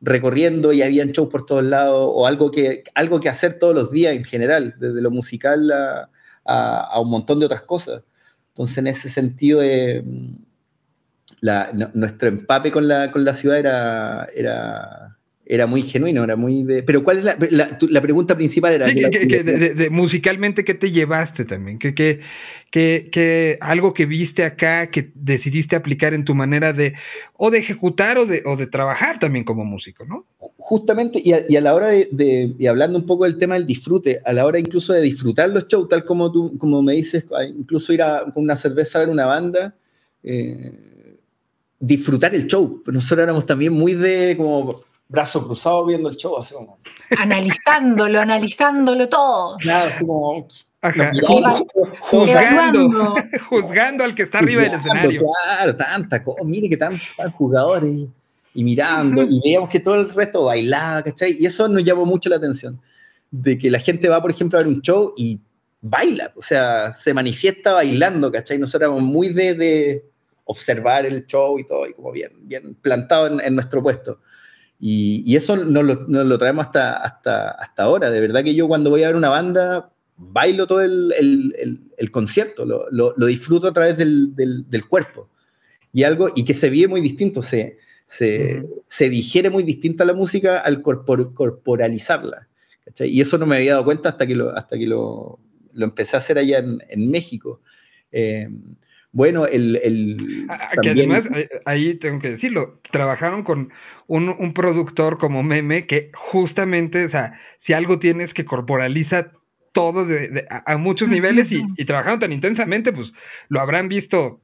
recorriendo 0.00 0.72
y 0.72 0.82
habían 0.82 1.08
shows 1.08 1.28
por 1.28 1.46
todos 1.46 1.64
lados, 1.64 2.10
o 2.12 2.26
algo 2.26 2.50
que, 2.50 2.84
algo 2.94 3.20
que 3.20 3.28
hacer 3.28 3.58
todos 3.58 3.74
los 3.74 3.90
días 3.90 4.14
en 4.14 4.24
general, 4.24 4.74
desde 4.78 5.00
lo 5.00 5.10
musical 5.10 5.70
a, 5.72 6.10
a, 6.44 7.00
un 7.00 7.10
montón 7.10 7.40
de 7.40 7.46
otras 7.46 7.62
cosas. 7.62 8.02
Entonces, 8.48 8.78
en 8.78 8.86
ese 8.86 9.08
sentido, 9.08 9.62
eh, 9.62 10.02
la, 11.40 11.70
nuestro 11.94 12.28
empape 12.28 12.70
con 12.70 12.88
la, 12.88 13.10
con 13.10 13.24
la 13.24 13.34
ciudad 13.34 13.58
era, 13.58 14.28
era, 14.34 15.15
era 15.48 15.66
muy 15.68 15.82
genuino, 15.82 16.24
era 16.24 16.34
muy 16.34 16.64
de... 16.64 16.82
Pero 16.82 17.04
¿cuál 17.04 17.18
es 17.18 17.24
la, 17.24 17.36
la, 17.88 18.02
pregunta 18.02 18.36
principal? 18.36 18.74
Era 18.74 18.86
de, 18.86 19.88
musicalmente, 19.90 20.64
¿qué 20.64 20.74
te 20.74 20.90
llevaste 20.90 21.44
también? 21.44 21.78
¿Qué, 21.78 21.94
qué, 21.94 22.20
qué, 22.72 23.56
algo 23.60 23.94
que 23.94 24.06
viste 24.06 24.42
acá 24.42 24.88
que 24.90 25.12
decidiste 25.14 25.76
aplicar 25.76 26.14
en 26.14 26.24
tu 26.24 26.34
manera 26.34 26.72
de 26.72 26.94
o 27.34 27.52
de 27.52 27.58
ejecutar 27.58 28.18
o 28.18 28.26
de, 28.26 28.42
o 28.44 28.56
de 28.56 28.66
trabajar 28.66 29.20
también 29.20 29.44
como 29.44 29.64
músico, 29.64 30.04
¿no? 30.04 30.26
Justamente, 30.36 31.22
y 31.24 31.32
a, 31.32 31.60
la 31.60 31.74
hora 31.74 31.88
de, 31.88 32.54
y 32.58 32.66
hablando 32.66 32.98
un 32.98 33.06
poco 33.06 33.22
del 33.22 33.38
tema 33.38 33.54
del 33.54 33.66
disfrute, 33.66 34.18
a 34.24 34.32
la 34.32 34.44
hora 34.46 34.58
incluso 34.58 34.92
de 34.92 35.00
disfrutar 35.00 35.48
los 35.50 35.68
shows, 35.68 35.88
tal 35.88 36.04
como 36.04 36.32
tú 36.32 36.58
como 36.58 36.82
me 36.82 36.94
dices, 36.94 37.24
incluso 37.56 37.92
ir 37.92 38.02
a, 38.02 38.24
con 38.34 38.42
una 38.42 38.56
cerveza 38.56 38.98
a 38.98 39.02
ver 39.02 39.10
una 39.10 39.26
banda, 39.26 39.76
eh, 40.24 41.18
disfrutar 41.78 42.34
el 42.34 42.48
show. 42.48 42.82
Nosotros 42.86 43.22
éramos 43.22 43.46
también 43.46 43.72
muy 43.72 43.94
de 43.94 44.34
como 44.36 44.85
brazo 45.08 45.44
cruzado 45.44 45.86
viendo 45.86 46.08
el 46.08 46.16
show, 46.16 46.36
así 46.36 46.54
como. 46.54 46.78
Analizándolo, 47.18 48.20
analizándolo 48.20 49.08
todo. 49.08 49.56
Claro, 49.58 49.88
así 49.88 50.06
como. 50.06 50.46
juzgando, 52.00 53.14
juzgando 53.48 54.04
al 54.04 54.14
que 54.14 54.22
está 54.22 54.38
arriba 54.38 54.62
del 54.62 54.74
escenario. 54.74 55.20
Claro, 55.20 55.76
tanta 55.76 56.22
mire 56.44 56.68
que 56.68 56.76
tantos 56.76 57.08
jugadores 57.34 58.08
y 58.54 58.64
mirando, 58.64 59.22
y 59.22 59.38
veíamos 59.44 59.68
que 59.68 59.80
todo 59.80 59.96
el 59.96 60.08
resto 60.08 60.44
bailaba, 60.44 61.02
¿cachai? 61.02 61.36
Y 61.38 61.44
eso 61.44 61.68
nos 61.68 61.84
llamó 61.84 62.06
mucho 62.06 62.30
la 62.30 62.36
atención, 62.36 62.80
de 63.30 63.58
que 63.58 63.70
la 63.70 63.78
gente 63.78 64.08
va, 64.08 64.22
por 64.22 64.30
ejemplo, 64.30 64.58
a 64.58 64.62
ver 64.62 64.72
un 64.72 64.80
show 64.80 65.12
y 65.14 65.38
baila, 65.82 66.32
o 66.34 66.40
sea, 66.40 66.94
se 66.94 67.12
manifiesta 67.12 67.74
bailando, 67.74 68.32
¿cachai? 68.32 68.58
Nosotros 68.58 68.88
éramos 68.88 69.02
muy 69.02 69.28
de, 69.28 69.52
de 69.52 70.04
observar 70.44 71.04
el 71.04 71.26
show 71.26 71.58
y 71.58 71.66
todo, 71.66 71.86
y 71.86 71.92
como 71.92 72.10
bien, 72.12 72.30
bien 72.40 72.74
plantado 72.76 73.26
en, 73.26 73.40
en 73.40 73.54
nuestro 73.54 73.82
puesto. 73.82 74.20
Y, 74.78 75.34
eso 75.36 75.56
nos 75.56 75.84
lo, 75.84 76.38
traemos 76.38 76.66
hasta, 76.66 76.96
hasta, 76.96 77.50
hasta 77.50 77.82
ahora. 77.82 78.10
De 78.10 78.20
verdad 78.20 78.44
que 78.44 78.54
yo 78.54 78.68
cuando 78.68 78.90
voy 78.90 79.02
a 79.02 79.08
ver 79.08 79.16
una 79.16 79.28
banda, 79.28 79.92
bailo 80.16 80.66
todo 80.66 80.82
el, 80.82 81.12
el, 81.96 82.10
concierto, 82.10 82.64
lo, 82.64 82.88
lo, 82.90 83.26
disfruto 83.26 83.68
a 83.68 83.72
través 83.72 83.96
del, 83.96 84.34
del, 84.34 84.86
cuerpo. 84.86 85.30
Y 85.92 86.02
algo, 86.04 86.28
y 86.34 86.44
que 86.44 86.54
se 86.54 86.68
vive 86.68 86.88
muy 86.88 87.00
distinto, 87.00 87.40
se, 87.40 87.78
se, 88.04 88.68
se 88.84 89.08
digiere 89.08 89.48
muy 89.48 89.62
distinta 89.62 90.04
la 90.04 90.14
música 90.14 90.60
al 90.60 90.82
corporalizarla. 90.82 92.48
Y 93.00 93.20
eso 93.20 93.38
no 93.38 93.46
me 93.46 93.56
había 93.56 93.72
dado 93.72 93.84
cuenta 93.84 94.10
hasta 94.10 94.26
que 94.26 94.34
lo, 94.34 94.56
hasta 94.56 94.78
que 94.78 94.86
lo, 94.86 95.40
lo 95.72 95.84
empecé 95.84 96.16
a 96.16 96.20
hacer 96.20 96.38
allá 96.38 96.58
en, 96.58 96.82
en 96.88 97.10
México. 97.10 97.60
Eh, 98.12 98.48
bueno, 99.16 99.46
el... 99.46 99.80
el 99.82 100.46
que 100.82 100.90
además, 100.90 101.30
ahí 101.64 101.94
tengo 101.94 102.20
que 102.20 102.28
decirlo, 102.28 102.82
trabajaron 102.90 103.44
con 103.44 103.72
un, 104.06 104.52
productor 104.52 105.16
como 105.16 105.42
Meme 105.42 105.86
que 105.86 106.10
justamente, 106.12 107.06
o 107.06 107.08
sea, 107.08 107.40
si 107.56 107.72
algo 107.72 107.98
tienes 107.98 108.34
que 108.34 108.44
corporaliza 108.44 109.32
todo 109.72 110.06
a, 110.50 110.76
muchos 110.76 111.08
niveles 111.08 111.50
y, 111.50 111.64
trabajaron 111.86 112.20
tan 112.20 112.30
intensamente, 112.30 112.92
pues 112.92 113.14
lo 113.48 113.60
habrán 113.60 113.88
visto 113.88 114.42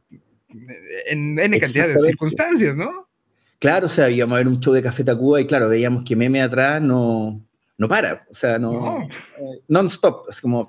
en 1.06 1.38
N 1.38 1.60
cantidad 1.60 1.88
de 1.88 2.06
circunstancias, 2.06 2.74
¿no? 2.74 3.10
Claro, 3.58 3.84
o 3.84 3.90
sea, 3.90 4.08
íbamos 4.08 4.36
a 4.36 4.38
ver 4.38 4.48
un 4.48 4.58
show 4.58 4.72
de 4.72 4.82
Café 4.82 5.04
Tacuba 5.04 5.38
y 5.38 5.46
claro, 5.46 5.68
veíamos 5.68 6.02
que 6.02 6.16
Meme 6.16 6.40
atrás 6.40 6.80
no, 6.80 7.46
no 7.82 7.88
para, 7.88 8.24
o 8.30 8.34
sea, 8.34 8.60
no, 8.60 9.02
eh, 9.02 9.60
non-stop, 9.66 10.28
es 10.30 10.40
como 10.40 10.68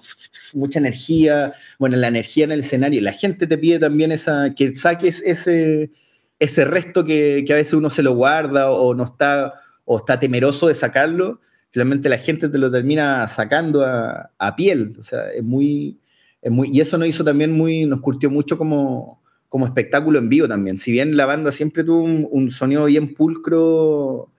mucha 0.56 0.80
energía, 0.80 1.54
bueno, 1.78 1.96
la 1.96 2.08
energía 2.08 2.46
en 2.46 2.54
el 2.54 2.62
escenario, 2.62 3.04
la 3.04 3.12
gente 3.12 3.46
te 3.46 3.60
pide 3.60 3.78
también 3.78 4.12
esa, 4.12 4.56
que 4.56 4.74
saques 4.74 5.22
ese, 5.24 5.92
ese 6.40 6.66
resto 6.66 7.06
que, 7.06 7.44
que 7.46 7.54
a 7.54 7.58
veces 7.58 7.74
uno 7.74 7.92
se 7.92 8.02
lo 8.02 8.16
guarda 8.16 8.72
o 8.72 8.96
no 8.96 9.04
está, 9.04 9.54
o 9.86 10.00
está 10.00 10.20
temeroso 10.20 10.68
de 10.68 10.74
sacarlo, 10.74 11.40
finalmente 11.70 12.10
la 12.10 12.18
gente 12.18 12.50
te 12.50 12.58
lo 12.58 12.72
termina 12.72 13.28
sacando 13.28 13.86
a, 13.86 14.32
a 14.40 14.56
piel, 14.56 14.96
o 14.98 15.04
sea, 15.04 15.30
es 15.30 15.44
muy, 15.44 16.00
es 16.42 16.52
muy, 16.52 16.68
y 16.72 16.82
eso 16.82 16.98
nos 16.98 17.08
hizo 17.08 17.24
también 17.24 17.52
muy, 17.52 17.86
nos 17.86 18.02
curtió 18.02 18.32
mucho 18.32 18.58
como, 18.58 19.22
como 19.50 19.68
espectáculo 19.68 20.18
en 20.18 20.30
vivo 20.30 20.48
también, 20.48 20.80
si 20.80 20.92
bien 20.92 21.16
la 21.16 21.28
banda 21.28 21.52
siempre 21.52 21.84
tuvo 21.84 22.02
un, 22.02 22.50
sonido 22.50 22.86
bien 22.86 23.14
pulcro, 23.14 24.32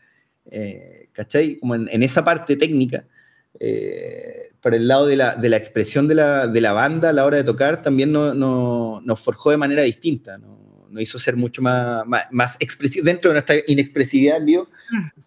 eh, 0.50 0.93
¿cachai? 1.14 1.56
Como 1.56 1.74
en, 1.74 2.02
esa 2.02 2.24
parte 2.24 2.56
técnica, 2.56 3.04
eh, 3.58 4.50
por 4.60 4.74
el 4.74 4.86
lado 4.86 5.06
de 5.06 5.16
la, 5.16 5.36
de 5.36 5.48
la 5.48 5.56
expresión 5.56 6.08
de 6.08 6.16
la, 6.16 6.46
de 6.46 6.60
la, 6.60 6.72
banda 6.72 7.10
a 7.10 7.12
la 7.12 7.24
hora 7.24 7.38
de 7.38 7.44
tocar, 7.44 7.80
también 7.80 8.12
no, 8.12 8.34
no, 8.34 9.00
nos 9.02 9.20
forjó 9.20 9.50
de 9.50 9.56
manera 9.56 9.82
distinta, 9.82 10.36
¿no? 10.38 10.62
nos 10.90 11.02
hizo 11.02 11.18
ser 11.18 11.34
mucho 11.36 11.60
más, 11.60 12.04
más, 12.30 12.56
expresivo, 12.60 13.04
dentro 13.04 13.30
de 13.30 13.34
nuestra 13.34 13.56
inexpresividad 13.66 14.36
en 14.36 14.46
vivo, 14.46 14.68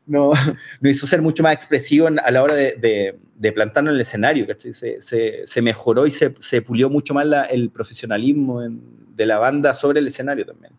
no, 0.05 0.31
nos 0.81 0.91
hizo 0.91 1.05
ser 1.07 1.21
mucho 1.21 1.43
más 1.43 1.53
expresivo 1.53 2.07
a 2.07 2.31
la 2.31 2.43
hora 2.43 2.55
de, 2.55 3.17
de, 3.35 3.51
plantarnos 3.51 3.91
en 3.91 3.95
el 3.95 4.01
escenario, 4.01 4.47
¿cachai? 4.47 4.73
Se, 4.73 5.01
se, 5.01 5.45
se 5.45 5.61
mejoró 5.61 6.07
y 6.07 6.11
se, 6.11 6.33
se, 6.39 6.61
pulió 6.61 6.89
mucho 6.89 7.13
más 7.13 7.27
el 7.49 7.69
profesionalismo 7.69 8.61
de 8.61 9.25
la 9.25 9.39
banda 9.39 9.73
sobre 9.73 9.99
el 9.99 10.07
escenario 10.07 10.45
también 10.45 10.71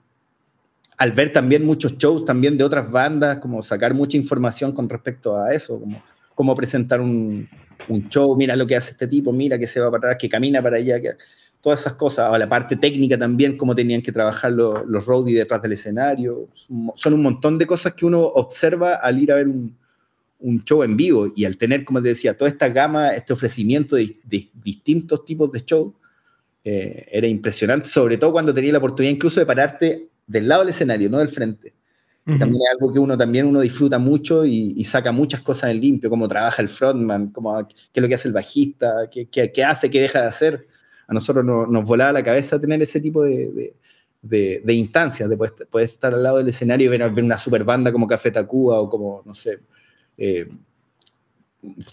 al 0.99 1.13
ver 1.13 1.33
también 1.33 1.65
muchos 1.65 1.97
shows 1.97 2.25
también 2.25 2.59
de 2.59 2.65
otras 2.65 2.91
bandas, 2.91 3.39
como 3.39 3.63
sacar 3.63 3.95
mucha 3.95 4.17
información 4.17 4.73
con 4.73 4.89
respecto 4.89 5.37
a 5.37 5.55
eso, 5.55 5.81
como 5.81 6.03
cómo 6.35 6.55
presentar 6.55 7.01
un, 7.01 7.49
un, 7.89 8.09
show, 8.09 8.37
mira 8.37 8.55
lo 8.55 8.67
que 8.67 8.77
hace 8.77 8.93
este 8.93 9.07
tipo, 9.09 9.33
mira 9.33 9.59
que 9.59 9.67
se 9.67 9.81
va 9.81 9.91
para 9.91 9.99
atrás, 9.99 10.17
que 10.21 10.29
camina 10.29 10.63
para 10.63 10.77
allá, 10.77 11.01
todas 11.61 11.81
esas 11.81 11.95
cosas, 11.95 12.31
o 12.31 12.39
la 12.39 12.49
parte 12.49 12.77
técnica 12.77 13.19
también, 13.19 13.57
cómo 13.57 13.75
tenían 13.75 14.03
que 14.03 14.13
trabajar 14.13 14.53
los, 14.53 14.87
los 14.87 15.05
roadies 15.05 15.39
detrás 15.39 15.63
del 15.63 15.73
escenario, 15.73 16.49
son 16.95 17.15
un 17.15 17.23
montón 17.23 17.59
de 17.59 17.67
cosas 17.67 17.95
que 17.95 18.07
uno 18.07 18.21
observa 18.21 18.97
al 18.97 19.21
ir 19.21 19.33
a 19.33 19.37
ver 19.37 19.49
un, 19.49 19.75
un 20.41 20.65
show 20.65 20.83
en 20.83 20.97
vivo. 20.97 21.29
Y 21.35 21.45
al 21.45 21.57
tener, 21.57 21.85
como 21.85 22.01
te 22.01 22.09
decía, 22.09 22.37
toda 22.37 22.51
esta 22.51 22.69
gama, 22.69 23.11
este 23.11 23.33
ofrecimiento 23.33 23.97
de, 23.97 24.17
distintos 24.63 25.25
tipos 25.25 25.51
de 25.53 25.65
show, 25.65 25.95
eh, 26.65 27.07
era 27.11 27.27
impresionante, 27.27 27.89
sobre 27.89 28.19
todo 28.19 28.33
cuando 28.33 28.53
tenía 28.53 28.73
la 28.73 28.79
oportunidad 28.79 29.15
incluso 29.15 29.41
de 29.41 29.47
pararte 29.47 30.08
del 30.29 30.47
lado 30.47 30.61
del 30.63 30.71
escenario, 30.71 31.11
no 31.11 31.19
del 31.19 31.31
frente. 31.31 31.75
También 32.25 32.63
es 32.63 32.71
algo 32.73 32.93
que 32.93 32.99
uno 32.99 33.17
también 33.17 33.47
uno 33.47 33.63
disfruta 33.63 33.99
mucho 33.99 34.45
y, 34.45 34.85
saca 34.85 35.13
muchas 35.13 35.41
cosas 35.41 35.71
en 35.71 35.81
limpio, 35.81 36.11
cómo 36.11 36.29
trabaja 36.29 36.61
el 36.61 36.69
frontman, 36.69 37.29
cómo, 37.29 37.67
qué 37.67 37.75
es 37.95 38.03
lo 38.03 38.07
que 38.07 38.15
hace 38.17 38.29
el 38.29 38.35
bajista, 38.35 39.09
qué, 39.11 39.29
qué, 39.31 39.65
hace, 39.65 39.89
qué 39.89 40.03
deja 40.03 40.21
de 40.21 40.27
hacer. 40.27 40.69
A 41.07 41.15
nosotros 41.15 41.43
nos 41.43 41.85
volaba 41.87 42.13
la 42.13 42.23
cabeza 42.23 42.61
tener 42.61 42.83
ese 42.83 43.01
tipo 43.01 43.25
de, 43.25 43.75
de, 44.21 44.61
de, 44.63 44.75
instancias, 44.75 45.27
de 45.27 45.39
poder, 45.39 45.87
estar 45.87 46.13
al 46.13 46.23
lado 46.23 46.37
del 46.37 46.49
escenario 46.49 46.85
y 46.87 46.99
ver, 46.99 47.11
ver, 47.11 47.25
una 47.25 47.39
super 47.39 47.65
banda 47.65 47.91
como 47.91 48.07
Café 48.07 48.31
Tacuba 48.31 48.79
o 48.79 48.91
como, 48.91 49.23
no 49.25 49.35
sé, 49.35 49.61
eh, 50.19 50.51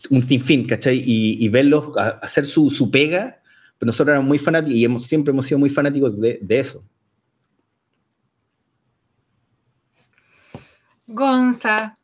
un 0.10 0.22
sinfín, 0.22 0.68
¿cachai? 0.68 0.98
Y, 0.98 1.46
y 1.46 1.48
verlos 1.48 1.92
hacer 1.98 2.46
su, 2.46 2.70
su 2.70 2.92
pega, 2.92 3.42
pero 3.78 3.88
nosotros 3.88 4.12
éramos 4.14 4.28
muy 4.28 4.38
fanáticos 4.38 4.78
y 4.78 4.84
hemos, 4.84 5.06
siempre 5.06 5.32
hemos 5.32 5.46
sido 5.46 5.60
muy 5.60 5.70
fanáticos 5.70 6.20
de, 6.20 6.40
de 6.42 6.60
eso. 6.60 6.84
Gonza. 11.08 11.98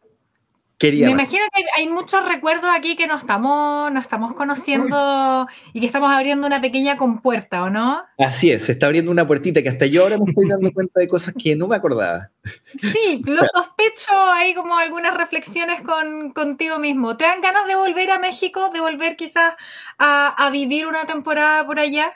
Me 0.82 1.12
imagino 1.12 1.43
que 1.54 1.64
hay 1.78 1.88
muchos 1.88 2.28
recuerdos 2.28 2.72
aquí 2.76 2.95
que 2.95 3.06
nos 3.06 3.22
estamos, 3.22 3.91
nos 3.91 4.04
estamos 4.04 4.34
conociendo 4.34 5.47
y 5.74 5.80
que 5.80 5.86
estamos 5.86 6.12
abriendo 6.12 6.47
una 6.47 6.60
pequeña 6.60 6.97
compuerta, 6.97 7.64
¿o 7.64 7.70
no? 7.70 8.04
Así 8.18 8.52
es, 8.52 8.66
se 8.66 8.72
está 8.72 8.88
abriendo 8.88 9.12
una 9.12 9.28
puertita 9.28 9.62
que 9.62 9.70
hasta 9.70 9.86
yo 9.86 10.02
ahora 10.02 10.18
me 10.18 10.24
estoy 10.28 10.47
dando 10.47 10.72
cuenta 10.74 10.99
de 10.99 11.08
cosas 11.08 11.36
que 11.38 11.56
no 11.56 11.68
me 11.68 11.76
acordaba. 11.76 12.32
Sí, 12.66 13.22
lo 13.26 13.45
sospecho, 13.45 14.12
hay 14.34 14.56
como 14.56 14.76
algunas 14.76 15.16
reflexiones 15.16 15.82
con, 15.82 16.32
contigo 16.32 16.80
mismo. 16.80 17.16
¿Te 17.16 17.26
dan 17.26 17.41
ganas 17.41 17.68
de 17.68 17.76
volver 17.76 18.10
a 18.10 18.18
México, 18.18 18.72
de 18.74 18.80
volver 18.80 19.16
quizás 19.16 19.54
a, 19.99 20.28
a 20.30 20.49
vivir 20.49 20.88
una 20.88 21.06
temporada 21.06 21.64
por 21.64 21.80
allá? 21.80 22.12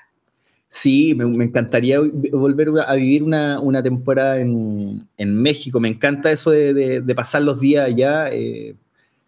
Sí, 0.75 1.15
me, 1.15 1.45
encantaría 1.45 2.01
volver 2.33 2.69
a 2.85 2.95
vivir 2.95 3.23
una, 3.23 3.81
temporada 3.81 4.41
en, 4.41 5.07
México. 5.17 5.79
Me 5.79 5.87
encanta 5.87 6.29
eso 6.33 6.51
de, 6.51 7.01
pasar 7.15 7.43
los 7.43 7.61
días 7.61 7.87
allá. 7.87 8.27
Eh, 8.29 8.75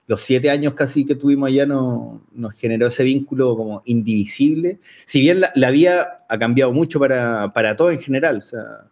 los 0.08 0.20
siete 0.20 0.50
años 0.50 0.74
casi 0.74 1.06
que 1.06 1.16
tuvimos 1.16 1.48
allá 1.48 1.66
nos 1.66 2.54
generó 2.58 2.88
ese 2.88 3.06
vínculo 3.06 3.56
como 3.56 3.82
indivisible. 3.86 4.80
Si 5.06 5.22
bien 5.22 5.42
la, 5.56 5.72
vida 5.72 6.26
ha 6.28 6.38
cambiado 6.38 6.74
mucho 6.74 7.00
para, 7.00 7.54
para 7.54 7.78
todo 7.78 7.92
en 7.92 8.00
general. 8.00 8.40
O 8.40 8.42
sea, 8.42 8.90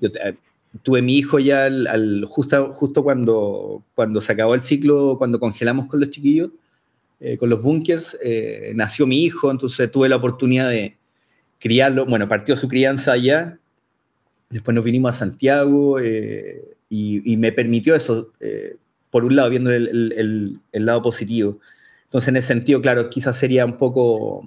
yo 0.00 0.08
tuve 0.84 1.02
mi 1.02 1.18
hijo 1.18 1.40
ya 1.40 1.64
al, 1.64 2.24
justo, 2.28 2.72
justo 2.74 3.02
cuando, 3.02 3.82
cuando 3.96 4.20
se 4.20 4.32
acabó 4.32 4.54
el 4.54 4.60
ciclo, 4.60 5.16
cuando 5.18 5.40
congelamos 5.40 5.86
con 5.86 5.98
los 5.98 6.10
chiquillos, 6.10 6.50
eh, 7.18 7.36
con 7.36 7.50
los 7.50 7.60
bunkers, 7.60 8.16
eh, 8.22 8.70
nació 8.76 9.04
mi 9.04 9.24
hijo, 9.24 9.50
entonces 9.50 9.90
tuve 9.90 10.08
la 10.08 10.14
oportunidad 10.14 10.68
de 10.70 11.01
criarlo, 11.62 12.06
bueno, 12.06 12.26
partió 12.26 12.56
su 12.56 12.66
crianza 12.66 13.12
allá, 13.12 13.56
después 14.50 14.74
nos 14.74 14.84
vinimos 14.84 15.14
a 15.14 15.18
Santiago 15.18 16.00
eh, 16.00 16.74
y, 16.88 17.36
me 17.36 17.52
permitió 17.52 17.94
eso, 17.94 18.32
eh, 18.40 18.76
por 19.10 19.24
un 19.24 19.36
lado, 19.36 19.48
viendo 19.48 19.70
el, 19.70 20.60
lado 20.72 21.02
positivo. 21.02 21.60
Entonces, 22.04 22.28
en 22.28 22.36
ese 22.36 22.48
sentido, 22.48 22.82
claro, 22.82 23.08
quizás 23.08 23.36
sería 23.36 23.64
un 23.64 23.76
poco 23.76 24.44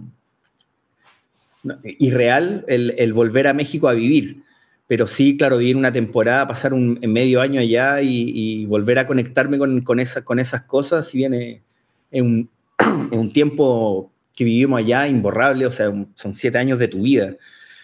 irreal 1.84 2.66
el, 2.68 3.14
volver 3.14 3.48
a 3.48 3.54
México 3.54 3.88
a 3.88 3.94
vivir, 3.94 4.44
pero 4.86 5.08
sí, 5.08 5.38
claro, 5.38 5.58
vivir 5.58 5.78
una 5.78 5.94
temporada, 5.94 6.48
pasar 6.48 6.74
un 6.74 7.00
medio 7.08 7.40
año 7.40 7.62
allá 7.62 8.02
y, 8.02 8.66
volver 8.66 9.00
a 9.00 9.08
conectarme 9.08 9.58
con, 9.58 9.82
con, 9.82 10.00
con 10.26 10.40
esas 10.40 10.62
cosas, 10.64 11.08
si 11.08 11.20
viene 11.20 11.64
en 12.12 12.50
un, 13.12 13.32
tiempo 13.32 14.12
que 14.36 14.44
vivimos 14.44 14.80
allá 14.80 15.08
imborrable, 15.08 15.66
o 15.66 15.72
sea, 15.72 15.92
son 16.16 16.34
siete 16.34 16.58
años 16.58 16.80
de 16.80 16.88
tu 16.88 17.04
vida, 17.04 17.36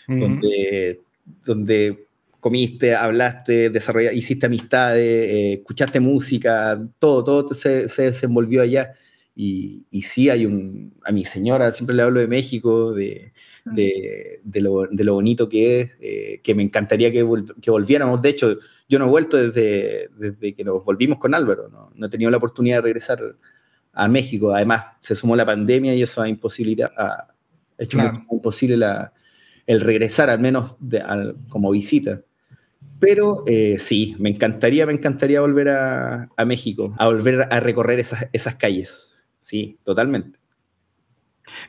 donde, 0.08 1.00
donde 1.46 2.08
comiste, 2.42 2.96
hablaste, 2.96 3.70
desarrollaste, 3.70 4.18
hiciste 4.18 4.48
amistades, 4.48 5.04
eh, 5.04 5.54
escuchaste 5.54 6.00
música, 6.02 6.82
todo, 7.00 7.24
todo 7.24 7.48
se, 7.54 7.88
se 7.88 8.04
desenvolvió 8.04 8.62
allá. 8.62 8.94
Y, 9.34 9.86
y, 9.90 10.02
sí 10.02 10.30
hay 10.30 10.46
un, 10.46 10.94
a 11.06 11.12
mi 11.14 11.24
señora 11.24 11.72
siempre 11.72 11.96
le 11.96 12.02
hablo 12.02 12.20
de 12.20 12.28
México, 12.28 12.94
de, 12.94 13.32
de, 13.64 14.42
de, 14.44 14.62
lo, 14.62 14.88
de 14.88 15.04
lo, 15.06 15.14
bonito 15.14 15.48
que 15.48 15.80
es, 15.80 15.92
eh, 16.02 16.42
que 16.44 16.54
me 16.54 16.64
encantaría 16.64 17.12
que, 17.12 17.26
que, 17.62 17.72
volviéramos. 17.72 18.22
De 18.22 18.30
hecho, 18.30 18.58
yo 18.90 19.00
no 19.00 19.06
he 19.06 19.10
vuelto 19.10 19.38
desde, 19.38 20.10
desde 20.18 20.54
que 20.54 20.64
nos 20.66 20.84
volvimos 20.84 21.18
con 21.18 21.34
Álvaro, 21.34 21.70
¿no? 21.70 21.92
no 21.96 22.08
he 22.08 22.10
tenido 22.10 22.30
la 22.30 22.38
oportunidad 22.38 22.78
de 22.78 22.82
regresar 22.82 23.22
a 23.94 24.08
México. 24.08 24.54
Además, 24.54 24.86
se 25.00 25.16
sumó 25.16 25.36
la 25.36 25.46
pandemia 25.46 25.94
y 25.96 26.02
eso 26.02 26.22
ha, 26.22 26.26
ha 26.26 27.28
hecho 27.78 28.00
imposible 28.32 28.78
la, 28.78 29.14
el 29.66 29.82
regresar, 29.82 30.30
al 30.30 30.40
menos 30.40 30.78
como 31.50 31.72
visita. 31.72 32.22
Pero 33.00 33.44
eh, 33.48 33.78
sí, 33.80 34.16
me 34.20 34.30
encantaría, 34.30 34.86
me 34.86 34.94
encantaría 34.94 35.42
volver 35.42 35.70
a, 35.70 36.30
a, 36.38 36.46
México, 36.46 36.94
a 37.00 37.08
volver 37.08 37.48
a 37.52 37.60
recorrer 37.60 38.00
esas, 38.00 38.28
esas 38.32 38.56
calles. 38.56 39.26
Sí, 39.40 39.80
totalmente. 39.84 40.40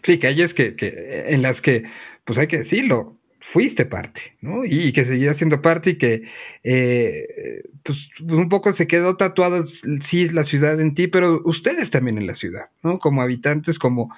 Sí, 0.02 0.18
calles 0.18 0.52
que, 0.52 0.76
que, 0.76 1.24
en 1.28 1.42
las 1.42 1.60
que, 1.60 1.84
pues 2.24 2.38
hay 2.38 2.46
que 2.46 2.58
decirlo, 2.58 3.18
fuiste 3.42 3.84
parte, 3.84 4.36
¿no? 4.40 4.64
Y, 4.64 4.92
que 4.92 5.04
seguía 5.04 5.34
siendo 5.34 5.60
parte 5.60 5.90
y 5.90 5.98
que, 5.98 6.22
eh, 6.62 7.62
pues, 7.82 8.08
un 8.20 8.48
poco 8.48 8.72
se 8.72 8.86
quedó 8.86 9.16
tatuado, 9.16 9.66
sí, 9.66 10.28
la 10.30 10.44
ciudad 10.44 10.80
en 10.80 10.94
ti, 10.94 11.08
pero 11.08 11.42
ustedes 11.44 11.90
también 11.90 12.18
en 12.18 12.28
la 12.28 12.36
ciudad, 12.36 12.70
¿no? 12.84 13.00
Como 13.00 13.20
habitantes, 13.20 13.80
como 13.80 14.14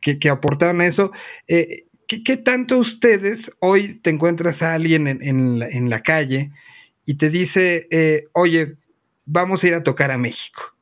que, 0.00 0.20
que 0.20 0.28
aportaron 0.30 0.82
eso. 0.82 1.10
Eh, 1.48 1.86
¿qué, 2.06 2.36
tanto 2.36 2.78
ustedes, 2.78 3.52
hoy 3.58 3.96
te 3.96 4.10
encuentras 4.10 4.62
a 4.62 4.74
alguien 4.74 5.08
en, 5.08 5.22
en, 5.22 5.58
la, 5.58 5.68
en 5.68 5.90
la, 5.90 6.02
calle 6.02 6.52
y 7.04 7.14
te 7.14 7.28
dice, 7.28 7.88
eh, 7.90 8.28
oye, 8.32 8.76
vamos 9.26 9.64
a 9.64 9.68
ir 9.68 9.74
a 9.74 9.82
tocar 9.82 10.12
a 10.12 10.18
México? 10.18 10.76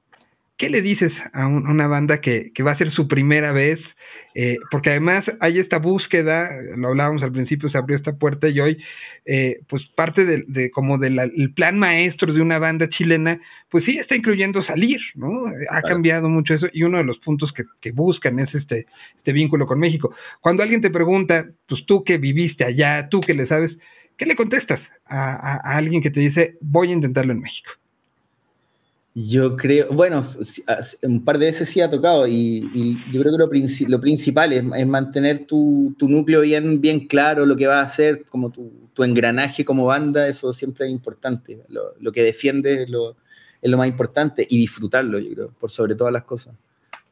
¿Qué 0.58 0.70
le 0.70 0.82
dices 0.82 1.22
a, 1.34 1.46
una 1.46 1.86
banda 1.86 2.20
que, 2.20 2.52
va 2.66 2.72
a 2.72 2.74
ser 2.74 2.90
su 2.90 3.06
primera 3.06 3.52
vez? 3.52 3.96
Eh, 4.34 4.58
porque 4.72 4.90
además 4.90 5.32
hay 5.38 5.60
esta 5.60 5.78
búsqueda, 5.78 6.50
lo 6.76 6.88
hablábamos 6.88 7.22
al 7.22 7.30
principio, 7.30 7.68
se 7.68 7.78
abrió 7.78 7.94
esta 7.94 8.16
puerta 8.16 8.48
y 8.48 8.58
hoy, 8.58 8.82
eh, 9.24 9.60
pues 9.68 9.86
parte 9.86 10.24
de, 10.24 10.70
como 10.72 10.98
del 10.98 11.52
plan 11.54 11.78
maestro 11.78 12.32
de 12.32 12.42
una 12.42 12.58
banda 12.58 12.88
chilena, 12.88 13.40
pues 13.68 13.84
sí 13.84 13.98
está 13.98 14.16
incluyendo 14.16 14.60
salir, 14.60 15.00
¿no? 15.14 15.44
Ha 15.70 15.80
cambiado 15.82 16.28
mucho 16.28 16.54
eso 16.54 16.66
y 16.72 16.82
uno 16.82 16.98
de 16.98 17.04
los 17.04 17.20
puntos 17.20 17.52
que, 17.52 17.92
buscan 17.92 18.40
es 18.40 18.56
este, 18.56 18.86
este 19.16 19.32
vínculo 19.32 19.68
con 19.68 19.78
México. 19.78 20.12
Cuando 20.40 20.64
alguien 20.64 20.80
te 20.80 20.90
pregunta, 20.90 21.52
pues 21.68 21.86
tú 21.86 22.02
que 22.02 22.18
viviste 22.18 22.64
allá, 22.64 23.08
tú 23.08 23.20
que 23.20 23.34
le 23.34 23.46
sabes, 23.46 23.78
¿qué 24.16 24.26
le 24.26 24.34
contestas 24.34 24.90
a 25.06 25.76
alguien 25.76 26.02
que 26.02 26.10
te 26.10 26.18
dice, 26.18 26.58
voy 26.60 26.90
a 26.90 26.94
intentarlo 26.94 27.32
en 27.32 27.42
México? 27.42 27.70
Yo 29.20 29.56
creo, 29.56 29.88
bueno, 29.90 30.24
un 31.02 31.24
par 31.24 31.38
de 31.38 31.46
veces 31.46 31.68
sí 31.68 31.80
ha 31.80 31.90
tocado 31.90 32.28
y, 32.28 32.96
yo 33.10 33.20
creo 33.20 33.32
que 33.32 33.38
lo, 33.38 33.88
lo 33.88 34.00
principal 34.00 34.52
es, 34.52 34.86
mantener 34.86 35.44
tu, 35.44 35.92
tu, 35.98 36.08
núcleo 36.08 36.42
bien, 36.42 36.80
bien 36.80 37.00
claro, 37.08 37.44
lo 37.44 37.56
que 37.56 37.66
vas 37.66 37.78
a 37.78 37.82
hacer, 37.82 38.26
como 38.26 38.50
tu, 38.50 38.70
tu 38.92 39.02
engranaje 39.02 39.64
como 39.64 39.86
banda, 39.86 40.28
eso 40.28 40.52
siempre 40.52 40.86
es 40.86 40.92
importante. 40.92 41.64
Lo, 41.68 41.94
lo 41.98 42.12
que 42.12 42.22
defiendes 42.22 42.82
es 42.82 42.90
lo, 42.90 43.16
es 43.60 43.68
lo, 43.68 43.76
más 43.76 43.88
importante 43.88 44.46
y 44.48 44.56
disfrutarlo, 44.56 45.18
yo 45.18 45.34
creo, 45.34 45.50
por 45.58 45.72
sobre 45.72 45.96
todas 45.96 46.12
las 46.12 46.22
cosas. 46.22 46.54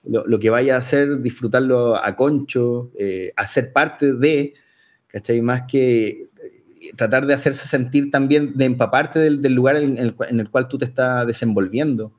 Lo, 0.05 0.39
que 0.39 0.49
vaya 0.49 0.77
a 0.77 0.79
hacer, 0.79 1.21
disfrutarlo 1.21 1.97
a 1.97 2.15
concho, 2.15 2.93
eh, 2.97 3.33
hacer 3.35 3.73
parte 3.73 4.13
de, 4.13 4.55
¿cachai? 5.09 5.41
Más 5.41 5.63
que 5.63 6.29
tratar 6.95 7.27
de 7.27 7.35
hacerse 7.35 7.67
sentir 7.67 8.11
también, 8.11 8.53
de 8.55 8.65
empaparte 8.65 9.19
del, 9.19 9.55
lugar 9.55 9.77
en 9.77 9.99
el, 9.99 10.51
cual 10.51 10.69
tú 10.69 10.79
te 10.79 10.85
estás 10.85 11.27
desenvolviendo. 11.27 12.13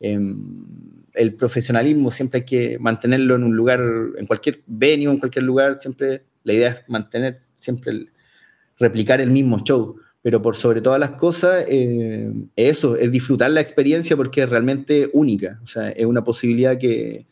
Em, 0.00 1.04
el 1.14 1.34
profesionalismo 1.34 2.10
siempre 2.10 2.40
hay 2.40 2.44
que 2.44 2.78
mantenerlo 2.78 3.36
en 3.36 3.44
un 3.44 3.56
lugar, 3.56 3.80
en 4.16 4.26
cualquier 4.26 4.60
venue, 4.66 5.12
en 5.12 5.18
cualquier 5.18 5.44
lugar, 5.44 5.78
siempre 5.78 6.24
la 6.44 6.52
idea 6.52 6.68
es 6.70 6.88
mantener, 6.88 7.40
siempre 7.54 8.06
replicar 8.78 9.20
el 9.20 9.30
mismo 9.30 9.60
show. 9.60 9.96
Pero 10.22 10.42
por 10.42 10.54
sobre 10.54 10.82
todas 10.82 11.00
las 11.00 11.12
cosas, 11.12 11.64
eh, 11.66 12.30
eso, 12.54 12.96
es 12.96 13.10
disfrutar 13.10 13.50
la 13.50 13.60
experiencia 13.60 14.16
porque 14.16 14.42
es 14.42 14.50
realmente 14.50 15.08
única. 15.14 15.58
O 15.62 15.66
sea, 15.66 15.88
es 15.88 16.04
una 16.04 16.22
posibilidad 16.22 16.76
que, 16.76 17.26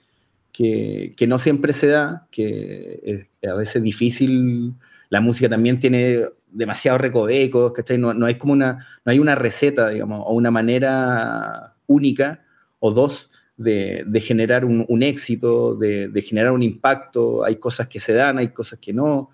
que, 0.59 1.15
que 1.17 1.29
no 1.29 1.39
siempre 1.39 1.73
se 1.73 1.87
da, 1.87 2.27
que 2.33 3.01
es 3.05 3.49
a 3.49 3.55
veces 3.55 3.81
difícil. 3.81 4.75
La 5.09 5.21
música 5.21 5.49
también 5.49 5.79
tiene 5.79 6.25
demasiado 6.51 6.99
recovecos, 6.99 7.73
¿cachai? 7.73 7.97
No, 7.97 8.13
no, 8.13 8.27
hay 8.27 8.35
como 8.35 8.55
una, 8.55 8.85
no 9.05 9.13
hay 9.13 9.21
una 9.21 9.37
receta, 9.37 9.91
digamos, 9.91 10.25
o 10.27 10.35
una 10.35 10.51
manera 10.51 11.77
única 11.87 12.45
o 12.81 12.91
dos 12.91 13.31
de, 13.57 14.03
de 14.05 14.21
generar 14.21 14.65
un, 14.65 14.85
un 14.89 15.05
éxito, 15.05 15.77
de, 15.77 16.09
de, 16.09 16.23
generar 16.23 16.51
un 16.51 16.65
impacto. 16.65 17.45
Hay 17.45 17.55
cosas 17.61 17.87
que 17.87 18.01
se 18.01 18.13
dan, 18.13 18.39
hay 18.39 18.49
cosas 18.49 18.81
que 18.81 18.93
no, 18.93 19.31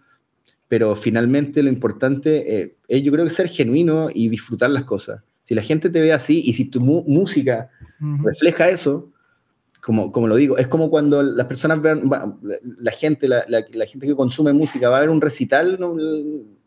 pero 0.68 0.94
finalmente 0.94 1.62
lo 1.62 1.70
importante 1.70 2.60
eh, 2.60 2.76
es 2.86 3.02
yo 3.02 3.10
creo 3.10 3.24
que 3.24 3.30
ser 3.30 3.48
genuino 3.48 4.10
y 4.12 4.28
disfrutar 4.28 4.68
las 4.68 4.84
cosas. 4.84 5.22
Si 5.42 5.54
la 5.54 5.62
gente 5.62 5.88
te 5.88 6.02
ve 6.02 6.12
así 6.12 6.42
y 6.44 6.52
si 6.52 6.66
tu 6.66 6.82
música 6.82 7.70
refleja 8.22 8.68
eso, 8.68 9.13
como, 9.84 10.10
como, 10.10 10.26
lo 10.28 10.36
digo, 10.36 10.56
es 10.56 10.66
como 10.66 10.88
cuando 10.88 11.22
las 11.22 11.46
personas 11.46 11.82
ven, 11.82 12.10
la, 12.62 12.90
gente, 12.90 13.28
la, 13.28 13.44
la, 13.48 13.64
la, 13.70 13.86
gente 13.86 14.06
que 14.06 14.14
consume 14.14 14.54
música 14.54 14.88
va 14.88 14.96
a 14.96 15.00
ver 15.00 15.10
un 15.10 15.20
recital, 15.20 15.76
¿no? 15.78 15.94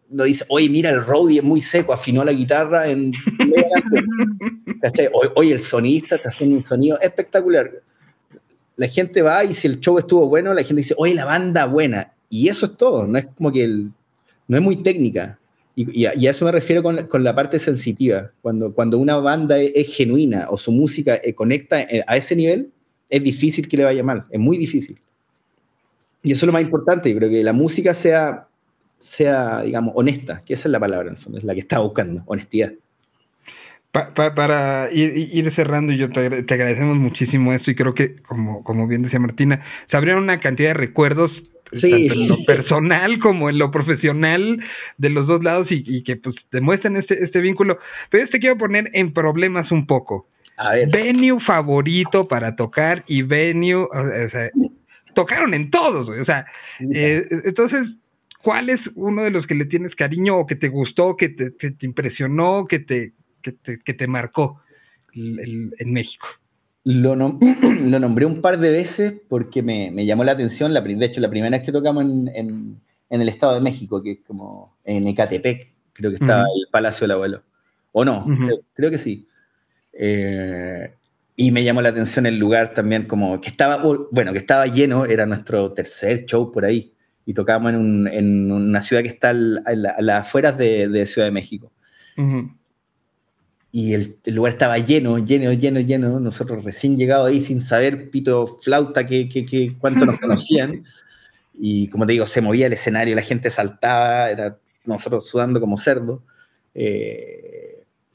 no 0.09 0.24
dice, 0.24 0.45
oye, 0.49 0.70
mira, 0.70 0.89
el 0.89 1.03
roadie 1.03 1.39
es 1.39 1.43
muy 1.43 1.61
seco, 1.61 1.93
afinó 1.93 2.24
la 2.24 2.32
guitarra 2.32 2.88
en 2.88 3.11
hoy, 5.36 5.51
el 5.51 5.61
sonista 5.61 6.15
está 6.15 6.30
haciendo 6.30 6.55
un 6.55 6.61
sonido 6.61 6.99
espectacular. 7.01 7.72
La 8.76 8.88
gente 8.88 9.22
va 9.22 9.43
y 9.43 9.53
si 9.53 9.68
el 9.68 9.80
show 9.80 9.97
estuvo 9.97 10.28
bueno, 10.28 10.53
la 10.53 10.61
gente 10.61 10.82
dice, 10.82 10.93
oye, 10.97 11.15
la 11.15 11.26
banda 11.26 11.65
buena. 11.65 12.13
Y 12.30 12.49
eso 12.49 12.68
es 12.68 12.78
todo, 12.78 13.07
no 13.07 13.18
es 13.18 13.26
como 13.26 13.51
que 13.51 13.63
el, 13.63 13.91
no 14.47 14.57
es 14.57 14.63
muy 14.63 14.78
técnica. 14.78 15.39
Y, 15.76 16.05
a, 16.05 16.11
eso 16.11 16.45
me 16.45 16.51
refiero 16.51 16.82
con, 16.82 17.05
con, 17.07 17.24
la 17.24 17.36
parte 17.36 17.59
sensitiva. 17.59 18.32
Cuando, 18.41 18.74
cuando 18.74 18.97
una 18.97 19.18
banda 19.18 19.59
es, 19.59 19.95
genuina 19.95 20.47
o 20.49 20.57
su 20.57 20.72
música 20.72 21.20
eh, 21.24 21.34
conecta 21.36 21.82
eh, 21.82 22.03
a 22.07 22.18
ese 22.18 22.36
nivel, 22.36 22.72
es 23.10 23.24
difícil 23.24 23.68
que 23.68 23.78
le 23.78 23.84
vaya 23.84 24.03
mal, 24.03 24.26
es 24.30 24.39
muy 24.39 24.58
difícil. 24.58 24.99
Y 26.24 26.32
eso 26.32 26.45
es 26.45 26.47
lo 26.47 26.53
más 26.53 26.62
importante, 26.62 27.10
yo 27.10 27.18
creo 27.18 27.30
que 27.30 27.43
la 27.43 27.53
música 27.53 27.93
sea 27.93 28.47
sea, 28.97 29.62
digamos, 29.62 29.93
honesta, 29.95 30.41
que 30.45 30.53
esa 30.53 30.68
es 30.68 30.72
la 30.72 30.80
palabra, 30.80 31.08
en 31.08 31.16
el 31.16 31.22
fondo, 31.22 31.38
es 31.38 31.43
la 31.43 31.53
que 31.53 31.60
está 31.60 31.80
buscando, 31.80 32.24
honestidad. 32.26 32.74
para 33.91 34.89
ir, 34.91 35.51
cerrando, 35.51 35.93
y 35.93 35.97
yo 35.97 36.10
te, 36.10 36.22
agradecemos 36.26 36.97
muchísimo 36.97 37.53
esto, 37.53 37.72
y 37.72 37.76
creo 37.76 37.93
que, 37.93 38.22
como, 38.22 38.64
como 38.64 38.88
bien 38.88 39.03
decía 39.03 39.20
Martina, 39.20 39.62
se 39.86 39.97
abrieron 39.97 40.24
una 40.24 40.39
cantidad 40.39 40.70
de 40.70 40.76
recuerdos, 40.76 41.51
tanto 41.70 41.95
en 41.97 42.28
lo 42.30 42.38
personal 42.45 43.20
como 43.20 43.49
en 43.49 43.60
lo 43.60 43.72
profesional, 43.72 44.64
de 44.97 45.10
los 45.10 45.28
dos 45.28 45.43
lados, 45.43 45.72
y, 45.72 46.03
que 46.03 46.16
pues 46.16 46.47
demuestran 46.51 46.95
este, 46.95 47.24
este 47.24 47.41
vínculo. 47.41 47.78
Pero 48.10 48.24
este 48.24 48.39
quiero 48.39 48.58
poner 48.58 48.89
en 48.93 49.14
problemas 49.14 49.72
un 49.72 49.86
poco. 49.86 50.28
A 50.58 50.74
ver. 50.74 50.89
Venue 50.91 51.39
favorito 51.39 52.28
para 52.28 52.55
tocar 52.55 53.03
y 53.08 53.22
venue, 53.22 53.88
tocaron 55.14 55.53
en 55.53 55.70
todos, 55.72 56.10
o 56.10 56.26
sea, 56.26 56.45
eh, 56.80 57.26
entonces 57.45 57.99
¿cuál 58.41 58.70
es 58.70 58.91
uno 58.95 59.24
de 59.24 59.32
los 59.32 59.47
que 59.47 59.55
le 59.55 59.66
tienes 59.66 59.95
cariño 59.95 60.38
o 60.38 60.45
que 60.45 60.55
te 60.55 60.70
gustó, 60.70 61.18
que 61.18 61.30
te, 61.30 61.53
impresionó, 61.82 62.66
que 62.66 62.80
te, 62.80 63.14
que 63.41 63.93
te, 63.93 64.08
marcó 64.08 64.62
en 65.14 65.93
México? 65.93 66.28
Lo, 66.84 67.16
lo, 67.16 67.99
nombré 67.99 68.26
un 68.26 68.41
par 68.41 68.60
de 68.60 68.72
veces 68.72 69.16
porque 69.28 69.62
me, 69.62 70.05
llamó 70.05 70.24
la 70.24 70.32
atención. 70.32 70.74
La, 70.74 70.82
de 70.82 71.05
hecho, 71.05 71.20
la 71.20 71.30
primera 71.30 71.58
vez 71.58 71.66
que 71.66 71.74
tocamos 71.74 72.03
en, 72.03 72.80
el 73.10 73.30
Estado 73.30 73.55
de 73.55 73.60
México, 73.60 74.01
que 74.01 74.12
es 74.12 74.20
como 74.26 74.78
en 74.86 75.08
Ecatepec, 75.08 75.70
creo 75.91 76.12
que 76.12 76.16
estaba 76.16 76.43
el 76.43 76.68
Palacio 76.72 77.03
del 77.03 77.12
Abuelo. 77.12 77.43
¿O 77.91 78.05
no? 78.05 78.26
creo, 78.74 78.91
que 78.91 78.97
sí. 78.97 79.28
Eh, 80.00 80.93
y 81.36 81.52
me 81.52 81.64
llamó 81.64 81.82
la 81.82 81.89
atención 81.89 82.26
el 82.26 82.38
lugar 82.38 82.74
también, 82.74 83.06
como 83.06 83.41
que 83.41 83.50
estaba, 83.50 83.82
bueno, 84.12 84.34
que 84.34 84.39
estaba 84.39 84.66
lleno, 84.68 85.06
era 85.06 85.26
nuestro 85.26 85.74
tercer 85.74 86.26
show 86.26 86.52
por 86.52 86.66
ahí 86.66 86.93
y 87.28 87.34
tocábamos 87.34 87.74
en, 87.74 88.52
una 88.52 88.82
ciudad 88.82 89.02
que 89.02 89.10
está 89.10 89.32
a, 89.32 89.34
las 89.34 90.22
afueras 90.22 90.58
de, 90.58 91.06
Ciudad 91.06 91.28
de 91.28 91.32
México. 91.32 91.72
Y 93.70 93.93
el, 93.93 94.18
lugar 94.28 94.54
estaba 94.54 94.78
lleno, 94.78 95.20
lleno, 95.20 95.52
lleno, 95.52 95.82
lleno. 95.82 96.22
Nosotros 96.22 96.64
recién 96.64 96.95
llegados 96.95 97.30
ahí 97.30 97.41
sin 97.41 97.60
saber 97.60 98.10
pito 98.10 98.48
flauta 98.62 99.06
que, 99.06 99.28
que, 99.28 99.74
cuánto 99.78 100.06
nos 100.06 100.22
conocían. 100.22 100.86
y 101.54 101.89
como 101.89 102.06
te 102.06 102.14
digo, 102.14 102.26
se 102.26 102.39
movía 102.39 102.68
el 102.68 102.74
escenario, 102.74 103.14
la 103.14 103.22
gente 103.22 103.52
saltaba, 103.52 104.30
era 104.30 104.58
nosotros 104.86 105.28
sudando 105.28 105.60
como 105.60 105.76
cerdo. 105.76 106.24
Eh, 106.74 107.47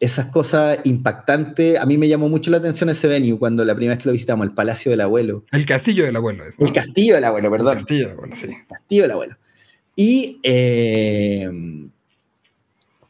esas 0.01 0.27
cosas 0.27 0.81
impactantes, 0.85 1.79
a 1.79 1.87
mí 1.87 1.97
me 1.97 2.09
llamó 2.09 2.29
mucho 2.29 2.51
la 2.51 2.57
atención 2.57 2.91
ese 2.91 3.07
venue 3.07 3.39
cuando 3.39 3.65
la 3.65 3.75
primera 3.75 3.95
vez 3.95 4.03
que 4.03 4.09
lo 4.09 4.13
visitamos, 4.13 4.47
el 4.47 4.53
Palacio 4.53 4.91
del 4.91 5.01
Abuelo. 5.01 5.45
El 5.53 5.65
Castillo 5.65 6.05
del 6.05 6.17
Abuelo. 6.17 6.45
El 6.59 6.73
Castillo 6.73 7.15
del 7.15 7.25
Abuelo, 7.25 7.51
perdón. 7.51 7.73
El 7.73 7.79
Castillo 7.79 8.09
del 8.09 8.17
Abuelo, 8.17 8.37
sí. 8.37 8.49
Castillo 8.69 9.03
del 9.03 9.11
Abuelo. 9.13 9.37
Y 9.95 10.41
eh, 10.43 11.49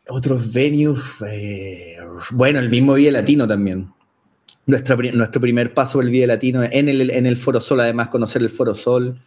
otros 0.09 0.53
venues, 0.53 1.01
eh, 1.27 1.97
bueno, 2.33 2.59
el 2.59 2.69
mismo 2.69 2.95
Vía 2.95 3.13
Latino 3.13 3.47
también. 3.47 3.91
Nuestra, 4.67 4.97
nuestro 4.97 5.41
primer 5.41 5.75
paso 5.75 5.95
por 5.95 6.05
el 6.05 6.11
Vía 6.11 6.27
Latino 6.27 6.63
en 6.63 6.89
el, 6.89 7.11
en 7.11 7.27
el 7.27 7.37
Foro 7.37 7.61
Sol, 7.61 7.81
además 7.81 8.09
conocer 8.09 8.43
el 8.43 8.51
Foro 8.51 8.75
Sol, 8.75 9.21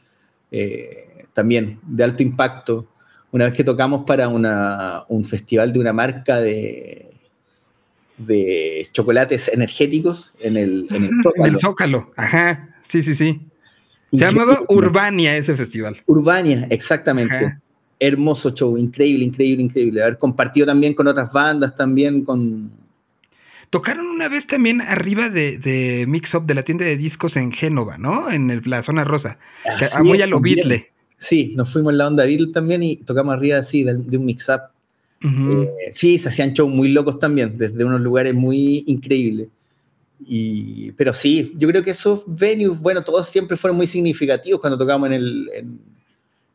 eh, 0.52 1.26
también 1.34 1.80
de 1.84 2.04
alto 2.04 2.24
impacto. 2.24 2.88
Una 3.32 3.46
vez 3.46 3.54
que 3.54 3.64
tocamos 3.64 4.04
para 4.06 4.30
un 4.30 5.26
festival 5.26 5.74
de 5.74 5.80
una 5.80 5.92
marca 5.92 6.40
de, 6.40 7.15
de 8.18 8.88
chocolates 8.92 9.50
energéticos 9.50 10.34
en 10.40 10.58
el, 10.58 10.88
en 10.92 11.10
el 11.44 11.60
Zócalo. 11.60 12.12
El 12.18 12.24
ajá, 12.24 12.76
sí, 12.88 13.04
sí, 13.04 13.16
sí. 13.16 13.42
Se 14.12 14.20
llamaba 14.20 14.60
Urbania 14.70 15.36
ese 15.36 15.56
festival. 15.56 16.02
Urbania, 16.06 16.68
exactamente. 16.70 17.58
Hermoso 18.00 18.52
show, 18.52 18.78
increíble, 18.78 19.26
increíble, 19.26 19.64
increíble. 19.64 20.02
Haber 20.04 20.18
compartido 20.18 20.66
también 20.66 20.94
con 20.94 21.08
otras 21.08 21.32
bandas, 21.32 21.76
también 21.76 22.24
con... 22.24 22.72
Tocaron 23.70 24.06
una 24.06 24.30
vez 24.30 24.48
también 24.48 24.80
arriba 24.82 25.30
de, 25.30 25.58
de 25.58 26.06
Mix 26.08 26.34
Up, 26.34 26.46
de 26.46 26.54
la 26.54 26.64
tienda 26.64 26.86
de 26.86 26.98
discos 26.98 27.36
en 27.36 27.52
Génova, 27.52 27.98
¿no? 27.98 28.30
En 28.30 28.62
la 28.66 28.84
zona 28.84 29.04
rosa. 29.04 29.40
a 29.94 30.04
muy 30.04 30.22
a 30.22 30.28
lo 30.28 30.40
Beatle. 30.40 30.92
Sí, 31.18 31.54
nos 31.58 31.72
fuimos 31.72 31.92
en 31.92 31.98
la 31.98 32.08
onda 32.08 32.26
Beatle 32.26 32.52
también 32.52 32.84
y 32.84 32.98
tocamos 32.98 33.34
arriba 33.34 33.58
así 33.58 33.84
de, 33.84 33.98
de 33.98 34.18
un 34.18 34.26
Mix 34.26 34.48
Up. 34.50 34.75
Eh, 35.22 35.90
sí, 35.92 36.18
se 36.18 36.30
hacían 36.30 36.54
shows 36.54 36.72
muy 36.72 36.90
locos 36.90 37.18
también, 37.20 37.58
desde 37.58 37.84
unos 37.84 38.02
lugares 38.02 38.34
muy 38.34 38.84
increíbles. 38.88 39.48
Y, 40.26 40.92
pero 40.94 41.14
sí, 41.14 41.54
yo 41.58 41.68
creo 41.68 41.84
que 41.84 41.92
esos 41.92 42.24
venues, 42.26 42.80
bueno, 42.80 43.04
todos 43.04 43.28
siempre 43.28 43.58
fueron 43.58 43.78
muy 43.78 43.88
significativos 43.88 44.62
cuando 44.62 44.78
tocamos 44.78 45.08
en 45.08 45.14
el, 45.14 45.50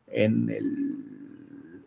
en, 0.07 0.49
el, 0.49 0.97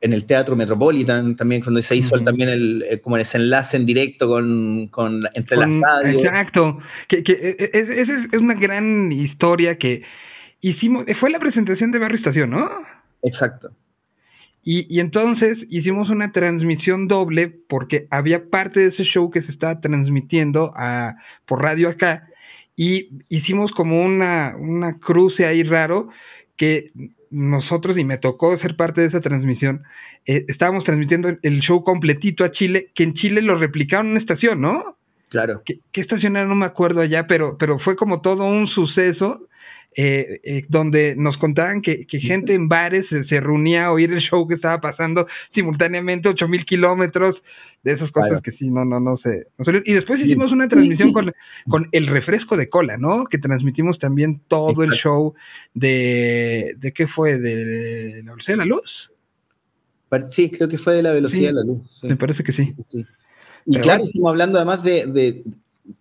en 0.01 0.13
el 0.13 0.25
Teatro 0.25 0.57
Metropolitan, 0.57 1.37
también 1.37 1.63
cuando 1.63 1.83
se 1.83 1.97
hizo 1.97 2.19
también 2.21 2.49
el, 2.49 3.01
como 3.03 3.17
ese 3.17 3.39
enlace 3.39 3.77
en 3.77 3.87
directo 3.87 4.29
con, 4.29 4.89
con 4.89 5.23
entre 5.35 5.57
las 5.57 5.69
radios. 5.81 6.23
Exacto, 6.23 6.79
que, 7.09 7.23
que 7.23 7.33
e, 7.33 7.57
e, 7.59 7.71
es, 7.73 7.89
es, 7.91 8.29
es, 8.33 8.41
una 8.41 8.55
gran 8.55 9.11
historia 9.11 9.79
que 9.79 10.03
hicimos, 10.61 11.05
fue 11.15 11.31
la 11.31 11.41
presentación 11.41 11.91
de 11.91 11.99
Barrio 11.99 12.17
Estación, 12.17 12.51
¿no? 12.51 12.71
Exacto. 13.23 13.73
Y, 14.67 14.99
entonces 14.99 15.67
hicimos 15.69 16.09
una 16.09 16.33
transmisión 16.33 17.07
doble 17.07 17.49
porque 17.49 18.09
había 18.11 18.49
parte 18.49 18.81
de 18.81 18.87
ese 18.87 19.05
show 19.05 19.31
que 19.31 19.43
se 19.43 19.51
estaba 19.51 19.79
transmitiendo 19.81 20.73
a, 20.75 21.17
por 21.45 21.61
radio 21.61 21.91
acá 21.91 22.29
y 22.75 23.11
hicimos 23.29 23.73
como 23.73 24.03
una, 24.03 24.55
una 24.59 24.99
cruce 24.99 25.45
ahí 25.45 25.63
raro 25.65 26.09
que 26.57 26.93
nosotros, 27.29 27.99
y 27.99 28.05
me 28.05 28.17
tocó 28.17 28.57
ser 28.57 28.75
parte 28.77 29.03
de 29.03 29.09
esa 29.09 29.21
transmisión, 29.21 29.83
eh, 30.25 30.47
estábamos 30.49 30.85
transmitiendo 30.85 31.37
el 31.43 31.61
show 31.61 31.85
completito 31.85 32.43
a 32.43 32.51
Chile, 32.51 32.91
que 32.95 33.03
en 33.03 33.13
Chile 33.13 33.43
lo 33.43 33.57
replicaron 33.57 34.07
en 34.07 34.11
una 34.13 34.19
estación, 34.19 34.61
¿no? 34.63 34.97
Claro. 35.29 35.63
¿Qué, 35.65 35.81
qué 35.93 36.01
estación 36.01 36.37
era? 36.37 36.47
No 36.47 36.55
me 36.55 36.65
acuerdo 36.65 37.01
allá, 37.01 37.27
pero, 37.27 37.59
pero 37.59 37.79
fue 37.79 37.97
como 37.97 38.23
todo 38.23 38.47
un 38.47 38.67
suceso 38.67 39.47
eh, 39.97 40.41
eh, 40.43 40.65
donde 40.69 41.15
nos 41.17 41.37
contaban 41.37 41.81
que, 41.83 42.07
gente 42.09 42.55
en 42.55 42.69
bares 42.69 43.09
se, 43.09 43.41
reunía 43.41 43.87
a 43.87 43.93
oír 43.93 44.13
el 44.13 44.21
show 44.21 44.47
que 44.49 44.55
estaba 44.55 44.81
pasando 44.81 45.27
simultáneamente, 45.51 46.29
8000 46.29 46.65
kilómetros, 46.65 47.45
de 47.83 47.93
esas 47.93 48.11
cosas 48.11 48.41
que 48.41 48.51
sí, 48.51 48.71
no, 48.71 48.85
no, 48.85 48.99
no 48.99 49.17
sé. 49.17 49.49
y 49.85 49.93
después 49.93 50.21
hicimos 50.21 50.53
una 50.53 50.69
transmisión 50.69 51.13
con, 51.13 51.33
con, 51.69 51.89
el 51.93 52.07
refresco 52.07 52.57
de 52.57 52.69
cola, 52.69 52.97
¿no? 52.97 53.25
Que 53.25 53.39
transmitimos 53.39 53.99
también 53.99 54.41
todo 54.49 54.83
el 54.83 54.93
show 54.93 55.35
de, 55.75 56.75
¿de 56.79 56.93
qué 56.93 57.07
fue? 57.07 57.39
¿De 57.39 58.23
la 58.25 58.33
velocidad 58.33 58.55
de 58.55 58.65
la 58.65 58.65
luz? 58.65 59.13
Sí, 60.29 60.51
creo 60.51 60.69
que 60.69 60.79
fue 60.79 60.95
de 60.95 61.03
la 61.03 61.11
velocidad 61.11 61.49
de 61.49 61.55
la 61.55 61.65
luz. 61.65 62.03
Me 62.05 62.17
parece 62.17 62.45
que 62.45 62.53
sí. 62.53 62.69
Y 63.67 63.79
claro, 63.79 64.05
estamos 64.05 64.31
hablando 64.31 64.59
además 64.59 64.83
de, 64.85 65.43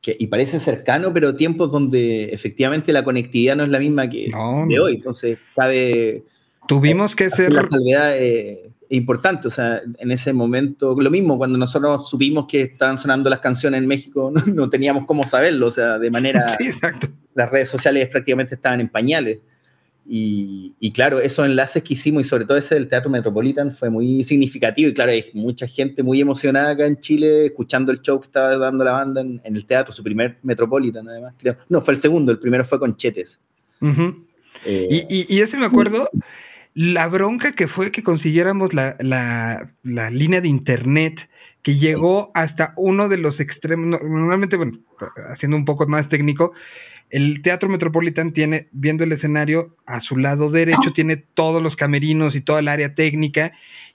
y 0.02 0.28
parece 0.28 0.60
cercano, 0.60 1.14
pero 1.14 1.36
tiempos 1.36 1.72
donde 1.72 2.26
efectivamente 2.26 2.94
la 2.94 3.04
conectividad 3.04 3.56
no 3.56 3.64
es 3.64 3.70
la 3.70 3.80
misma 3.80 4.10
que 4.10 4.30
de 4.68 4.80
hoy. 4.80 4.96
Entonces, 4.96 5.38
cabe. 5.56 6.24
Tuvimos 6.68 7.16
que 7.16 7.30
ser. 7.30 7.52
La 7.52 7.64
salvedad 7.64 8.18
eh, 8.18 8.72
importante. 8.90 9.48
O 9.48 9.52
sea, 9.52 9.82
en 9.98 10.12
ese 10.12 10.32
momento, 10.32 10.96
lo 10.98 11.10
mismo, 11.10 11.38
cuando 11.38 11.58
nosotros 11.58 12.10
supimos 12.10 12.48
que 12.48 12.62
estaban 12.62 12.98
sonando 12.98 13.30
las 13.30 13.40
canciones 13.40 13.80
en 13.80 13.88
México, 13.88 14.32
no, 14.54 14.70
teníamos 14.70 15.06
cómo 15.06 15.26
saberlo. 15.26 15.68
O 15.68 15.72
sea, 15.72 16.00
de 16.00 16.12
manera. 16.12 16.48
Sí, 16.58 16.68
exacto. 16.68 17.08
Las 17.34 17.50
redes 17.50 17.70
sociales 17.70 18.08
prácticamente 18.10 18.56
estaban 18.56 18.80
en 18.80 18.90
pañales. 18.90 19.40
Y, 20.06 20.92
claro, 20.94 21.20
esos 21.20 21.46
enlaces 21.46 21.82
que 21.82 21.94
hicimos 21.94 22.26
y 22.26 22.30
sobre 22.30 22.46
todo 22.46 22.58
ese 22.58 22.76
del 22.76 22.90
Teatro 22.90 23.10
Metropolitan 23.10 23.72
fue 23.72 23.90
muy 23.90 24.24
significativo 24.24 24.90
y 24.90 24.94
claro, 24.94 25.12
hay 25.12 25.24
mucha 25.34 25.66
gente 25.66 26.04
muy 26.04 26.20
emocionada 26.20 26.72
acá 26.72 26.86
en 26.86 27.00
Chile 27.00 27.46
escuchando 27.46 27.92
el 27.92 28.02
show 28.02 28.20
que 28.20 28.26
estaba 28.26 28.58
dando 28.58 28.84
la 28.84 28.92
banda 28.92 29.22
en, 29.22 29.42
el 29.44 29.66
teatro, 29.66 29.94
su 29.94 30.04
primer 30.04 30.38
Metropolitan 30.44 31.08
además, 31.08 31.34
creo. 31.38 31.58
No, 31.70 31.80
fue 31.80 31.94
el 31.94 32.00
segundo, 32.02 32.32
el 32.32 32.40
primero 32.40 32.66
fue 32.66 32.80
con 32.80 32.98
Chetes. 32.98 33.40
Eh, 34.66 35.08
y, 35.10 35.40
ese 35.40 35.58
me 35.58 35.66
acuerdo, 35.66 36.10
la 36.74 37.08
bronca 37.08 37.52
que 37.52 37.68
fue 37.68 37.92
que 37.92 38.04
consiguiéramos 38.04 38.74
la, 38.74 39.70
línea 39.84 40.42
de 40.42 40.48
internet 40.48 41.30
que 41.62 41.78
llegó 41.78 42.32
hasta 42.34 42.74
uno 42.76 43.08
de 43.08 43.18
los 43.18 43.40
extremos, 43.40 44.02
normalmente, 44.02 44.58
bueno, 44.58 44.80
haciendo 45.30 45.56
un 45.56 45.64
poco 45.64 45.88
más 45.88 46.10
técnico, 46.10 46.52
el 47.14 47.44
Teatro 47.44 47.70
Metropolitan 47.70 48.34
tiene, 48.34 48.70
viendo 48.72 49.04
el 49.04 49.12
escenario, 49.12 49.78
a 49.86 50.02
su 50.02 50.18
lado 50.18 50.50
derecho 50.50 50.94
tiene 50.96 51.16
todos 51.16 51.62
los 51.62 51.76
camerinos 51.76 52.36
y 52.36 52.42
toda 52.42 52.60
el 52.60 52.68
área 52.68 52.96
técnica 52.96 53.54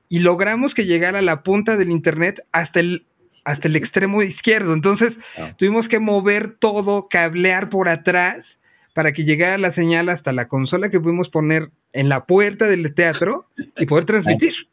y 0.09 0.21
logramos 0.21 0.73
que 0.73 0.87
llegara 0.87 1.19
a 1.19 1.23
la 1.23 1.43
punta 1.43 1.77
del 1.77 1.91
internet 1.91 2.47
hasta 2.53 2.79
el, 2.79 3.07
hasta 3.45 3.67
el 3.67 3.75
extremo 3.75 4.23
izquierdo. 4.23 4.73
Entonces 4.73 5.19
ah. 5.37 5.53
tuvimos 5.59 5.89
que 5.89 5.99
mover 5.99 6.53
todo, 6.53 7.09
cablear 7.09 7.71
por 7.71 7.89
atrás 7.89 8.61
para 8.95 9.13
que 9.13 9.25
llegara 9.25 9.59
la 9.59 9.73
señal 9.73 10.11
hasta 10.11 10.33
la 10.33 10.47
consola 10.47 10.89
que 10.89 11.01
pudimos 11.01 11.29
poner 11.29 11.73
en 11.93 12.09
la 12.09 12.25
puerta 12.25 12.67
del 12.67 12.95
teatro 12.95 13.49
y 13.77 13.87
poder 13.87 14.05
transmitir. 14.05 14.69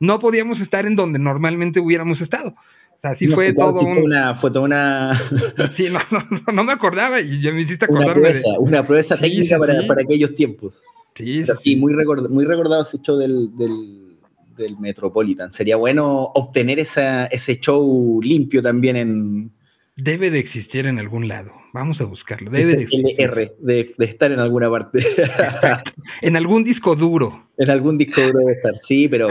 No 0.00 0.18
podíamos 0.18 0.60
estar 0.60 0.84
en 0.84 0.96
donde 0.96 1.20
normalmente 1.20 1.78
hubiéramos 1.78 2.20
estado. 2.20 2.56
O 2.96 3.00
sea, 3.00 3.14
sí 3.14 3.28
fue 3.28 3.52
todo 3.52 3.72
fue 3.72 4.02
una, 4.02 4.34
fue 4.34 4.50
toda 4.50 4.64
una... 4.64 5.14
sí, 5.72 5.88
no, 5.90 5.98
no, 6.10 6.52
no, 6.52 6.64
me 6.64 6.72
acordaba 6.72 7.20
y 7.20 7.40
ya 7.40 7.52
me 7.52 7.60
hiciste 7.60 7.84
acordarme 7.84 8.12
una 8.12 8.30
proeza, 8.30 8.48
Una 8.58 8.86
prueba 8.86 9.16
técnica 9.16 9.58
para, 9.58 9.86
para, 9.86 10.02
aquellos 10.02 10.34
tiempos. 10.34 10.82
Sí, 11.14 11.44
sí, 11.54 11.76
muy, 11.76 11.94
muy 12.30 12.44
recordado 12.44 12.82
ese 12.82 12.98
show 13.00 13.16
del, 13.16 13.56
del, 13.56 14.16
del, 14.56 14.78
Metropolitan. 14.78 15.52
Sería 15.52 15.76
bueno 15.76 16.32
obtener 16.34 16.78
esa, 16.78 17.26
ese 17.26 17.58
show 17.60 18.20
limpio 18.22 18.62
también 18.62 18.96
en... 18.96 19.52
Debe 19.96 20.30
de 20.30 20.40
existir 20.40 20.86
en 20.86 20.98
algún 20.98 21.28
lado. 21.28 21.52
Vamos 21.74 22.00
a 22.00 22.04
buscarlo. 22.04 22.50
Debe 22.52 22.76
de 22.76 22.82
existir. 22.82 23.14
LR, 23.18 23.54
de, 23.58 23.94
de, 23.98 24.04
estar 24.04 24.30
en 24.30 24.38
alguna 24.38 24.70
parte. 24.70 25.00
Exacto. 25.00 25.92
En 26.20 26.36
algún 26.36 26.64
disco 26.64 26.96
duro. 26.96 27.48
En 27.56 27.70
algún 27.70 27.98
disco 27.98 28.20
duro 28.20 28.38
debe 28.38 28.52
estar, 28.52 28.74
sí, 28.76 29.08
pero 29.08 29.28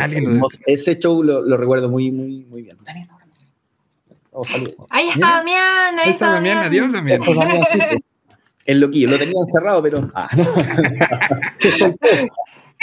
ese 0.65 0.97
show 0.99 1.23
lo, 1.23 1.41
lo, 1.41 1.57
recuerdo 1.57 1.89
muy, 1.89 2.11
muy, 2.11 2.45
muy 2.45 2.61
bien. 2.61 2.77
Ahí 4.89 5.09
está 5.09 5.37
Damián, 5.37 5.99
ahí, 5.99 6.11
está 6.11 6.31
Damián. 6.31 6.57
Adiós, 6.59 6.91
Damián. 6.91 7.19
El 8.65 8.79
loquillo, 8.79 9.09
lo 9.09 9.17
tenía 9.17 9.39
encerrado, 9.39 9.83
pero. 9.83 10.09
Ah, 10.13 10.29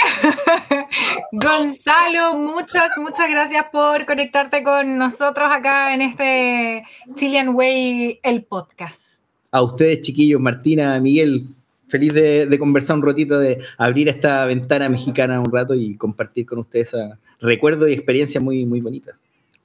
Gonzalo, 1.31 2.35
muchas, 2.35 2.97
muchas 2.97 3.29
gracias 3.29 3.65
por 3.71 4.05
conectarte 4.05 4.63
con 4.63 4.97
nosotros 4.97 5.49
acá 5.51 5.93
en 5.93 6.01
este 6.01 6.83
Chilean 7.15 7.49
Way, 7.49 8.19
el 8.23 8.43
podcast. 8.43 9.21
A 9.51 9.61
ustedes, 9.61 10.01
chiquillos, 10.01 10.39
Martina, 10.39 10.99
Miguel, 10.99 11.47
feliz 11.87 12.13
de, 12.13 12.57
conversar 12.57 12.97
un 12.97 13.03
ratito, 13.03 13.37
de 13.37 13.59
abrir 13.77 14.09
esta 14.09 14.45
ventana 14.45 14.89
mexicana 14.89 15.39
un 15.39 15.51
rato 15.51 15.75
y 15.75 15.95
compartir 15.95 16.45
con 16.45 16.59
ustedes 16.59 16.95
recuerdos 17.39 17.89
y 17.89 17.93
experiencias 17.93 18.43
muy, 18.43 18.65
muy 18.65 18.81
bonitas. 18.81 19.15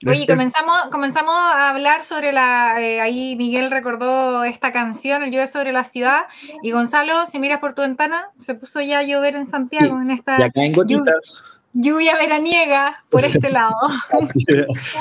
Oye, 0.04 0.26
comenzamos, 0.26 0.88
comenzamos 0.90 1.34
a 1.34 1.70
hablar 1.70 2.04
sobre 2.04 2.32
la. 2.32 2.74
Eh, 2.80 3.00
ahí 3.00 3.34
Miguel 3.36 3.70
recordó 3.70 4.44
esta 4.44 4.70
canción, 4.70 5.22
el 5.22 5.30
Llueve 5.30 5.46
sobre 5.46 5.72
la 5.72 5.84
ciudad. 5.84 6.24
Y 6.62 6.72
Gonzalo, 6.72 7.26
si 7.26 7.38
miras 7.38 7.60
por 7.60 7.74
tu 7.74 7.82
ventana, 7.82 8.30
se 8.38 8.54
puso 8.54 8.80
ya 8.82 8.98
a 8.98 9.02
llover 9.04 9.36
en 9.36 9.46
Santiago, 9.46 10.00
en 10.00 10.10
esta. 10.10 10.36
gotitas. 10.74 11.62
Lluvia, 11.72 12.14
veraniega 12.16 13.04
por 13.08 13.24
este 13.24 13.50
lado. 13.50 13.74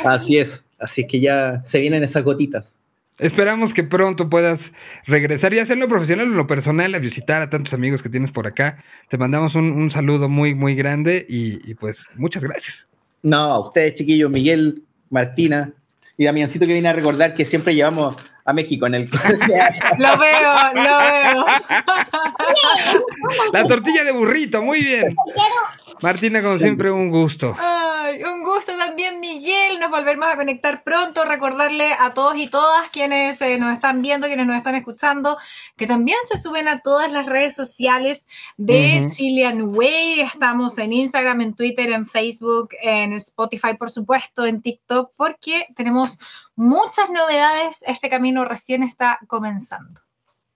así, 0.05 0.37
es, 0.37 0.63
así 0.79 1.05
que 1.05 1.19
ya 1.19 1.61
se 1.63 1.79
vienen 1.81 2.03
esas 2.03 2.23
gotitas. 2.23 2.79
Esperamos 3.19 3.73
que 3.73 3.83
pronto 3.83 4.29
puedas 4.29 4.73
regresar 5.05 5.53
y 5.53 5.59
hacerlo 5.59 5.87
profesional 5.87 6.31
o 6.31 6.35
lo 6.35 6.47
personal, 6.47 6.93
a 6.95 6.99
visitar 6.99 7.41
a 7.41 7.49
tantos 7.49 7.73
amigos 7.73 8.01
que 8.01 8.09
tienes 8.09 8.31
por 8.31 8.45
acá. 8.47 8.83
Te 9.09 9.17
mandamos 9.17 9.55
un, 9.55 9.89
saludo 9.89 10.27
muy, 10.27 10.53
muy 10.53 10.75
grande 10.75 11.25
y, 11.29 11.69
y 11.69 11.75
pues 11.75 12.05
muchas 12.15 12.43
gracias. 12.43 12.87
No, 13.25 13.37
a 13.37 13.59
ustedes, 13.59 13.95
chiquillos, 13.95 14.29
Miguel, 14.29 14.83
Martina 15.09 15.73
y 16.15 16.25
Damiancito 16.25 16.67
que 16.67 16.73
viene 16.73 16.89
a 16.89 16.93
recordar 16.93 17.33
que 17.33 17.43
siempre 17.43 17.73
llevamos 17.73 18.15
a 18.45 18.53
México 18.53 18.85
en 18.85 18.93
el. 18.93 19.09
lo 19.97 20.17
veo, 20.19 20.53
lo 20.75 20.99
veo. 20.99 21.45
La 23.51 23.63
tortilla 23.67 24.03
de 24.03 24.11
burrito, 24.11 24.61
muy 24.61 24.79
bien. 24.81 25.15
Martina, 26.03 26.43
como 26.43 26.59
siempre, 26.59 26.91
un 26.91 27.09
gusto. 27.09 27.55
Ay, 28.05 28.23
un 28.23 28.43
gusto 28.43 28.71
también, 28.77 29.19
Miguel. 29.19 29.79
Nos 29.79 29.89
volvemos 29.89 30.27
a 30.27 30.35
conectar 30.35 30.83
pronto. 30.83 31.25
Recordarle 31.25 31.91
a 31.93 32.13
todos 32.13 32.35
y 32.37 32.47
todas 32.47 32.87
quienes 32.89 33.41
eh, 33.41 33.57
nos 33.57 33.73
están 33.73 34.03
viendo, 34.03 34.27
quienes 34.27 34.45
nos 34.45 34.57
están 34.57 34.75
escuchando, 34.75 35.39
que 35.75 35.87
también 35.87 36.19
se 36.25 36.37
suben 36.37 36.67
a 36.67 36.81
todas 36.81 37.11
las 37.11 37.25
redes 37.25 37.55
sociales 37.55 38.27
de 38.57 39.07
Chilean 39.11 39.75
Way. 39.75 40.21
Estamos 40.21 40.77
en 40.77 40.93
Instagram, 40.93 41.41
en 41.41 41.55
Twitter, 41.55 41.89
en 41.89 42.05
Facebook, 42.05 42.69
en 42.79 43.13
Spotify, 43.13 43.73
por 43.75 43.89
supuesto, 43.89 44.45
en 44.45 44.61
TikTok, 44.61 45.13
porque 45.15 45.65
tenemos 45.75 46.19
muchas 46.55 47.09
novedades. 47.09 47.83
Este 47.87 48.07
camino 48.07 48.45
recién 48.45 48.83
está 48.83 49.17
comenzando. 49.25 50.04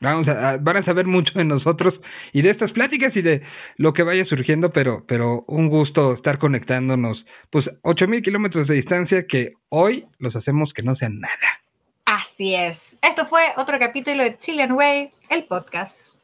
Vamos 0.01 0.29
a, 0.29 0.57
van 0.59 0.77
a 0.77 0.81
saber 0.81 1.07
mucho 1.07 1.37
de 1.37 1.43
nosotros 1.43 2.01
y 2.31 2.41
de 2.41 2.49
estas 2.49 2.71
pláticas 2.71 3.17
y 3.17 3.21
de 3.21 3.41
lo 3.75 3.93
que 3.93 4.03
vaya 4.03 4.23
surgiendo, 4.23 4.71
pero, 4.71 5.05
pero 5.05 5.43
un 5.47 5.67
gusto 5.67 6.13
estar 6.13 6.37
conectándonos. 6.37 7.27
Pues 7.49 7.69
8000 7.81 8.21
kilómetros 8.21 8.67
de 8.67 8.75
distancia 8.75 9.27
que 9.27 9.53
hoy 9.67 10.05
los 10.17 10.37
hacemos 10.37 10.73
que 10.73 10.83
no 10.83 10.95
sean 10.95 11.19
nada. 11.19 11.35
Así 12.05 12.55
es. 12.55 12.97
Esto 13.01 13.25
fue 13.25 13.41
otro 13.57 13.77
capítulo 13.77 14.23
de 14.23 14.37
Chilean 14.39 14.71
Way, 14.71 15.11
el 15.29 15.43
podcast. 15.45 16.15